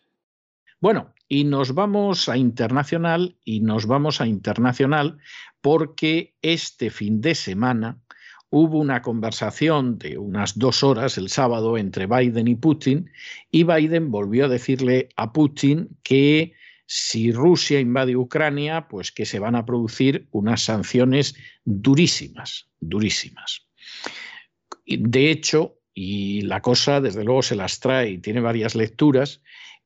Bueno, 0.81 1.13
y 1.27 1.43
nos 1.43 1.75
vamos 1.75 2.27
a 2.27 2.37
internacional 2.37 3.37
y 3.45 3.59
nos 3.59 3.85
vamos 3.85 4.19
a 4.19 4.25
internacional 4.25 5.19
porque 5.61 6.33
este 6.41 6.89
fin 6.89 7.21
de 7.21 7.35
semana 7.35 8.01
hubo 8.49 8.79
una 8.79 9.03
conversación 9.03 9.99
de 9.99 10.17
unas 10.17 10.57
dos 10.57 10.83
horas 10.83 11.19
el 11.19 11.29
sábado 11.29 11.77
entre 11.77 12.07
Biden 12.07 12.47
y 12.47 12.55
Putin 12.55 13.11
y 13.51 13.63
Biden 13.63 14.09
volvió 14.09 14.45
a 14.45 14.49
decirle 14.49 15.09
a 15.15 15.31
Putin 15.31 15.99
que 16.01 16.53
si 16.87 17.31
Rusia 17.31 17.79
invade 17.79 18.17
Ucrania, 18.17 18.87
pues 18.89 19.11
que 19.11 19.27
se 19.27 19.37
van 19.37 19.55
a 19.55 19.65
producir 19.65 20.27
unas 20.31 20.63
sanciones 20.63 21.35
durísimas, 21.63 22.69
durísimas. 22.79 23.67
de 24.85 25.29
hecho, 25.29 25.77
y 25.93 26.41
la 26.41 26.61
cosa 26.61 26.99
desde 26.99 27.23
luego 27.23 27.43
se 27.43 27.55
las 27.55 27.79
trae 27.79 28.09
y 28.09 28.17
tiene 28.17 28.41
varias 28.41 28.75
lecturas, 28.75 29.41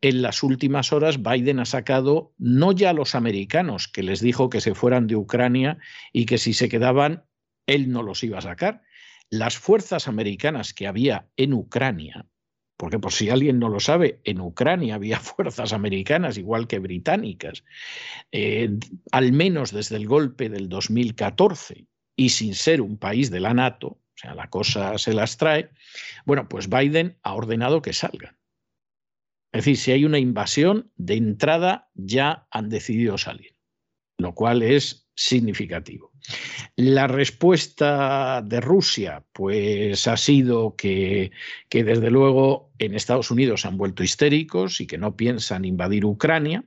en 0.08 0.22
las 0.22 0.44
últimas 0.44 0.94
horas 0.94 1.24
Biden 1.24 1.60
ha 1.60 1.66
sacado 1.66 2.32
no 2.38 2.74
ya 2.74 2.92
a 2.92 2.94
los 2.94 3.16
americanos, 3.16 3.88
que 3.88 4.04
les 4.04 4.20
dijo 4.20 4.52
que 4.52 4.62
se 4.62 4.76
fueran 4.76 5.08
de 5.08 5.16
Ucrania 5.16 5.80
y 6.14 6.28
que 6.28 6.38
si 6.38 6.54
se 6.54 6.70
quedaban, 6.70 7.26
él 7.66 7.90
no 7.90 8.04
los 8.04 8.24
iba 8.24 8.38
a 8.38 8.42
sacar. 8.42 8.84
Las 9.32 9.58
fuerzas 9.58 10.08
americanas 10.08 10.76
que 10.76 10.86
había 10.86 11.28
en 11.38 11.56
Ucrania, 11.56 12.28
porque 12.78 13.00
por 13.00 13.14
si 13.14 13.32
alguien 13.32 13.58
no 13.58 13.68
lo 13.68 13.80
sabe, 13.80 14.22
en 14.26 14.42
Ucrania 14.42 14.94
había 14.94 15.20
fuerzas 15.20 15.74
americanas 15.74 16.38
igual 16.38 16.68
que 16.68 16.78
británicas, 16.78 17.64
eh, 18.32 18.78
al 19.12 19.32
menos 19.32 19.72
desde 19.72 19.96
el 19.96 20.06
golpe 20.06 20.50
del 20.50 20.70
2014 20.70 21.88
y 22.16 22.30
sin 22.30 22.54
ser 22.54 22.80
un 22.80 23.00
país 23.00 23.32
de 23.32 23.40
la 23.40 23.56
NATO, 23.56 23.88
o 23.88 24.18
sea, 24.18 24.36
la 24.36 24.52
cosa 24.52 25.00
se 25.00 25.16
las 25.16 25.38
trae, 25.38 25.72
bueno, 26.26 26.48
pues 26.48 26.70
Biden 26.70 27.18
ha 27.24 27.34
ordenado 27.34 27.82
que 27.82 27.94
salgan. 27.94 28.38
Es 29.56 29.64
decir, 29.64 29.78
si 29.78 29.92
hay 29.94 30.04
una 30.04 30.20
invasión, 30.20 30.92
de 30.98 31.14
entrada 31.14 31.90
ya 31.94 32.46
han 32.52 32.68
decidido 32.68 33.18
salir, 33.18 33.56
lo 34.18 34.36
cual 34.36 34.62
es 34.62 35.08
significativo. 35.16 36.12
La 36.76 37.08
respuesta 37.08 38.42
de 38.42 38.60
Rusia, 38.60 39.24
pues 39.32 40.10
ha 40.10 40.18
sido 40.18 40.76
que, 40.76 41.32
que 41.70 41.86
desde 41.86 42.12
luego 42.12 42.74
en 42.80 42.96
Estados 42.96 43.32
Unidos 43.32 43.66
han 43.66 43.78
vuelto 43.78 44.04
histéricos 44.04 44.82
y 44.82 44.88
que 44.88 44.98
no 44.98 45.16
piensan 45.16 45.64
invadir 45.64 46.04
Ucrania 46.04 46.66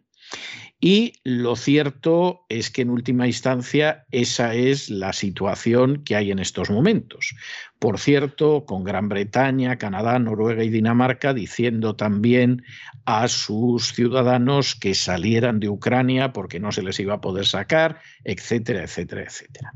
y 0.80 1.14
lo 1.24 1.56
cierto 1.56 2.46
es 2.48 2.70
que 2.70 2.82
en 2.82 2.90
última 2.90 3.26
instancia 3.26 4.06
esa 4.12 4.54
es 4.54 4.90
la 4.90 5.12
situación 5.12 6.04
que 6.04 6.14
hay 6.14 6.30
en 6.30 6.38
estos 6.38 6.70
momentos. 6.70 7.34
Por 7.80 7.98
cierto, 7.98 8.64
con 8.64 8.84
Gran 8.84 9.08
Bretaña, 9.08 9.76
Canadá, 9.76 10.20
Noruega 10.20 10.62
y 10.62 10.68
Dinamarca 10.68 11.34
diciendo 11.34 11.96
también 11.96 12.62
a 13.06 13.26
sus 13.26 13.92
ciudadanos 13.92 14.76
que 14.76 14.94
salieran 14.94 15.58
de 15.58 15.68
Ucrania 15.68 16.32
porque 16.32 16.60
no 16.60 16.70
se 16.70 16.82
les 16.82 17.00
iba 17.00 17.14
a 17.14 17.20
poder 17.20 17.46
sacar, 17.46 18.00
etcétera, 18.22 18.84
etcétera, 18.84 19.24
etcétera. 19.24 19.72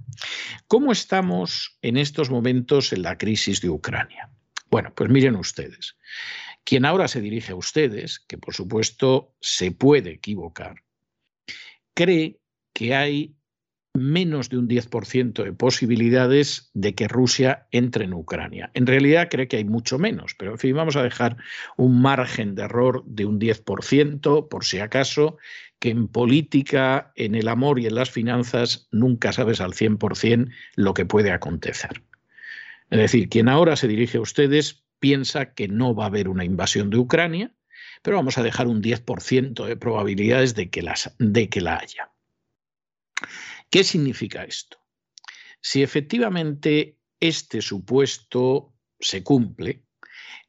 ¿Cómo 0.68 0.92
estamos 0.92 1.78
en 1.82 1.96
estos 1.96 2.30
momentos 2.30 2.92
en 2.92 3.02
la 3.02 3.18
crisis 3.18 3.60
de 3.60 3.70
Ucrania? 3.70 4.30
Bueno, 4.70 4.92
pues 4.94 5.10
miren 5.10 5.34
ustedes. 5.34 5.96
Quien 6.64 6.84
ahora 6.84 7.08
se 7.08 7.20
dirige 7.20 7.52
a 7.52 7.56
ustedes, 7.56 8.20
que 8.20 8.38
por 8.38 8.54
supuesto 8.54 9.34
se 9.40 9.72
puede 9.72 10.12
equivocar, 10.12 10.76
cree 11.94 12.38
que 12.72 12.94
hay 12.94 13.36
menos 13.94 14.48
de 14.48 14.56
un 14.56 14.68
10% 14.68 15.44
de 15.44 15.52
posibilidades 15.52 16.70
de 16.72 16.94
que 16.94 17.08
Rusia 17.08 17.66
entre 17.70 18.04
en 18.04 18.14
Ucrania. 18.14 18.70
En 18.74 18.86
realidad 18.86 19.28
cree 19.30 19.48
que 19.48 19.58
hay 19.58 19.64
mucho 19.64 19.98
menos, 19.98 20.34
pero 20.38 20.52
en 20.52 20.58
fin, 20.58 20.74
vamos 20.74 20.96
a 20.96 21.02
dejar 21.02 21.36
un 21.76 22.00
margen 22.00 22.54
de 22.54 22.62
error 22.62 23.04
de 23.06 23.26
un 23.26 23.38
10%, 23.38 24.48
por 24.48 24.64
si 24.64 24.78
acaso, 24.78 25.36
que 25.78 25.90
en 25.90 26.08
política, 26.08 27.12
en 27.16 27.34
el 27.34 27.48
amor 27.48 27.80
y 27.80 27.86
en 27.86 27.94
las 27.94 28.10
finanzas 28.10 28.88
nunca 28.92 29.32
sabes 29.32 29.60
al 29.60 29.72
100% 29.72 30.50
lo 30.76 30.94
que 30.94 31.04
puede 31.04 31.30
acontecer. 31.30 32.02
Es 32.88 32.98
decir, 32.98 33.28
quien 33.28 33.48
ahora 33.48 33.76
se 33.76 33.88
dirige 33.88 34.18
a 34.18 34.22
ustedes 34.22 34.84
piensa 35.00 35.54
que 35.54 35.68
no 35.68 35.94
va 35.94 36.04
a 36.04 36.06
haber 36.06 36.28
una 36.28 36.44
invasión 36.44 36.88
de 36.88 36.98
Ucrania, 36.98 37.52
pero 38.02 38.16
vamos 38.16 38.36
a 38.36 38.42
dejar 38.42 38.66
un 38.66 38.82
10% 38.82 39.64
de 39.64 39.76
probabilidades 39.76 40.54
de 40.54 40.70
que, 40.70 40.84
de 41.18 41.48
que 41.48 41.60
la 41.60 41.78
haya. 41.78 42.12
¿Qué 43.70 43.84
significa 43.84 44.44
esto? 44.44 44.78
Si 45.60 45.82
efectivamente 45.82 46.98
este 47.20 47.62
supuesto 47.62 48.74
se 48.98 49.22
cumple, 49.22 49.84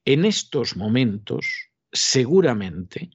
en 0.04 0.26
estos 0.26 0.76
momentos 0.76 1.70
seguramente 1.91 3.12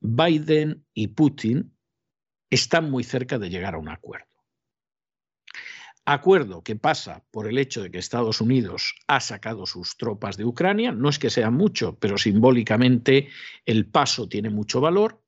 Biden 0.00 0.84
y 0.94 1.08
Putin 1.08 1.76
están 2.50 2.90
muy 2.90 3.04
cerca 3.04 3.38
de 3.38 3.50
llegar 3.50 3.74
a 3.74 3.78
un 3.78 3.88
acuerdo. 3.88 4.31
Acuerdo 6.04 6.64
que 6.64 6.74
pasa 6.74 7.24
por 7.30 7.46
el 7.46 7.58
hecho 7.58 7.82
de 7.82 7.92
que 7.92 7.98
Estados 7.98 8.40
Unidos 8.40 8.96
ha 9.06 9.20
sacado 9.20 9.66
sus 9.66 9.96
tropas 9.96 10.36
de 10.36 10.44
Ucrania, 10.44 10.90
no 10.90 11.08
es 11.08 11.20
que 11.20 11.30
sea 11.30 11.50
mucho, 11.50 11.96
pero 12.00 12.18
simbólicamente 12.18 13.28
el 13.66 13.86
paso 13.86 14.28
tiene 14.28 14.50
mucho 14.50 14.80
valor, 14.80 15.22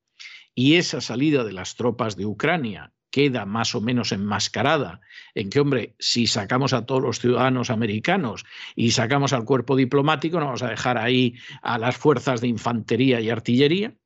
y 0.53 0.75
esa 0.75 1.01
salida 1.01 1.45
de 1.45 1.53
las 1.53 1.77
tropas 1.77 2.17
de 2.17 2.27
Ucrania 2.27 2.93
queda 3.11 3.47
más 3.47 3.77
o 3.77 3.81
menos 3.81 4.11
enmascarada 4.11 5.01
en 5.37 5.49
que, 5.49 5.61
hombre, 5.61 5.95
si 6.01 6.27
sacamos 6.27 6.73
a 6.73 6.85
todos 6.87 7.03
los 7.03 7.21
ciudadanos 7.21 7.71
americanos 7.71 8.45
y 8.75 8.91
sacamos 8.91 9.33
al 9.33 9.45
cuerpo 9.45 9.77
diplomático, 9.77 10.41
no 10.41 10.47
vamos 10.47 10.65
a 10.65 10.71
dejar 10.71 10.99
ahí 10.99 11.37
a 11.63 11.79
las 11.79 11.97
fuerzas 11.97 12.41
de 12.41 12.49
infantería 12.49 13.21
y 13.21 13.31
artillería. 13.31 13.97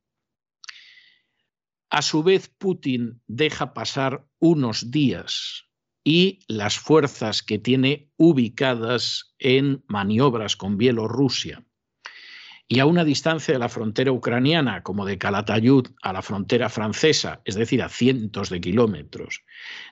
A 1.88 2.02
su 2.02 2.22
vez, 2.22 2.48
Putin 2.48 3.22
deja 3.26 3.72
pasar 3.72 4.26
unos 4.38 4.90
días 4.90 5.67
y 6.04 6.40
las 6.48 6.78
fuerzas 6.78 7.42
que 7.42 7.58
tiene 7.58 8.10
ubicadas 8.16 9.34
en 9.38 9.84
maniobras 9.88 10.56
con 10.56 10.78
Bielorrusia. 10.78 11.64
Y 12.66 12.80
a 12.80 12.86
una 12.86 13.04
distancia 13.04 13.54
de 13.54 13.60
la 13.60 13.70
frontera 13.70 14.12
ucraniana, 14.12 14.82
como 14.82 15.06
de 15.06 15.16
Calatayud 15.16 15.86
a 16.02 16.12
la 16.12 16.20
frontera 16.20 16.68
francesa, 16.68 17.40
es 17.46 17.54
decir, 17.54 17.82
a 17.82 17.88
cientos 17.88 18.50
de 18.50 18.60
kilómetros 18.60 19.42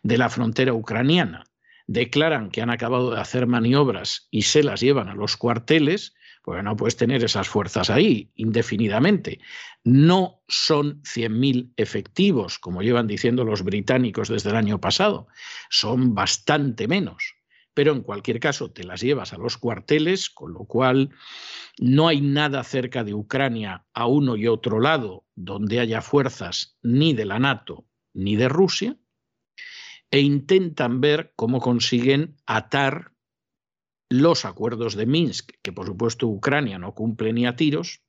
de 0.02 0.18
la 0.18 0.28
frontera 0.28 0.74
ucraniana, 0.74 1.44
declaran 1.86 2.50
que 2.50 2.60
han 2.60 2.70
acabado 2.70 3.12
de 3.12 3.20
hacer 3.20 3.46
maniobras 3.46 4.28
y 4.30 4.42
se 4.42 4.62
las 4.62 4.80
llevan 4.80 5.08
a 5.08 5.14
los 5.14 5.36
cuarteles, 5.36 6.14
pues 6.46 6.62
no 6.62 6.76
puedes 6.76 6.96
tener 6.96 7.24
esas 7.24 7.48
fuerzas 7.48 7.90
ahí 7.90 8.30
indefinidamente. 8.36 9.40
No 9.82 10.44
son 10.46 11.02
100.000 11.02 11.72
efectivos, 11.76 12.60
como 12.60 12.82
llevan 12.82 13.08
diciendo 13.08 13.42
los 13.42 13.64
británicos 13.64 14.28
desde 14.28 14.50
el 14.50 14.56
año 14.56 14.80
pasado, 14.80 15.26
son 15.70 16.14
bastante 16.14 16.86
menos. 16.86 17.34
Pero 17.74 17.90
en 17.90 18.02
cualquier 18.02 18.38
caso 18.38 18.70
te 18.70 18.84
las 18.84 19.00
llevas 19.00 19.32
a 19.32 19.38
los 19.38 19.56
cuarteles, 19.56 20.30
con 20.30 20.52
lo 20.52 20.66
cual 20.66 21.10
no 21.80 22.06
hay 22.06 22.20
nada 22.20 22.62
cerca 22.62 23.02
de 23.02 23.12
Ucrania 23.12 23.84
a 23.92 24.06
uno 24.06 24.36
y 24.36 24.46
otro 24.46 24.78
lado 24.78 25.26
donde 25.34 25.80
haya 25.80 26.00
fuerzas 26.00 26.78
ni 26.80 27.12
de 27.12 27.24
la 27.24 27.40
NATO 27.40 27.88
ni 28.14 28.36
de 28.36 28.48
Rusia, 28.48 28.96
e 30.12 30.20
intentan 30.20 31.00
ver 31.00 31.32
cómo 31.34 31.58
consiguen 31.58 32.36
atar 32.46 33.15
los 34.10 34.44
acuerdos 34.44 34.94
de 34.94 35.06
Minsk, 35.06 35.52
que 35.62 35.72
por 35.72 35.86
supuesto 35.86 36.28
Ucrania 36.28 36.78
no 36.78 36.94
cumple 36.94 37.32
ni 37.32 37.46
a 37.46 37.56
tiros, 37.56 38.02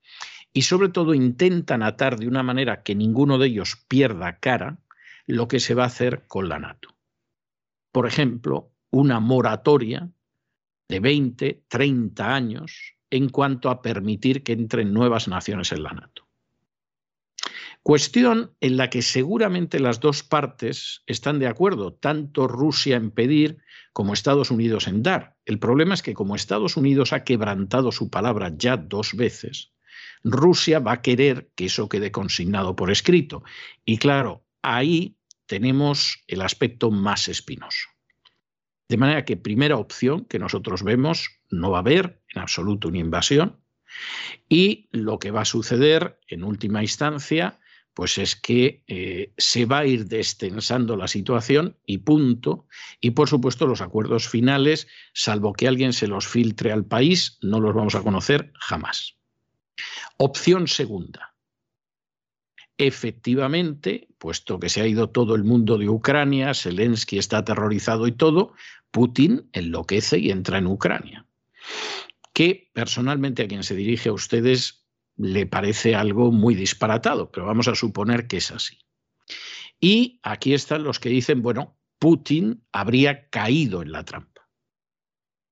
y 0.53 0.63
sobre 0.63 0.89
todo 0.89 1.13
intentan 1.13 1.83
atar 1.83 2.17
de 2.17 2.27
una 2.27 2.43
manera 2.43 2.83
que 2.83 2.95
ninguno 2.95 3.37
de 3.37 3.47
ellos 3.47 3.83
pierda 3.87 4.39
cara 4.39 4.79
lo 5.25 5.47
que 5.47 5.59
se 5.59 5.73
va 5.73 5.83
a 5.83 5.87
hacer 5.87 6.25
con 6.27 6.49
la 6.49 6.59
NATO. 6.59 6.95
Por 7.91 8.07
ejemplo, 8.07 8.71
una 8.91 9.19
moratoria 9.19 10.09
de 10.87 10.99
20, 10.99 11.65
30 11.67 12.33
años 12.33 12.95
en 13.09 13.29
cuanto 13.29 13.69
a 13.69 13.81
permitir 13.81 14.43
que 14.43 14.53
entren 14.53 14.93
nuevas 14.93 15.27
naciones 15.27 15.71
en 15.71 15.83
la 15.83 15.91
NATO. 15.91 16.26
Cuestión 17.87 18.51
en 18.59 18.75
la 18.75 18.89
que 18.89 19.01
seguramente 19.01 19.79
las 19.79 20.01
dos 20.01 20.21
partes 20.21 21.03
están 21.05 21.39
de 21.39 21.47
acuerdo, 21.47 21.93
tanto 21.93 22.45
Rusia 22.45 22.97
en 22.97 23.11
pedir 23.11 23.59
como 23.93 24.11
Estados 24.11 24.51
Unidos 24.51 24.89
en 24.89 25.03
dar. 25.03 25.37
El 25.45 25.57
problema 25.57 25.93
es 25.93 26.01
que 26.01 26.13
como 26.13 26.35
Estados 26.35 26.75
Unidos 26.75 27.13
ha 27.13 27.23
quebrantado 27.23 27.93
su 27.93 28.09
palabra 28.09 28.51
ya 28.57 28.75
dos 28.75 29.15
veces, 29.15 29.71
Rusia 30.21 30.79
va 30.79 30.91
a 30.91 31.01
querer 31.01 31.49
que 31.55 31.67
eso 31.67 31.87
quede 31.87 32.11
consignado 32.11 32.75
por 32.75 32.91
escrito. 32.91 33.43
Y 33.85 33.99
claro, 33.99 34.43
ahí 34.61 35.15
tenemos 35.45 36.25
el 36.27 36.41
aspecto 36.41 36.91
más 36.91 37.29
espinoso. 37.29 37.87
De 38.89 38.97
manera 38.97 39.23
que 39.23 39.37
primera 39.37 39.77
opción 39.77 40.25
que 40.25 40.39
nosotros 40.39 40.83
vemos, 40.83 41.39
no 41.49 41.71
va 41.71 41.77
a 41.77 41.79
haber 41.87 42.21
en 42.35 42.41
absoluto 42.41 42.89
una 42.89 42.97
invasión. 42.97 43.61
Y 44.49 44.89
lo 44.91 45.19
que 45.19 45.31
va 45.31 45.43
a 45.43 45.45
suceder 45.45 46.19
en 46.27 46.43
última 46.43 46.81
instancia 46.81 47.61
pues 47.97 48.19
es 48.19 48.35
que 48.35 48.83
eh, 48.85 49.33
se 49.39 49.65
va 49.65 49.79
a 49.79 49.85
ir 49.87 50.05
destensando 50.05 50.95
la 50.95 51.07
situación 51.07 51.77
y 51.83 51.97
punto. 51.97 52.67
Y 53.01 53.09
por 53.09 53.27
supuesto 53.27 53.65
los 53.65 53.81
acuerdos 53.81 54.29
finales, 54.29 54.87
salvo 55.15 55.51
que 55.51 55.67
alguien 55.67 55.93
se 55.93 56.05
los 56.05 56.27
filtre 56.27 56.71
al 56.71 56.85
país, 56.85 57.39
no 57.41 57.59
los 57.59 57.73
vamos 57.73 57.95
a 57.95 58.03
conocer 58.03 58.53
jamás. 58.53 59.17
Opción 60.17 60.67
segunda. 60.67 61.33
Efectivamente, 62.77 64.09
puesto 64.19 64.59
que 64.59 64.69
se 64.69 64.81
ha 64.81 64.87
ido 64.87 65.09
todo 65.09 65.33
el 65.33 65.43
mundo 65.43 65.79
de 65.79 65.89
Ucrania, 65.89 66.53
Zelensky 66.53 67.17
está 67.17 67.39
aterrorizado 67.39 68.05
y 68.05 68.11
todo, 68.11 68.53
Putin 68.91 69.49
enloquece 69.53 70.19
y 70.19 70.29
entra 70.29 70.59
en 70.59 70.67
Ucrania. 70.67 71.25
Que 72.31 72.69
personalmente 72.73 73.41
a 73.41 73.47
quien 73.47 73.63
se 73.63 73.73
dirige 73.73 74.09
a 74.09 74.13
ustedes 74.13 74.86
le 75.17 75.45
parece 75.45 75.95
algo 75.95 76.31
muy 76.31 76.55
disparatado, 76.55 77.31
pero 77.31 77.45
vamos 77.45 77.67
a 77.67 77.75
suponer 77.75 78.27
que 78.27 78.37
es 78.37 78.51
así. 78.51 78.79
Y 79.79 80.19
aquí 80.23 80.53
están 80.53 80.83
los 80.83 80.99
que 80.99 81.09
dicen, 81.09 81.41
bueno, 81.41 81.77
Putin 81.99 82.63
habría 82.71 83.29
caído 83.29 83.81
en 83.81 83.91
la 83.91 84.05
trampa. 84.05 84.47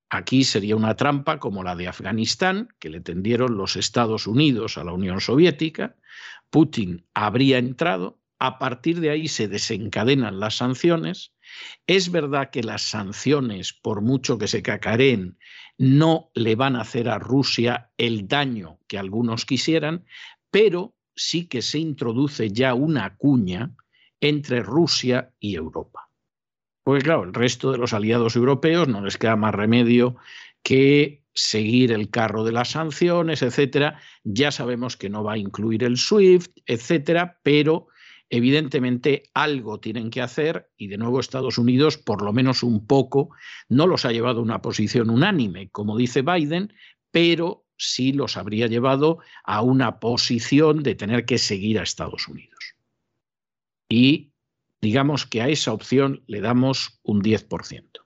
Aquí 0.08 0.44
sería 0.44 0.76
una 0.76 0.94
trampa 0.94 1.40
como 1.40 1.64
la 1.64 1.74
de 1.74 1.88
Afganistán, 1.88 2.68
que 2.78 2.90
le 2.90 3.00
tendieron 3.00 3.56
los 3.56 3.76
Estados 3.76 4.26
Unidos 4.26 4.78
a 4.78 4.84
la 4.84 4.92
Unión 4.92 5.20
Soviética. 5.20 5.96
Putin 6.50 7.06
habría 7.12 7.58
entrado, 7.58 8.20
a 8.38 8.58
partir 8.58 9.00
de 9.00 9.10
ahí 9.10 9.26
se 9.26 9.48
desencadenan 9.48 10.38
las 10.38 10.56
sanciones. 10.56 11.32
Es 11.86 12.10
verdad 12.10 12.50
que 12.50 12.62
las 12.62 12.82
sanciones, 12.82 13.72
por 13.72 14.02
mucho 14.02 14.38
que 14.38 14.48
se 14.48 14.62
cacareen, 14.62 15.38
no 15.78 16.30
le 16.34 16.56
van 16.56 16.76
a 16.76 16.82
hacer 16.82 17.08
a 17.08 17.18
Rusia 17.18 17.90
el 17.96 18.28
daño 18.28 18.78
que 18.88 18.98
algunos 18.98 19.44
quisieran, 19.44 20.04
pero 20.50 20.94
sí 21.14 21.46
que 21.46 21.62
se 21.62 21.78
introduce 21.78 22.50
ya 22.50 22.74
una 22.74 23.16
cuña 23.16 23.74
entre 24.20 24.62
Rusia 24.62 25.32
y 25.38 25.54
Europa. 25.54 26.10
Porque 26.82 27.02
claro, 27.02 27.24
el 27.24 27.34
resto 27.34 27.72
de 27.72 27.78
los 27.78 27.92
aliados 27.92 28.36
europeos 28.36 28.88
no 28.88 29.00
les 29.00 29.18
queda 29.18 29.36
más 29.36 29.54
remedio 29.54 30.16
que 30.62 31.24
seguir 31.34 31.92
el 31.92 32.10
carro 32.10 32.44
de 32.44 32.52
las 32.52 32.70
sanciones, 32.70 33.42
etcétera. 33.42 34.00
Ya 34.24 34.50
sabemos 34.50 34.96
que 34.96 35.10
no 35.10 35.22
va 35.22 35.34
a 35.34 35.38
incluir 35.38 35.84
el 35.84 35.96
SWIFT, 35.96 36.58
etcétera, 36.64 37.40
pero 37.42 37.88
evidentemente 38.30 39.24
algo 39.34 39.80
tienen 39.80 40.10
que 40.10 40.22
hacer 40.22 40.70
y 40.76 40.88
de 40.88 40.98
nuevo 40.98 41.20
Estados 41.20 41.58
Unidos, 41.58 41.96
por 41.96 42.22
lo 42.22 42.32
menos 42.32 42.62
un 42.62 42.86
poco, 42.86 43.30
no 43.68 43.86
los 43.86 44.04
ha 44.04 44.12
llevado 44.12 44.40
a 44.40 44.42
una 44.42 44.62
posición 44.62 45.10
unánime, 45.10 45.70
como 45.70 45.96
dice 45.96 46.22
Biden, 46.22 46.72
pero 47.10 47.64
sí 47.76 48.12
los 48.12 48.36
habría 48.36 48.66
llevado 48.66 49.18
a 49.44 49.62
una 49.62 50.00
posición 50.00 50.82
de 50.82 50.94
tener 50.94 51.24
que 51.24 51.38
seguir 51.38 51.78
a 51.78 51.82
Estados 51.82 52.28
Unidos. 52.28 52.74
Y 53.88 54.32
digamos 54.80 55.26
que 55.26 55.42
a 55.42 55.48
esa 55.48 55.72
opción 55.72 56.24
le 56.26 56.40
damos 56.40 57.00
un 57.02 57.22
10%. 57.22 58.05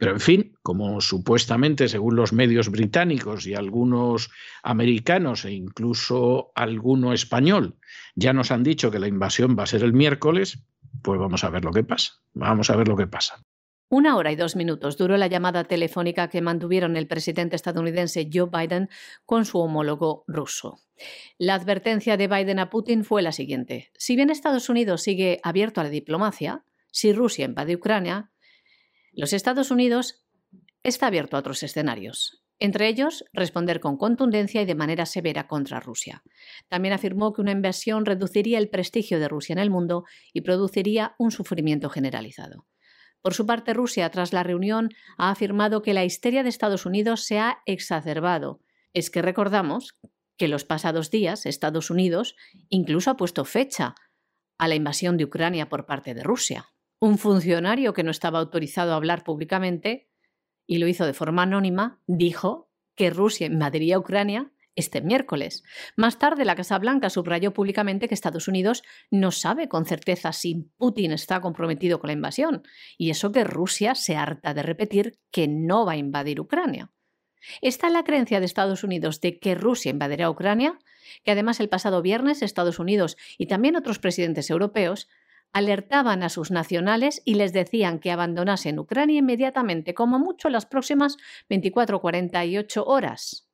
Pero 0.00 0.12
en 0.12 0.20
fin, 0.20 0.56
como 0.62 1.02
supuestamente, 1.02 1.86
según 1.86 2.16
los 2.16 2.32
medios 2.32 2.70
británicos 2.70 3.46
y 3.46 3.54
algunos 3.54 4.30
americanos 4.62 5.44
e 5.44 5.52
incluso 5.52 6.52
alguno 6.54 7.12
español, 7.12 7.76
ya 8.14 8.32
nos 8.32 8.50
han 8.50 8.62
dicho 8.62 8.90
que 8.90 8.98
la 8.98 9.08
invasión 9.08 9.58
va 9.58 9.64
a 9.64 9.66
ser 9.66 9.84
el 9.84 9.92
miércoles, 9.92 10.64
pues 11.02 11.20
vamos 11.20 11.44
a 11.44 11.50
ver 11.50 11.66
lo 11.66 11.70
que 11.70 11.84
pasa. 11.84 12.14
Vamos 12.32 12.70
a 12.70 12.76
ver 12.76 12.88
lo 12.88 12.96
que 12.96 13.08
pasa. 13.08 13.44
Una 13.90 14.16
hora 14.16 14.32
y 14.32 14.36
dos 14.36 14.56
minutos 14.56 14.96
duró 14.96 15.18
la 15.18 15.26
llamada 15.26 15.64
telefónica 15.64 16.30
que 16.30 16.40
mantuvieron 16.40 16.96
el 16.96 17.06
presidente 17.06 17.56
estadounidense 17.56 18.30
Joe 18.32 18.48
Biden 18.50 18.88
con 19.26 19.44
su 19.44 19.58
homólogo 19.58 20.24
ruso. 20.26 20.78
La 21.36 21.56
advertencia 21.56 22.16
de 22.16 22.26
Biden 22.26 22.58
a 22.58 22.70
Putin 22.70 23.04
fue 23.04 23.20
la 23.20 23.32
siguiente. 23.32 23.90
Si 23.98 24.16
bien 24.16 24.30
Estados 24.30 24.70
Unidos 24.70 25.02
sigue 25.02 25.40
abierto 25.42 25.82
a 25.82 25.84
la 25.84 25.90
diplomacia, 25.90 26.64
si 26.90 27.12
Rusia 27.12 27.44
invade 27.44 27.74
Ucrania, 27.76 28.30
los 29.12 29.32
Estados 29.32 29.70
Unidos 29.70 30.24
está 30.82 31.08
abierto 31.08 31.36
a 31.36 31.40
otros 31.40 31.62
escenarios. 31.62 32.42
Entre 32.58 32.88
ellos, 32.88 33.24
responder 33.32 33.80
con 33.80 33.96
contundencia 33.96 34.60
y 34.60 34.66
de 34.66 34.74
manera 34.74 35.06
severa 35.06 35.48
contra 35.48 35.80
Rusia. 35.80 36.22
También 36.68 36.92
afirmó 36.92 37.32
que 37.32 37.40
una 37.40 37.52
invasión 37.52 38.04
reduciría 38.04 38.58
el 38.58 38.68
prestigio 38.68 39.18
de 39.18 39.28
Rusia 39.28 39.54
en 39.54 39.58
el 39.58 39.70
mundo 39.70 40.04
y 40.34 40.42
produciría 40.42 41.14
un 41.18 41.30
sufrimiento 41.30 41.88
generalizado. 41.88 42.66
Por 43.22 43.34
su 43.34 43.46
parte, 43.46 43.72
Rusia, 43.72 44.10
tras 44.10 44.32
la 44.32 44.42
reunión, 44.42 44.90
ha 45.16 45.30
afirmado 45.30 45.82
que 45.82 45.94
la 45.94 46.04
histeria 46.04 46.42
de 46.42 46.50
Estados 46.50 46.84
Unidos 46.84 47.24
se 47.24 47.38
ha 47.38 47.62
exacerbado. 47.64 48.60
Es 48.92 49.10
que 49.10 49.22
recordamos 49.22 49.98
que 50.36 50.48
los 50.48 50.64
pasados 50.64 51.10
días 51.10 51.46
Estados 51.46 51.90
Unidos 51.90 52.36
incluso 52.68 53.10
ha 53.10 53.16
puesto 53.16 53.44
fecha 53.44 53.94
a 54.58 54.68
la 54.68 54.74
invasión 54.74 55.16
de 55.16 55.24
Ucrania 55.24 55.68
por 55.68 55.86
parte 55.86 56.14
de 56.14 56.22
Rusia. 56.22 56.68
Un 57.00 57.16
funcionario 57.16 57.94
que 57.94 58.02
no 58.02 58.10
estaba 58.10 58.38
autorizado 58.38 58.92
a 58.92 58.96
hablar 58.96 59.24
públicamente 59.24 60.10
y 60.66 60.78
lo 60.78 60.86
hizo 60.86 61.06
de 61.06 61.14
forma 61.14 61.42
anónima, 61.42 62.00
dijo 62.06 62.70
que 62.94 63.08
Rusia 63.08 63.46
invadiría 63.46 63.98
Ucrania 63.98 64.52
este 64.76 65.00
miércoles. 65.00 65.64
Más 65.96 66.18
tarde, 66.18 66.44
la 66.44 66.54
Casa 66.54 66.78
Blanca 66.78 67.08
subrayó 67.08 67.52
públicamente 67.54 68.06
que 68.06 68.14
Estados 68.14 68.48
Unidos 68.48 68.82
no 69.10 69.30
sabe 69.30 69.68
con 69.68 69.86
certeza 69.86 70.32
si 70.32 70.70
Putin 70.76 71.12
está 71.12 71.40
comprometido 71.40 71.98
con 72.00 72.08
la 72.08 72.12
invasión, 72.12 72.62
y 72.98 73.10
eso 73.10 73.32
que 73.32 73.44
Rusia 73.44 73.94
se 73.94 74.16
harta 74.16 74.52
de 74.52 74.62
repetir 74.62 75.18
que 75.30 75.48
no 75.48 75.86
va 75.86 75.92
a 75.92 75.96
invadir 75.96 76.38
Ucrania. 76.38 76.92
Está 77.62 77.88
la 77.88 78.04
creencia 78.04 78.38
de 78.40 78.46
Estados 78.46 78.84
Unidos 78.84 79.20
de 79.20 79.38
que 79.38 79.54
Rusia 79.54 79.90
invadirá 79.90 80.30
Ucrania, 80.30 80.78
que 81.24 81.30
además 81.30 81.60
el 81.60 81.70
pasado 81.70 82.02
viernes 82.02 82.42
Estados 82.42 82.78
Unidos 82.78 83.16
y 83.38 83.46
también 83.46 83.76
otros 83.76 83.98
presidentes 83.98 84.50
europeos 84.50 85.08
alertaban 85.52 86.22
a 86.22 86.28
sus 86.28 86.50
nacionales 86.50 87.22
y 87.24 87.34
les 87.34 87.52
decían 87.52 87.98
que 87.98 88.10
abandonasen 88.10 88.78
Ucrania 88.78 89.18
inmediatamente, 89.18 89.94
como 89.94 90.18
mucho 90.18 90.48
las 90.48 90.66
próximas 90.66 91.16
24 91.48 91.96
o 91.96 92.00
48 92.00 92.84
horas. 92.84 93.48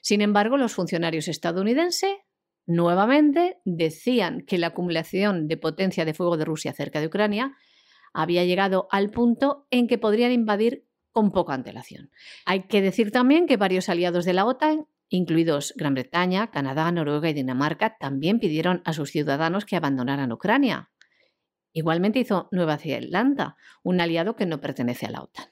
Sin 0.00 0.20
embargo, 0.20 0.56
los 0.56 0.72
funcionarios 0.72 1.28
estadounidenses 1.28 2.16
nuevamente 2.66 3.58
decían 3.64 4.42
que 4.42 4.58
la 4.58 4.68
acumulación 4.68 5.48
de 5.48 5.56
potencia 5.56 6.04
de 6.04 6.14
fuego 6.14 6.36
de 6.36 6.44
Rusia 6.44 6.72
cerca 6.72 7.00
de 7.00 7.06
Ucrania 7.06 7.56
había 8.12 8.44
llegado 8.44 8.88
al 8.90 9.10
punto 9.10 9.66
en 9.70 9.86
que 9.88 9.98
podrían 9.98 10.32
invadir 10.32 10.86
con 11.12 11.32
poca 11.32 11.54
antelación. 11.54 12.10
Hay 12.44 12.64
que 12.64 12.80
decir 12.82 13.10
también 13.10 13.46
que 13.46 13.56
varios 13.56 13.88
aliados 13.88 14.24
de 14.24 14.34
la 14.34 14.44
OTAN, 14.44 14.86
incluidos 15.08 15.74
Gran 15.76 15.94
Bretaña, 15.94 16.50
Canadá, 16.50 16.92
Noruega 16.92 17.30
y 17.30 17.32
Dinamarca, 17.32 17.96
también 17.98 18.38
pidieron 18.38 18.82
a 18.84 18.92
sus 18.92 19.10
ciudadanos 19.10 19.64
que 19.64 19.76
abandonaran 19.76 20.30
Ucrania. 20.30 20.90
Igualmente 21.72 22.18
hizo 22.18 22.48
Nueva 22.50 22.78
Zelanda, 22.78 23.56
un 23.82 24.00
aliado 24.00 24.36
que 24.36 24.46
no 24.46 24.60
pertenece 24.60 25.06
a 25.06 25.10
la 25.10 25.22
OTAN. 25.22 25.46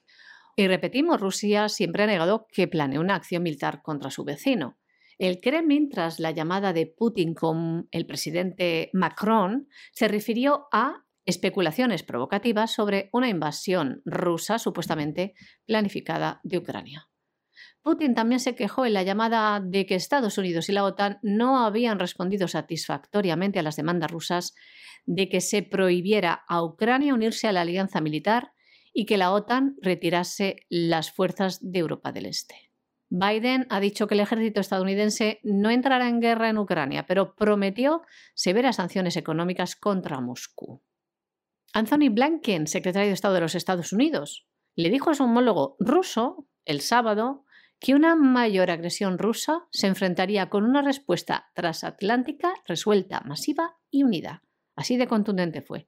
Y 0.56 0.68
repetimos, 0.68 1.20
Rusia 1.20 1.68
siempre 1.68 2.04
ha 2.04 2.06
negado 2.06 2.46
que 2.50 2.66
planee 2.66 2.98
una 2.98 3.14
acción 3.14 3.42
militar 3.42 3.82
contra 3.82 4.10
su 4.10 4.24
vecino. 4.24 4.78
El 5.18 5.40
Kremlin, 5.40 5.88
tras 5.88 6.18
la 6.18 6.30
llamada 6.30 6.72
de 6.72 6.86
Putin 6.86 7.34
con 7.34 7.88
el 7.90 8.06
presidente 8.06 8.90
Macron, 8.92 9.68
se 9.92 10.08
refirió 10.08 10.66
a 10.72 11.04
especulaciones 11.26 12.02
provocativas 12.02 12.72
sobre 12.72 13.10
una 13.12 13.28
invasión 13.28 14.00
rusa 14.04 14.58
supuestamente 14.58 15.34
planificada 15.66 16.40
de 16.44 16.58
Ucrania. 16.58 17.08
Putin 17.86 18.16
también 18.16 18.40
se 18.40 18.56
quejó 18.56 18.84
en 18.84 18.94
la 18.94 19.04
llamada 19.04 19.60
de 19.60 19.86
que 19.86 19.94
Estados 19.94 20.38
Unidos 20.38 20.68
y 20.68 20.72
la 20.72 20.82
OTAN 20.82 21.20
no 21.22 21.64
habían 21.64 22.00
respondido 22.00 22.48
satisfactoriamente 22.48 23.60
a 23.60 23.62
las 23.62 23.76
demandas 23.76 24.10
rusas 24.10 24.56
de 25.04 25.28
que 25.28 25.40
se 25.40 25.62
prohibiera 25.62 26.42
a 26.48 26.64
Ucrania 26.64 27.14
unirse 27.14 27.46
a 27.46 27.52
la 27.52 27.60
alianza 27.60 28.00
militar 28.00 28.50
y 28.92 29.06
que 29.06 29.16
la 29.16 29.30
OTAN 29.30 29.76
retirase 29.80 30.66
las 30.68 31.12
fuerzas 31.12 31.60
de 31.62 31.78
Europa 31.78 32.10
del 32.10 32.26
Este. 32.26 32.72
Biden 33.08 33.68
ha 33.70 33.78
dicho 33.78 34.08
que 34.08 34.14
el 34.14 34.20
ejército 34.20 34.60
estadounidense 34.60 35.38
no 35.44 35.70
entrará 35.70 36.08
en 36.08 36.18
guerra 36.18 36.48
en 36.48 36.58
Ucrania, 36.58 37.06
pero 37.06 37.36
prometió 37.36 38.02
severas 38.34 38.76
sanciones 38.76 39.16
económicas 39.16 39.76
contra 39.76 40.20
Moscú. 40.20 40.82
Anthony 41.72 42.10
Blinken, 42.10 42.66
secretario 42.66 43.06
de 43.06 43.14
Estado 43.14 43.34
de 43.34 43.42
los 43.42 43.54
Estados 43.54 43.92
Unidos, 43.92 44.48
le 44.74 44.90
dijo 44.90 45.10
a 45.10 45.14
su 45.14 45.22
homólogo 45.22 45.76
ruso 45.78 46.48
el 46.64 46.80
sábado 46.80 47.45
que 47.78 47.94
una 47.94 48.16
mayor 48.16 48.70
agresión 48.70 49.18
rusa 49.18 49.66
se 49.70 49.86
enfrentaría 49.86 50.48
con 50.48 50.64
una 50.64 50.82
respuesta 50.82 51.50
transatlántica 51.54 52.54
resuelta, 52.66 53.20
masiva 53.20 53.76
y 53.90 54.02
unida. 54.02 54.42
Así 54.74 54.96
de 54.96 55.06
contundente 55.06 55.62
fue. 55.62 55.86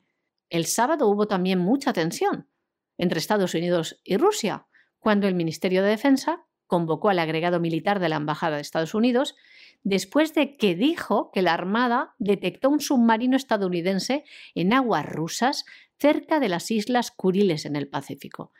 El 0.50 0.66
sábado 0.66 1.08
hubo 1.08 1.26
también 1.26 1.58
mucha 1.58 1.92
tensión 1.92 2.48
entre 2.96 3.18
Estados 3.18 3.54
Unidos 3.54 4.00
y 4.04 4.16
Rusia, 4.16 4.66
cuando 4.98 5.28
el 5.28 5.34
Ministerio 5.34 5.82
de 5.82 5.90
Defensa 5.90 6.44
convocó 6.66 7.08
al 7.08 7.18
agregado 7.18 7.60
militar 7.60 8.00
de 8.00 8.08
la 8.08 8.16
Embajada 8.16 8.56
de 8.56 8.62
Estados 8.62 8.94
Unidos 8.94 9.36
después 9.82 10.34
de 10.34 10.56
que 10.56 10.74
dijo 10.74 11.30
que 11.32 11.42
la 11.42 11.54
Armada 11.54 12.14
detectó 12.18 12.68
un 12.68 12.80
submarino 12.80 13.36
estadounidense 13.36 14.24
en 14.54 14.72
aguas 14.72 15.06
rusas 15.06 15.64
cerca 15.98 16.40
de 16.40 16.48
las 16.48 16.70
Islas 16.70 17.10
Kuriles 17.10 17.64
en 17.64 17.76
el 17.76 17.88
Pacífico. 17.88 18.52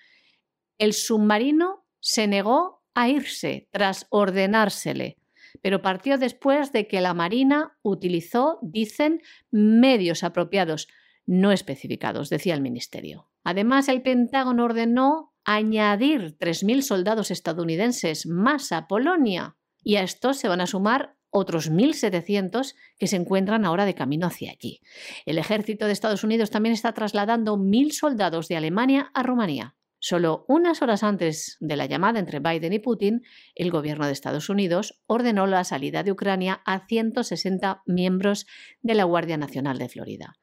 El 0.79 0.93
submarino 0.93 1.85
se 2.01 2.27
negó 2.27 2.78
a 2.99 3.09
irse 3.09 3.69
tras 3.71 4.09
ordenársele, 4.11 5.19
pero 5.63 5.83
partió 5.83 6.19
después 6.19 6.73
de 6.73 6.89
que 6.89 7.01
la 7.01 7.15
Marina 7.15 7.79
utilizó, 7.83 8.59
dicen, 8.61 9.23
medios 9.53 10.25
apropiados, 10.25 10.89
no 11.25 11.53
especificados, 11.53 12.29
decía 12.29 12.55
el 12.55 12.61
Ministerio. 12.61 13.31
Además, 13.45 13.89
el 13.89 14.03
Pentágono 14.03 14.65
ordenó 14.65 15.33
añadir 15.45 16.37
3.000 16.39 16.83
soldados 16.83 17.31
estadounidenses 17.31 18.27
más 18.27 18.73
a 18.73 18.89
Polonia 18.89 19.57
y 19.85 19.95
a 19.95 20.03
estos 20.03 20.39
se 20.39 20.49
van 20.49 20.61
a 20.61 20.67
sumar 20.67 21.15
otros 21.31 21.71
1.700 21.71 22.75
que 22.99 23.07
se 23.07 23.15
encuentran 23.15 23.65
ahora 23.65 23.85
de 23.85 23.95
camino 23.95 24.27
hacia 24.27 24.51
allí. 24.51 24.81
El 25.25 25.39
ejército 25.39 25.87
de 25.87 25.93
Estados 25.93 26.25
Unidos 26.25 26.51
también 26.51 26.73
está 26.73 26.93
trasladando 26.95 27.57
1.000 27.57 27.93
soldados 27.93 28.49
de 28.49 28.57
Alemania 28.57 29.13
a 29.15 29.23
Rumanía. 29.23 29.77
Solo 30.01 30.45
unas 30.47 30.81
horas 30.81 31.03
antes 31.03 31.57
de 31.61 31.77
la 31.77 31.87
llamada 31.87 32.21
entre 32.21 32.39
Biden 32.39 32.73
y 32.73 32.79
Putin, 32.79 33.23
el 33.55 33.71
gobierno 33.71 34.07
de 34.07 34.13
Estados 34.13 34.49
Unidos 34.49 35.03
ordenó 35.07 35.47
la 35.47 35.65
salida 35.65 36.05
de 36.05 36.13
Ucrania 36.13 36.63
a 36.65 36.87
160 36.87 37.83
miembros 37.87 38.47
de 38.81 38.95
la 38.95 39.05
Guardia 39.05 39.37
Nacional 39.37 39.79
de 39.79 39.89
Florida. 39.89 40.37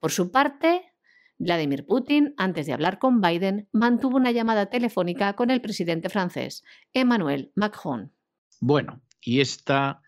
Por 0.00 0.10
su 0.10 0.32
parte, 0.32 0.92
Vladimir 1.38 1.86
Putin, 1.86 2.34
antes 2.36 2.66
de 2.66 2.72
hablar 2.72 2.98
con 2.98 3.20
Biden, 3.20 3.68
mantuvo 3.72 4.16
una 4.16 4.32
llamada 4.32 4.66
telefónica 4.66 5.34
con 5.34 5.50
el 5.50 5.60
presidente 5.60 6.08
francés, 6.08 6.64
Emmanuel 6.92 7.52
Macron. 7.54 8.12
Bueno, 8.60 9.02
y 9.20 9.40
esta 9.40 10.02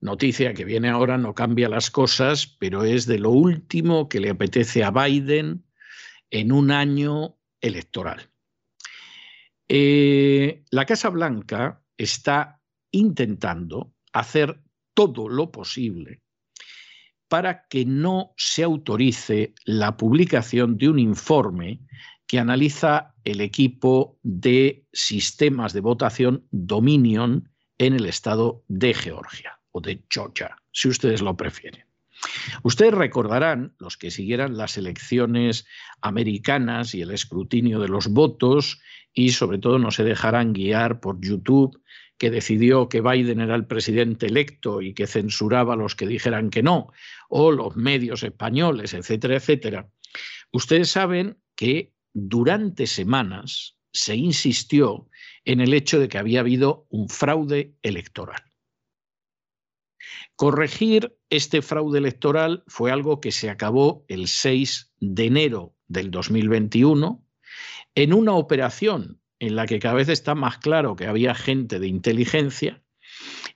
noticia 0.00 0.52
que 0.54 0.64
viene 0.64 0.90
ahora 0.90 1.16
no 1.18 1.34
cambia 1.34 1.68
las 1.68 1.90
cosas, 1.90 2.46
pero 2.46 2.84
es 2.84 3.06
de 3.06 3.18
lo 3.18 3.30
último 3.30 4.08
que 4.08 4.20
le 4.20 4.30
apetece 4.30 4.84
a 4.84 4.90
Biden 4.90 5.64
en 6.30 6.52
un 6.52 6.70
año 6.70 7.38
electoral. 7.60 8.30
Eh, 9.68 10.64
la 10.70 10.84
Casa 10.84 11.08
Blanca 11.08 11.82
está 11.96 12.60
intentando 12.90 13.94
hacer 14.12 14.62
todo 14.94 15.28
lo 15.28 15.50
posible 15.50 16.22
para 17.28 17.66
que 17.66 17.84
no 17.84 18.32
se 18.36 18.62
autorice 18.62 19.54
la 19.64 19.96
publicación 19.96 20.76
de 20.76 20.88
un 20.88 20.98
informe 20.98 21.80
que 22.26 22.38
analiza 22.38 23.14
el 23.24 23.40
equipo 23.40 24.18
de 24.22 24.86
sistemas 24.92 25.72
de 25.72 25.80
votación 25.80 26.46
Dominion 26.50 27.50
en 27.78 27.94
el 27.94 28.06
estado 28.06 28.64
de 28.68 28.94
Georgia 28.94 29.60
o 29.72 29.80
de 29.80 30.04
Georgia, 30.08 30.56
si 30.70 30.88
ustedes 30.88 31.22
lo 31.22 31.36
prefieren. 31.36 31.84
Ustedes 32.62 32.94
recordarán, 32.94 33.74
los 33.78 33.96
que 33.96 34.10
siguieran 34.10 34.56
las 34.56 34.76
elecciones 34.76 35.66
americanas 36.00 36.94
y 36.94 37.02
el 37.02 37.10
escrutinio 37.10 37.80
de 37.80 37.88
los 37.88 38.08
votos, 38.08 38.80
y 39.12 39.30
sobre 39.30 39.58
todo 39.58 39.78
no 39.78 39.90
se 39.90 40.04
dejarán 40.04 40.52
guiar 40.52 41.00
por 41.00 41.20
YouTube, 41.20 41.80
que 42.18 42.30
decidió 42.30 42.88
que 42.88 43.00
Biden 43.00 43.40
era 43.40 43.54
el 43.54 43.66
presidente 43.66 44.26
electo 44.26 44.80
y 44.82 44.94
que 44.94 45.06
censuraba 45.06 45.74
a 45.74 45.76
los 45.76 45.94
que 45.94 46.06
dijeran 46.06 46.50
que 46.50 46.62
no, 46.62 46.92
o 47.28 47.50
los 47.50 47.76
medios 47.76 48.22
españoles, 48.22 48.94
etcétera, 48.94 49.36
etcétera. 49.36 49.90
Ustedes 50.52 50.90
saben 50.90 51.38
que 51.56 51.92
durante 52.12 52.86
semanas 52.86 53.76
se 53.92 54.16
insistió 54.16 55.08
en 55.44 55.60
el 55.60 55.74
hecho 55.74 55.98
de 55.98 56.08
que 56.08 56.18
había 56.18 56.40
habido 56.40 56.86
un 56.90 57.08
fraude 57.08 57.74
electoral. 57.82 58.42
Corregir 60.36 61.16
este 61.30 61.62
fraude 61.62 61.98
electoral 61.98 62.64
fue 62.66 62.90
algo 62.90 63.20
que 63.20 63.32
se 63.32 63.50
acabó 63.50 64.04
el 64.08 64.28
6 64.28 64.92
de 65.00 65.24
enero 65.26 65.74
del 65.88 66.10
2021 66.10 67.24
en 67.94 68.12
una 68.12 68.32
operación 68.32 69.20
en 69.38 69.56
la 69.56 69.66
que 69.66 69.78
cada 69.78 69.94
vez 69.94 70.08
está 70.08 70.34
más 70.34 70.58
claro 70.58 70.96
que 70.96 71.06
había 71.06 71.34
gente 71.34 71.78
de 71.78 71.88
inteligencia 71.88 72.82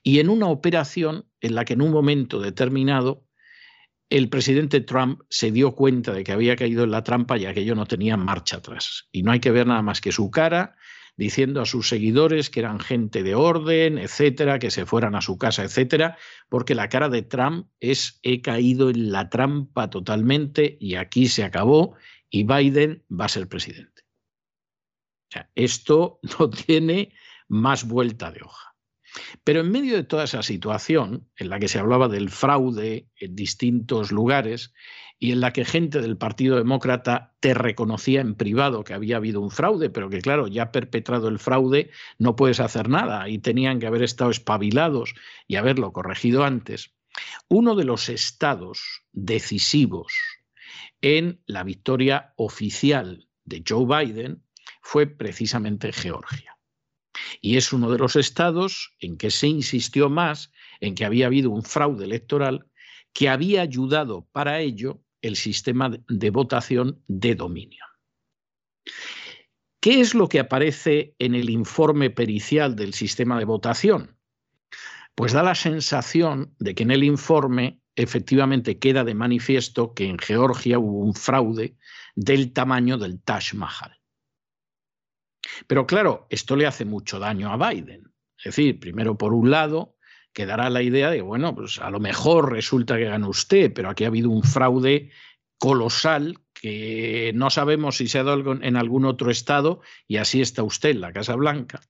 y 0.03 0.21
en 0.21 0.29
una 0.29 0.47
operación 0.47 1.27
en 1.41 1.55
la 1.55 1.65
que 1.65 1.75
en 1.75 1.83
un 1.83 1.91
momento 1.91 2.41
determinado 2.41 3.25
el 4.11 4.31
presidente 4.31 4.81
Trump 4.81 5.21
se 5.29 5.53
dio 5.53 5.75
cuenta 5.75 6.13
de 6.13 6.25
que 6.25 6.33
había 6.33 6.57
caído 6.57 6.85
en 6.85 6.91
la 6.91 7.05
trampa 7.05 7.37
y 7.37 7.45
aquello 7.45 7.75
no 7.75 7.85
tenía 7.85 8.17
marcha 8.17 8.57
atrás. 8.57 9.07
Y 9.13 9.23
no 9.23 9.33
hay 9.33 9.41
que 9.41 9.51
ver 9.51 9.67
nada 9.67 9.83
más 9.83 10.01
que 10.01 10.13
su 10.13 10.31
cara 10.31 10.77
diciendo 11.19 11.61
a 11.61 11.67
sus 11.67 11.89
seguidores 11.89 12.49
que 12.49 12.61
eran 12.61 12.79
gente 12.79 13.25
de 13.25 13.35
orden, 13.35 13.99
etcétera, 13.99 14.61
que 14.61 14.71
se 14.71 14.87
fueran 14.87 15.17
a 15.17 15.21
su 15.21 15.37
casa, 15.37 15.65
etcétera, 15.65 16.17
porque 16.49 16.77
la 16.77 16.89
cara 16.89 17.09
de 17.09 17.23
Trump 17.23 17.67
es 17.81 18.21
he 18.23 18.41
caído 18.41 18.89
en 18.89 19.11
la 19.11 19.29
trampa 19.29 19.91
totalmente 19.91 20.79
y 20.81 20.95
aquí 20.95 21.27
se 21.27 21.43
acabó 21.43 21.97
y 22.31 22.45
Biden 22.45 23.05
va 23.11 23.25
a 23.25 23.29
ser 23.29 23.49
presidente. 23.49 24.03
O 25.29 25.33
sea, 25.33 25.51
esto 25.57 26.21
no 26.39 26.49
tiene 26.49 27.13
más 27.49 27.87
vuelta 27.87 28.31
de 28.31 28.43
hoja. 28.43 28.77
Pero 29.43 29.63
en 29.63 29.73
medio 29.73 29.97
de 29.97 30.05
toda 30.05 30.25
esa 30.25 30.45
situación, 30.45 31.29
en 31.37 31.49
la 31.49 31.59
que 31.59 31.67
se 31.67 31.81
hablaba 31.81 32.07
del 32.07 32.31
fraude 32.31 33.09
en 33.17 33.35
distintos 33.35 34.13
lugares 34.13 34.73
y 35.19 35.33
en 35.33 35.41
la 35.41 35.53
que 35.53 35.65
gente 35.65 36.01
del 36.01 36.17
Partido 36.17 36.57
Demócrata 36.57 37.35
te 37.41 37.53
reconocía 37.55 38.21
en 38.21 38.35
privado 38.35 38.85
que 38.85 38.95
había 38.95 39.17
habido 39.17 39.41
un 39.41 39.51
fraude, 39.51 39.91
pero 39.91 40.09
que 40.09 40.21
claro, 40.21 40.47
ya 40.47 40.71
perpetrado 40.71 41.29
el 41.29 41.39
fraude 41.39 41.91
no 42.19 42.37
puedes 42.37 42.61
hacer 42.61 42.89
nada 42.89 43.29
y 43.29 43.39
tenían 43.39 43.81
que 43.81 43.87
haber 43.87 44.03
estado 44.03 44.31
espabilados 44.31 45.15
y 45.49 45.57
haberlo 45.57 45.93
corregido 45.93 46.45
antes, 46.45 46.95
uno 47.49 47.75
de 47.75 47.85
los 47.85 48.09
estados 48.09 49.03
decisivos 49.13 50.13
en 51.01 51.41
la 51.47 51.65
victoria 51.65 52.33
oficial 52.37 53.29
de 53.45 53.65
Joe 53.67 53.87
Biden 53.87 54.45
fue 54.83 55.07
precisamente 55.07 55.93
Georgia. 55.93 56.57
Y 57.41 57.57
es 57.57 57.73
uno 57.73 57.91
de 57.91 57.99
los 57.99 58.15
estados 58.15 58.95
en 59.01 59.17
que 59.17 59.31
se 59.31 59.49
insistió 59.49 60.09
más 60.09 60.53
en 60.81 60.95
que 60.95 61.05
había 61.05 61.27
habido 61.27 61.51
un 61.51 61.63
fraude 61.63 62.05
electoral 62.05 62.67
que 63.13 63.29
había 63.29 63.63
ayudado 63.63 64.29
para 64.33 64.61
ello 64.61 65.03
el 65.23 65.37
sistema 65.37 65.91
de 65.91 66.31
votación 66.31 67.03
de 67.07 67.35
dominio. 67.35 67.85
¿Qué 69.81 70.01
es 70.01 70.15
lo 70.15 70.29
que 70.29 70.41
aparece 70.41 71.15
en 71.19 71.35
el 71.35 71.51
informe 71.51 72.11
pericial 72.11 72.75
del 72.75 72.95
sistema 72.95 73.39
de 73.39 73.45
votación? 73.45 74.17
Pues 75.15 75.33
da 75.33 75.43
la 75.43 75.55
sensación 75.55 76.55
de 76.59 76.75
que 76.75 76.83
en 76.83 76.91
el 76.91 77.05
informe 77.05 77.81
efectivamente 77.95 78.79
queda 78.79 79.05
de 79.05 79.15
manifiesto 79.15 79.95
que 79.95 80.05
en 80.07 80.19
Georgia 80.19 80.79
hubo 80.79 81.01
un 81.01 81.15
fraude 81.15 81.77
del 82.15 82.53
tamaño 82.53 82.99
del 82.99 83.21
Taj 83.23 83.55
Mahal. 83.55 83.99
Pero 85.67 85.87
claro, 85.87 86.27
esto 86.31 86.57
le 86.57 86.67
hace 86.67 86.85
mucho 86.85 87.19
daño 87.19 87.53
a 87.53 87.71
Biden. 87.71 88.13
Es 88.37 88.45
decir, 88.45 88.79
primero 88.79 89.19
por 89.19 89.35
un 89.35 89.51
lado, 89.51 89.97
quedará 90.33 90.71
la 90.71 90.83
idea 90.83 91.11
de, 91.11 91.21
bueno, 91.23 91.55
pues 91.55 91.79
a 91.81 91.91
lo 91.91 92.01
mejor 92.01 92.53
resulta 92.53 92.97
que 92.97 93.05
gana 93.05 93.29
usted, 93.29 93.73
pero 93.73 93.91
aquí 93.91 94.05
ha 94.05 94.09
habido 94.09 94.31
un 94.31 94.43
fraude 94.43 95.11
colosal 95.59 96.39
que 96.55 97.33
no 97.35 97.51
sabemos 97.51 97.97
si 97.97 98.09
se 98.09 98.19
ha 98.19 98.25
dado 98.25 98.53
en 98.53 98.77
algún 98.77 99.05
otro 99.05 99.31
estado 99.31 99.81
y 100.07 100.17
así 100.17 100.41
está 100.41 100.63
usted 100.63 100.91
en 100.91 101.01
la 101.01 101.13
Casa 101.13 101.35
Blanca. 101.35 101.81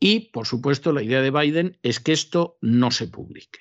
Y, 0.00 0.30
por 0.30 0.46
supuesto, 0.46 0.92
la 0.92 1.02
idea 1.02 1.22
de 1.22 1.30
Biden 1.30 1.78
es 1.82 2.00
que 2.00 2.12
esto 2.12 2.58
no 2.60 2.90
se 2.90 3.08
publique. 3.08 3.60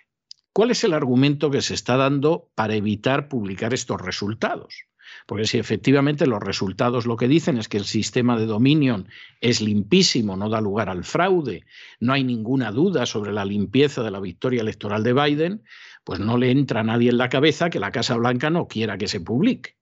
¿Cuál 0.52 0.72
es 0.72 0.84
el 0.84 0.94
argumento 0.94 1.50
que 1.50 1.62
se 1.62 1.74
está 1.74 1.98
dando 1.98 2.52
para 2.56 2.76
evitar 2.76 3.28
publicar 3.28 3.74
estos 3.74 4.02
resultados? 4.02 4.86
Porque 5.26 5.46
si 5.46 5.58
efectivamente 5.58 6.28
los 6.28 6.42
resultados 6.42 7.06
lo 7.06 7.18
que 7.18 7.28
dicen 7.28 7.58
es 7.58 7.68
que 7.68 7.78
el 7.78 7.86
sistema 7.86 8.38
de 8.38 8.46
Dominion 8.46 9.08
es 9.42 9.62
limpísimo, 9.62 10.36
no 10.38 10.50
da 10.50 10.62
lugar 10.62 10.90
al 10.90 11.04
fraude, 11.04 11.66
no 12.00 12.14
hay 12.14 12.24
ninguna 12.24 12.72
duda 12.72 13.06
sobre 13.06 13.34
la 13.34 13.46
limpieza 13.46 14.04
de 14.04 14.12
la 14.12 14.20
victoria 14.20 14.62
electoral 14.62 15.04
de 15.04 15.14
Biden, 15.14 15.64
pues 16.04 16.20
no 16.20 16.38
le 16.38 16.52
entra 16.52 16.82
a 16.82 16.84
nadie 16.84 17.10
en 17.10 17.18
la 17.18 17.30
cabeza 17.30 17.70
que 17.70 17.80
la 17.80 17.92
Casa 17.92 18.16
Blanca 18.18 18.50
no 18.50 18.68
quiera 18.68 18.98
que 18.98 19.08
se 19.08 19.22
publique. 19.22 19.78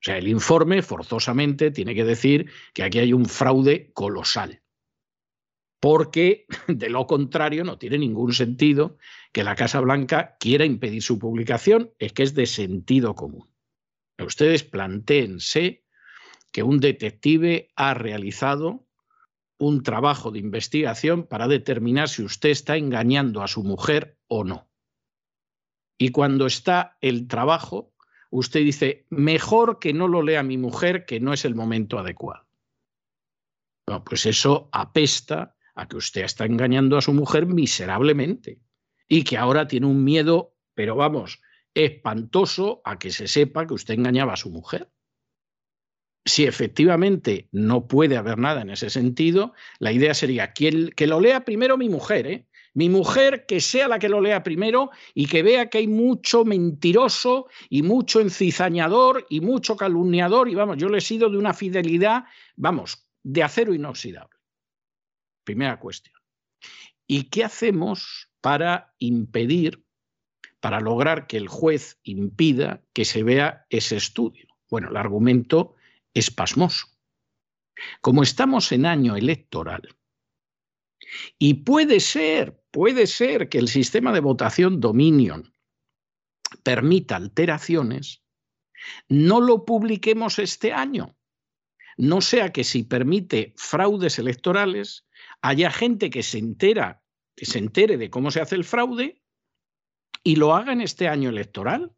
O 0.00 0.02
sea, 0.02 0.16
el 0.16 0.28
informe 0.28 0.80
forzosamente 0.80 1.70
tiene 1.70 1.94
que 1.94 2.04
decir 2.04 2.50
que 2.72 2.82
aquí 2.82 2.98
hay 2.98 3.12
un 3.12 3.26
fraude 3.26 3.90
colosal. 3.92 4.62
Porque 5.78 6.46
de 6.68 6.88
lo 6.88 7.06
contrario 7.06 7.64
no 7.64 7.78
tiene 7.78 7.98
ningún 7.98 8.32
sentido 8.32 8.96
que 9.32 9.44
la 9.44 9.54
Casa 9.56 9.80
Blanca 9.80 10.36
quiera 10.40 10.64
impedir 10.64 11.02
su 11.02 11.18
publicación, 11.18 11.92
es 11.98 12.12
que 12.12 12.22
es 12.22 12.34
de 12.34 12.46
sentido 12.46 13.14
común. 13.14 13.48
Ustedes 14.24 14.64
plantéense 14.64 15.84
que 16.52 16.62
un 16.62 16.80
detective 16.80 17.70
ha 17.76 17.94
realizado 17.94 18.86
un 19.58 19.82
trabajo 19.82 20.30
de 20.30 20.38
investigación 20.38 21.24
para 21.26 21.46
determinar 21.46 22.08
si 22.08 22.22
usted 22.22 22.48
está 22.48 22.76
engañando 22.76 23.42
a 23.42 23.48
su 23.48 23.62
mujer 23.62 24.18
o 24.26 24.42
no. 24.42 24.70
Y 25.98 26.10
cuando 26.10 26.46
está 26.46 26.96
el 27.02 27.28
trabajo, 27.28 27.92
usted 28.30 28.60
dice, 28.60 29.06
mejor 29.10 29.78
que 29.78 29.92
no 29.92 30.08
lo 30.08 30.22
lea 30.22 30.42
mi 30.42 30.56
mujer, 30.56 31.04
que 31.04 31.20
no 31.20 31.34
es 31.34 31.44
el 31.44 31.54
momento 31.54 31.98
adecuado. 31.98 32.48
pues 34.04 34.24
eso 34.24 34.70
apesta 34.72 35.56
a 35.74 35.88
que 35.88 35.96
usted 35.96 36.22
está 36.22 36.46
engañando 36.46 36.96
a 36.96 37.02
su 37.02 37.12
mujer 37.12 37.46
miserablemente 37.46 38.60
y 39.08 39.24
que 39.24 39.36
ahora 39.36 39.66
tiene 39.66 39.86
un 39.86 40.04
miedo, 40.04 40.56
pero 40.74 40.96
vamos, 40.96 41.42
espantoso 41.74 42.82
a 42.84 42.98
que 42.98 43.10
se 43.10 43.28
sepa 43.28 43.66
que 43.66 43.74
usted 43.74 43.94
engañaba 43.94 44.34
a 44.34 44.36
su 44.36 44.50
mujer. 44.50 44.90
Si 46.24 46.44
efectivamente 46.44 47.48
no 47.52 47.86
puede 47.88 48.16
haber 48.16 48.38
nada 48.38 48.62
en 48.62 48.70
ese 48.70 48.90
sentido, 48.90 49.54
la 49.78 49.92
idea 49.92 50.14
sería 50.14 50.52
que, 50.52 50.90
que 50.94 51.06
lo 51.06 51.20
lea 51.20 51.44
primero 51.44 51.78
mi 51.78 51.88
mujer, 51.88 52.26
¿eh? 52.26 52.46
Mi 52.72 52.88
mujer 52.88 53.46
que 53.46 53.60
sea 53.60 53.88
la 53.88 53.98
que 53.98 54.08
lo 54.08 54.20
lea 54.20 54.44
primero 54.44 54.90
y 55.12 55.26
que 55.26 55.42
vea 55.42 55.68
que 55.68 55.78
hay 55.78 55.88
mucho 55.88 56.44
mentiroso 56.44 57.48
y 57.68 57.82
mucho 57.82 58.20
encizañador 58.20 59.26
y 59.28 59.40
mucho 59.40 59.76
calumniador 59.76 60.48
y 60.48 60.54
vamos, 60.54 60.76
yo 60.76 60.88
le 60.88 60.98
he 60.98 61.00
sido 61.00 61.28
de 61.30 61.36
una 61.36 61.52
fidelidad, 61.52 62.24
vamos, 62.54 63.08
de 63.24 63.42
acero 63.42 63.74
inoxidable. 63.74 64.38
Primera 65.44 65.80
cuestión. 65.80 66.16
¿Y 67.08 67.24
qué 67.24 67.42
hacemos 67.42 68.30
para 68.40 68.94
impedir 68.98 69.84
para 70.60 70.80
lograr 70.80 71.26
que 71.26 71.36
el 71.36 71.48
juez 71.48 71.98
impida 72.02 72.82
que 72.92 73.04
se 73.04 73.22
vea 73.22 73.66
ese 73.70 73.96
estudio. 73.96 74.46
Bueno, 74.70 74.90
el 74.90 74.96
argumento 74.96 75.74
es 76.14 76.30
pasmoso. 76.30 76.86
Como 78.00 78.22
estamos 78.22 78.72
en 78.72 78.86
año 78.86 79.16
electoral, 79.16 79.96
y 81.38 81.54
puede 81.54 82.00
ser, 82.00 82.62
puede 82.70 83.06
ser 83.06 83.48
que 83.48 83.58
el 83.58 83.68
sistema 83.68 84.12
de 84.12 84.20
votación 84.20 84.80
Dominion 84.80 85.52
permita 86.62 87.16
alteraciones, 87.16 88.22
no 89.08 89.40
lo 89.40 89.64
publiquemos 89.64 90.38
este 90.38 90.72
año. 90.72 91.16
No 91.96 92.20
sea 92.20 92.52
que 92.52 92.64
si 92.64 92.82
permite 92.82 93.54
fraudes 93.56 94.18
electorales, 94.18 95.06
haya 95.42 95.70
gente 95.70 96.10
que 96.10 96.22
se 96.22 96.38
entera, 96.38 97.02
que 97.36 97.46
se 97.46 97.58
entere 97.58 97.96
de 97.96 98.10
cómo 98.10 98.30
se 98.30 98.40
hace 98.40 98.56
el 98.56 98.64
fraude 98.64 99.20
y 100.22 100.36
lo 100.36 100.54
haga 100.54 100.72
en 100.72 100.80
este 100.80 101.08
año 101.08 101.30
electoral. 101.30 101.92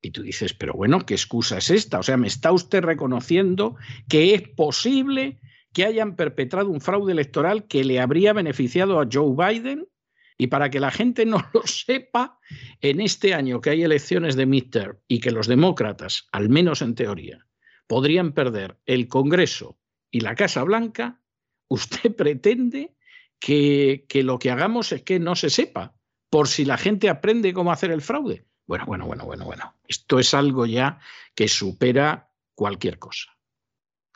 Y 0.00 0.10
tú 0.10 0.22
dices, 0.22 0.52
pero 0.54 0.74
bueno, 0.74 1.06
¿qué 1.06 1.14
excusa 1.14 1.58
es 1.58 1.70
esta? 1.70 2.00
O 2.00 2.02
sea, 2.02 2.16
¿me 2.16 2.26
está 2.26 2.50
usted 2.50 2.82
reconociendo 2.82 3.76
que 4.08 4.34
es 4.34 4.48
posible 4.48 5.40
que 5.72 5.84
hayan 5.84 6.16
perpetrado 6.16 6.68
un 6.68 6.80
fraude 6.80 7.12
electoral 7.12 7.66
que 7.66 7.84
le 7.84 8.00
habría 8.00 8.32
beneficiado 8.32 9.00
a 9.00 9.08
Joe 9.10 9.34
Biden? 9.36 9.88
Y 10.36 10.48
para 10.48 10.70
que 10.70 10.80
la 10.80 10.90
gente 10.90 11.24
no 11.24 11.44
lo 11.54 11.62
sepa, 11.66 12.40
en 12.80 13.00
este 13.00 13.32
año 13.32 13.60
que 13.60 13.70
hay 13.70 13.84
elecciones 13.84 14.34
de 14.34 14.46
midterm 14.46 14.98
y 15.06 15.20
que 15.20 15.30
los 15.30 15.46
demócratas, 15.46 16.26
al 16.32 16.48
menos 16.48 16.82
en 16.82 16.96
teoría, 16.96 17.46
podrían 17.86 18.32
perder 18.32 18.78
el 18.86 19.06
Congreso 19.06 19.78
y 20.10 20.20
la 20.20 20.34
Casa 20.34 20.64
Blanca, 20.64 21.20
usted 21.68 22.14
pretende 22.16 22.96
que, 23.38 24.04
que 24.08 24.24
lo 24.24 24.40
que 24.40 24.50
hagamos 24.50 24.90
es 24.90 25.02
que 25.02 25.20
no 25.20 25.36
se 25.36 25.48
sepa, 25.48 25.94
por 26.32 26.48
si 26.48 26.64
la 26.64 26.78
gente 26.78 27.10
aprende 27.10 27.52
cómo 27.52 27.72
hacer 27.72 27.90
el 27.90 28.00
fraude. 28.00 28.46
Bueno, 28.66 28.86
bueno, 28.86 29.04
bueno, 29.06 29.26
bueno, 29.26 29.44
bueno. 29.44 29.74
Esto 29.86 30.18
es 30.18 30.32
algo 30.32 30.64
ya 30.64 30.98
que 31.34 31.46
supera 31.46 32.30
cualquier 32.54 32.98
cosa. 32.98 33.36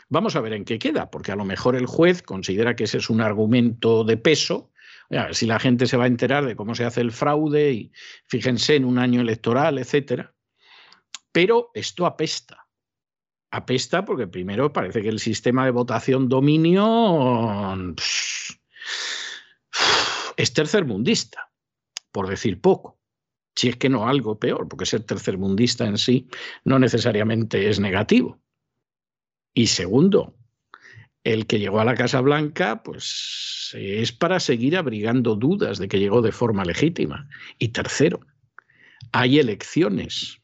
Vamos 0.08 0.34
a 0.34 0.40
ver 0.40 0.54
en 0.54 0.64
qué 0.64 0.78
queda, 0.78 1.10
porque 1.10 1.32
a 1.32 1.36
lo 1.36 1.44
mejor 1.44 1.76
el 1.76 1.84
juez 1.84 2.22
considera 2.22 2.74
que 2.74 2.84
ese 2.84 2.96
es 2.96 3.10
un 3.10 3.20
argumento 3.20 4.02
de 4.02 4.16
peso. 4.16 4.72
A 5.10 5.24
ver 5.24 5.34
si 5.34 5.44
la 5.44 5.58
gente 5.58 5.86
se 5.86 5.98
va 5.98 6.04
a 6.04 6.06
enterar 6.06 6.46
de 6.46 6.56
cómo 6.56 6.74
se 6.74 6.86
hace 6.86 7.02
el 7.02 7.12
fraude 7.12 7.72
y 7.72 7.92
fíjense 8.24 8.76
en 8.76 8.86
un 8.86 8.98
año 8.98 9.20
electoral, 9.20 9.76
etcétera. 9.76 10.34
Pero 11.32 11.70
esto 11.74 12.06
apesta. 12.06 12.66
Apesta 13.50 14.06
porque 14.06 14.26
primero 14.26 14.72
parece 14.72 15.02
que 15.02 15.10
el 15.10 15.20
sistema 15.20 15.66
de 15.66 15.70
votación 15.70 16.30
dominio 16.30 17.94
es 20.38 20.52
tercermundista, 20.54 21.50
por 22.16 22.30
decir 22.30 22.62
poco 22.62 22.98
si 23.54 23.68
es 23.68 23.76
que 23.76 23.90
no 23.90 24.08
algo 24.08 24.38
peor, 24.38 24.68
porque 24.68 24.86
ser 24.86 25.02
tercermundista 25.02 25.86
en 25.86 25.98
sí 25.98 26.28
no 26.64 26.78
necesariamente 26.78 27.68
es 27.68 27.78
negativo. 27.78 28.40
Y 29.52 29.66
segundo, 29.66 30.34
el 31.24 31.46
que 31.46 31.58
llegó 31.58 31.78
a 31.80 31.84
la 31.84 31.94
Casa 31.94 32.22
Blanca, 32.22 32.82
pues 32.82 33.74
es 33.74 34.12
para 34.12 34.40
seguir 34.40 34.78
abrigando 34.78 35.36
dudas 35.36 35.78
de 35.78 35.88
que 35.88 35.98
llegó 35.98 36.22
de 36.22 36.32
forma 36.32 36.64
legítima. 36.64 37.28
Y 37.58 37.68
tercero, 37.68 38.20
hay 39.12 39.38
elecciones 39.38 40.38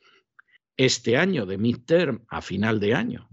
este 0.76 1.16
año 1.16 1.46
de 1.46 1.56
midterm 1.56 2.26
a 2.28 2.42
final 2.42 2.80
de 2.80 2.94
año. 2.94 3.30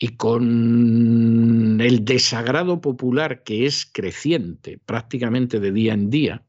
Y 0.00 0.16
con 0.16 1.80
el 1.80 2.04
desagrado 2.04 2.80
popular 2.80 3.44
que 3.44 3.66
es 3.66 3.86
creciente 3.86 4.78
prácticamente 4.84 5.60
de 5.60 5.70
día 5.70 5.94
en 5.94 6.10
día, 6.10 6.45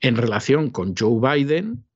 en 0.00 0.16
relación 0.16 0.70
con 0.70 0.94
Joe 0.96 1.20
Biden, 1.20 1.86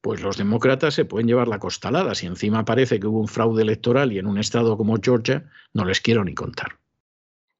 pues 0.00 0.20
los 0.20 0.36
demócratas 0.36 0.94
se 0.94 1.04
pueden 1.04 1.26
llevar 1.26 1.48
la 1.48 1.58
costalada. 1.58 2.14
Si 2.14 2.26
encima 2.26 2.64
parece 2.64 3.00
que 3.00 3.06
hubo 3.06 3.20
un 3.20 3.28
fraude 3.28 3.62
electoral 3.62 4.12
y 4.12 4.18
en 4.18 4.26
un 4.26 4.38
estado 4.38 4.76
como 4.76 4.96
Georgia, 5.02 5.50
no 5.74 5.84
les 5.84 6.00
quiero 6.00 6.24
ni 6.24 6.34
contar. 6.34 6.78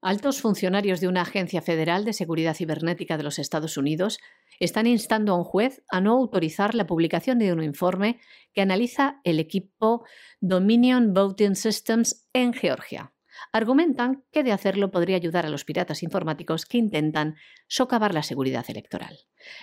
Altos 0.01 0.39
funcionarios 0.39 1.01
de 1.01 1.09
una 1.09 1.23
agencia 1.23 1.61
federal 1.61 2.05
de 2.05 2.13
seguridad 2.13 2.55
cibernética 2.55 3.17
de 3.17 3.23
los 3.23 3.37
Estados 3.37 3.75
Unidos 3.75 4.19
están 4.61 4.87
instando 4.87 5.33
a 5.33 5.37
un 5.37 5.43
juez 5.43 5.83
a 5.89 5.99
no 5.99 6.13
autorizar 6.13 6.73
la 6.73 6.87
publicación 6.87 7.37
de 7.37 7.51
un 7.51 7.61
informe 7.61 8.19
que 8.53 8.61
analiza 8.61 9.19
el 9.25 9.39
equipo 9.39 10.05
Dominion 10.39 11.13
Voting 11.13 11.55
Systems 11.55 12.29
en 12.31 12.53
Georgia 12.53 13.11
argumentan 13.51 14.23
que 14.31 14.43
de 14.43 14.51
hacerlo 14.51 14.91
podría 14.91 15.15
ayudar 15.15 15.45
a 15.45 15.49
los 15.49 15.65
piratas 15.65 16.03
informáticos 16.03 16.65
que 16.65 16.77
intentan 16.77 17.35
socavar 17.67 18.13
la 18.13 18.23
seguridad 18.23 18.65
electoral. 18.69 19.17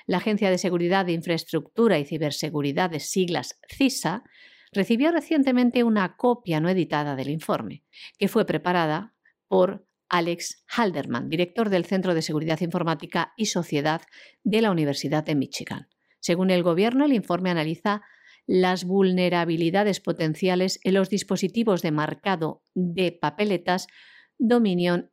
La 0.06 0.18
Agencia 0.18 0.50
de 0.50 0.58
Seguridad 0.58 1.06
de 1.06 1.12
Infraestructura 1.12 1.98
y 1.98 2.04
Ciberseguridad 2.04 2.90
de 2.90 3.00
siglas 3.00 3.60
CISA 3.68 4.24
recibió 4.72 5.12
recientemente 5.12 5.84
una 5.84 6.16
copia 6.16 6.60
no 6.60 6.68
editada 6.68 7.16
del 7.16 7.30
informe, 7.30 7.84
que 8.18 8.28
fue 8.28 8.44
preparada 8.44 9.14
por 9.48 9.86
Alex 10.08 10.64
Halderman, 10.66 11.28
director 11.28 11.70
del 11.70 11.84
Centro 11.84 12.14
de 12.14 12.22
Seguridad 12.22 12.60
Informática 12.60 13.32
y 13.36 13.46
Sociedad 13.46 14.02
de 14.44 14.62
la 14.62 14.70
Universidad 14.70 15.24
de 15.24 15.34
Michigan. 15.34 15.88
Según 16.20 16.50
el 16.50 16.62
gobierno, 16.62 17.04
el 17.04 17.12
informe 17.12 17.50
analiza 17.50 18.02
las 18.46 18.84
vulnerabilidades 18.84 20.00
potenciales 20.00 20.78
en 20.84 20.94
los 20.94 21.10
dispositivos 21.10 21.82
de 21.82 21.90
marcado 21.90 22.62
de 22.74 23.12
papeletas 23.12 23.88
Dominion 24.38 25.10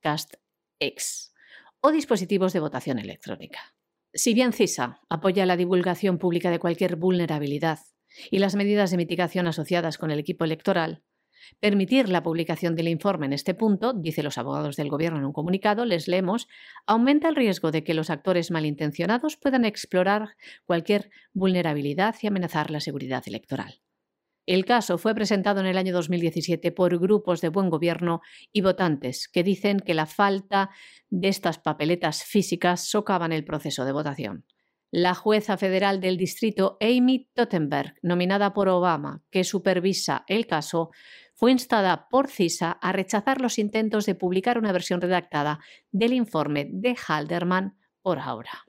Cast 0.00 0.34
X 0.78 1.34
o 1.80 1.90
dispositivos 1.90 2.52
de 2.52 2.60
votación 2.60 2.98
electrónica. 2.98 3.74
Si 4.12 4.32
bien 4.34 4.52
CISA 4.52 5.00
apoya 5.08 5.46
la 5.46 5.56
divulgación 5.56 6.18
pública 6.18 6.50
de 6.50 6.58
cualquier 6.58 6.96
vulnerabilidad 6.96 7.80
y 8.30 8.38
las 8.38 8.54
medidas 8.54 8.90
de 8.90 8.96
mitigación 8.96 9.46
asociadas 9.46 9.98
con 9.98 10.10
el 10.10 10.18
equipo 10.18 10.44
electoral, 10.44 11.02
Permitir 11.60 12.08
la 12.08 12.22
publicación 12.22 12.74
del 12.74 12.88
informe 12.88 13.26
en 13.26 13.32
este 13.32 13.54
punto, 13.54 13.92
dice 13.92 14.22
los 14.22 14.38
abogados 14.38 14.76
del 14.76 14.88
Gobierno 14.88 15.18
en 15.18 15.24
un 15.24 15.32
comunicado, 15.32 15.84
les 15.84 16.08
leemos, 16.08 16.48
aumenta 16.86 17.28
el 17.28 17.36
riesgo 17.36 17.70
de 17.70 17.84
que 17.84 17.94
los 17.94 18.10
actores 18.10 18.50
malintencionados 18.50 19.36
puedan 19.36 19.64
explorar 19.64 20.36
cualquier 20.64 21.10
vulnerabilidad 21.32 22.14
y 22.22 22.26
amenazar 22.26 22.70
la 22.70 22.80
seguridad 22.80 23.22
electoral. 23.26 23.80
El 24.46 24.64
caso 24.64 24.96
fue 24.96 25.12
presentado 25.12 25.58
en 25.58 25.66
el 25.66 25.76
año 25.76 25.92
2017 25.92 26.70
por 26.70 26.96
grupos 27.00 27.40
de 27.40 27.48
buen 27.48 27.68
gobierno 27.68 28.20
y 28.52 28.60
votantes 28.60 29.28
que 29.28 29.42
dicen 29.42 29.80
que 29.80 29.92
la 29.92 30.06
falta 30.06 30.70
de 31.10 31.26
estas 31.26 31.58
papeletas 31.58 32.22
físicas 32.22 32.88
socavan 32.88 33.32
el 33.32 33.44
proceso 33.44 33.84
de 33.84 33.90
votación. 33.90 34.44
La 34.92 35.14
jueza 35.14 35.56
federal 35.56 36.00
del 36.00 36.16
distrito 36.16 36.78
Amy 36.80 37.28
Tottenberg, 37.34 37.96
nominada 38.02 38.54
por 38.54 38.68
Obama, 38.68 39.24
que 39.30 39.42
supervisa 39.42 40.24
el 40.28 40.46
caso, 40.46 40.90
fue 41.36 41.52
instada 41.52 42.08
por 42.08 42.28
CISA 42.28 42.72
a 42.72 42.92
rechazar 42.92 43.40
los 43.40 43.58
intentos 43.58 44.06
de 44.06 44.14
publicar 44.14 44.58
una 44.58 44.72
versión 44.72 45.00
redactada 45.00 45.60
del 45.92 46.14
informe 46.14 46.66
de 46.72 46.96
Halderman 46.96 47.78
por 48.02 48.18
ahora. 48.18 48.64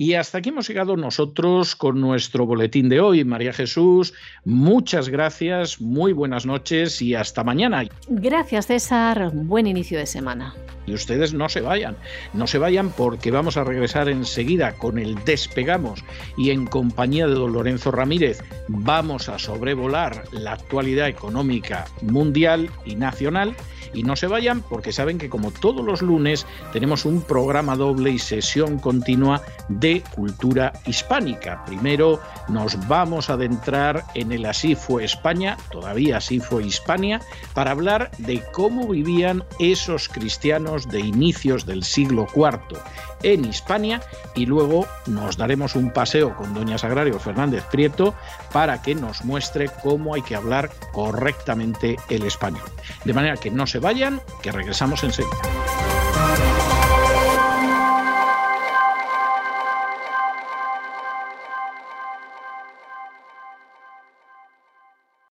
Y 0.00 0.14
hasta 0.14 0.38
aquí 0.38 0.48
hemos 0.48 0.66
llegado 0.66 0.96
nosotros 0.96 1.76
con 1.76 2.00
nuestro 2.00 2.46
boletín 2.46 2.88
de 2.88 3.02
hoy. 3.02 3.22
María 3.22 3.52
Jesús, 3.52 4.14
muchas 4.46 5.10
gracias, 5.10 5.78
muy 5.78 6.14
buenas 6.14 6.46
noches 6.46 7.02
y 7.02 7.14
hasta 7.14 7.44
mañana. 7.44 7.84
Gracias 8.08 8.68
César, 8.68 9.30
buen 9.34 9.66
inicio 9.66 9.98
de 9.98 10.06
semana. 10.06 10.54
Y 10.86 10.94
ustedes 10.94 11.34
no 11.34 11.50
se 11.50 11.60
vayan, 11.60 11.98
no 12.32 12.46
se 12.46 12.56
vayan 12.56 12.88
porque 12.88 13.30
vamos 13.30 13.58
a 13.58 13.64
regresar 13.64 14.08
enseguida 14.08 14.72
con 14.72 14.98
el 14.98 15.22
despegamos 15.26 16.02
y 16.38 16.48
en 16.48 16.66
compañía 16.66 17.26
de 17.26 17.34
don 17.34 17.52
Lorenzo 17.52 17.90
Ramírez 17.90 18.42
vamos 18.68 19.28
a 19.28 19.38
sobrevolar 19.38 20.24
la 20.32 20.54
actualidad 20.54 21.08
económica 21.08 21.84
mundial 22.00 22.70
y 22.86 22.96
nacional 22.96 23.54
y 23.92 24.02
no 24.02 24.16
se 24.16 24.26
vayan 24.26 24.62
porque 24.62 24.92
saben 24.92 25.18
que 25.18 25.28
como 25.28 25.50
todos 25.50 25.84
los 25.84 26.02
lunes 26.02 26.46
tenemos 26.72 27.04
un 27.04 27.22
programa 27.22 27.76
doble 27.76 28.10
y 28.10 28.18
sesión 28.18 28.78
continua 28.78 29.42
de 29.90 30.02
cultura 30.14 30.72
hispánica. 30.86 31.64
Primero 31.64 32.20
nos 32.48 32.86
vamos 32.86 33.28
a 33.28 33.34
adentrar 33.34 34.04
en 34.14 34.30
el 34.30 34.46
Así 34.46 34.74
fue 34.74 35.04
España, 35.04 35.56
todavía 35.70 36.18
así 36.18 36.38
fue 36.38 36.64
Hispania, 36.64 37.20
para 37.54 37.72
hablar 37.72 38.10
de 38.18 38.42
cómo 38.52 38.86
vivían 38.88 39.44
esos 39.58 40.08
cristianos 40.08 40.88
de 40.88 41.00
inicios 41.00 41.66
del 41.66 41.82
siglo 41.82 42.26
IV 42.34 42.78
en 43.22 43.44
Hispania 43.44 44.00
y 44.34 44.46
luego 44.46 44.86
nos 45.06 45.36
daremos 45.36 45.74
un 45.74 45.92
paseo 45.92 46.36
con 46.36 46.54
doña 46.54 46.78
Sagrario 46.78 47.18
Fernández 47.18 47.64
Prieto 47.70 48.14
para 48.52 48.82
que 48.82 48.94
nos 48.94 49.24
muestre 49.24 49.70
cómo 49.82 50.14
hay 50.14 50.22
que 50.22 50.36
hablar 50.36 50.70
correctamente 50.92 51.96
el 52.08 52.24
español. 52.24 52.68
De 53.04 53.12
manera 53.12 53.36
que 53.36 53.50
no 53.50 53.66
se 53.66 53.78
vayan, 53.78 54.20
que 54.42 54.52
regresamos 54.52 55.02
enseguida. 55.04 55.89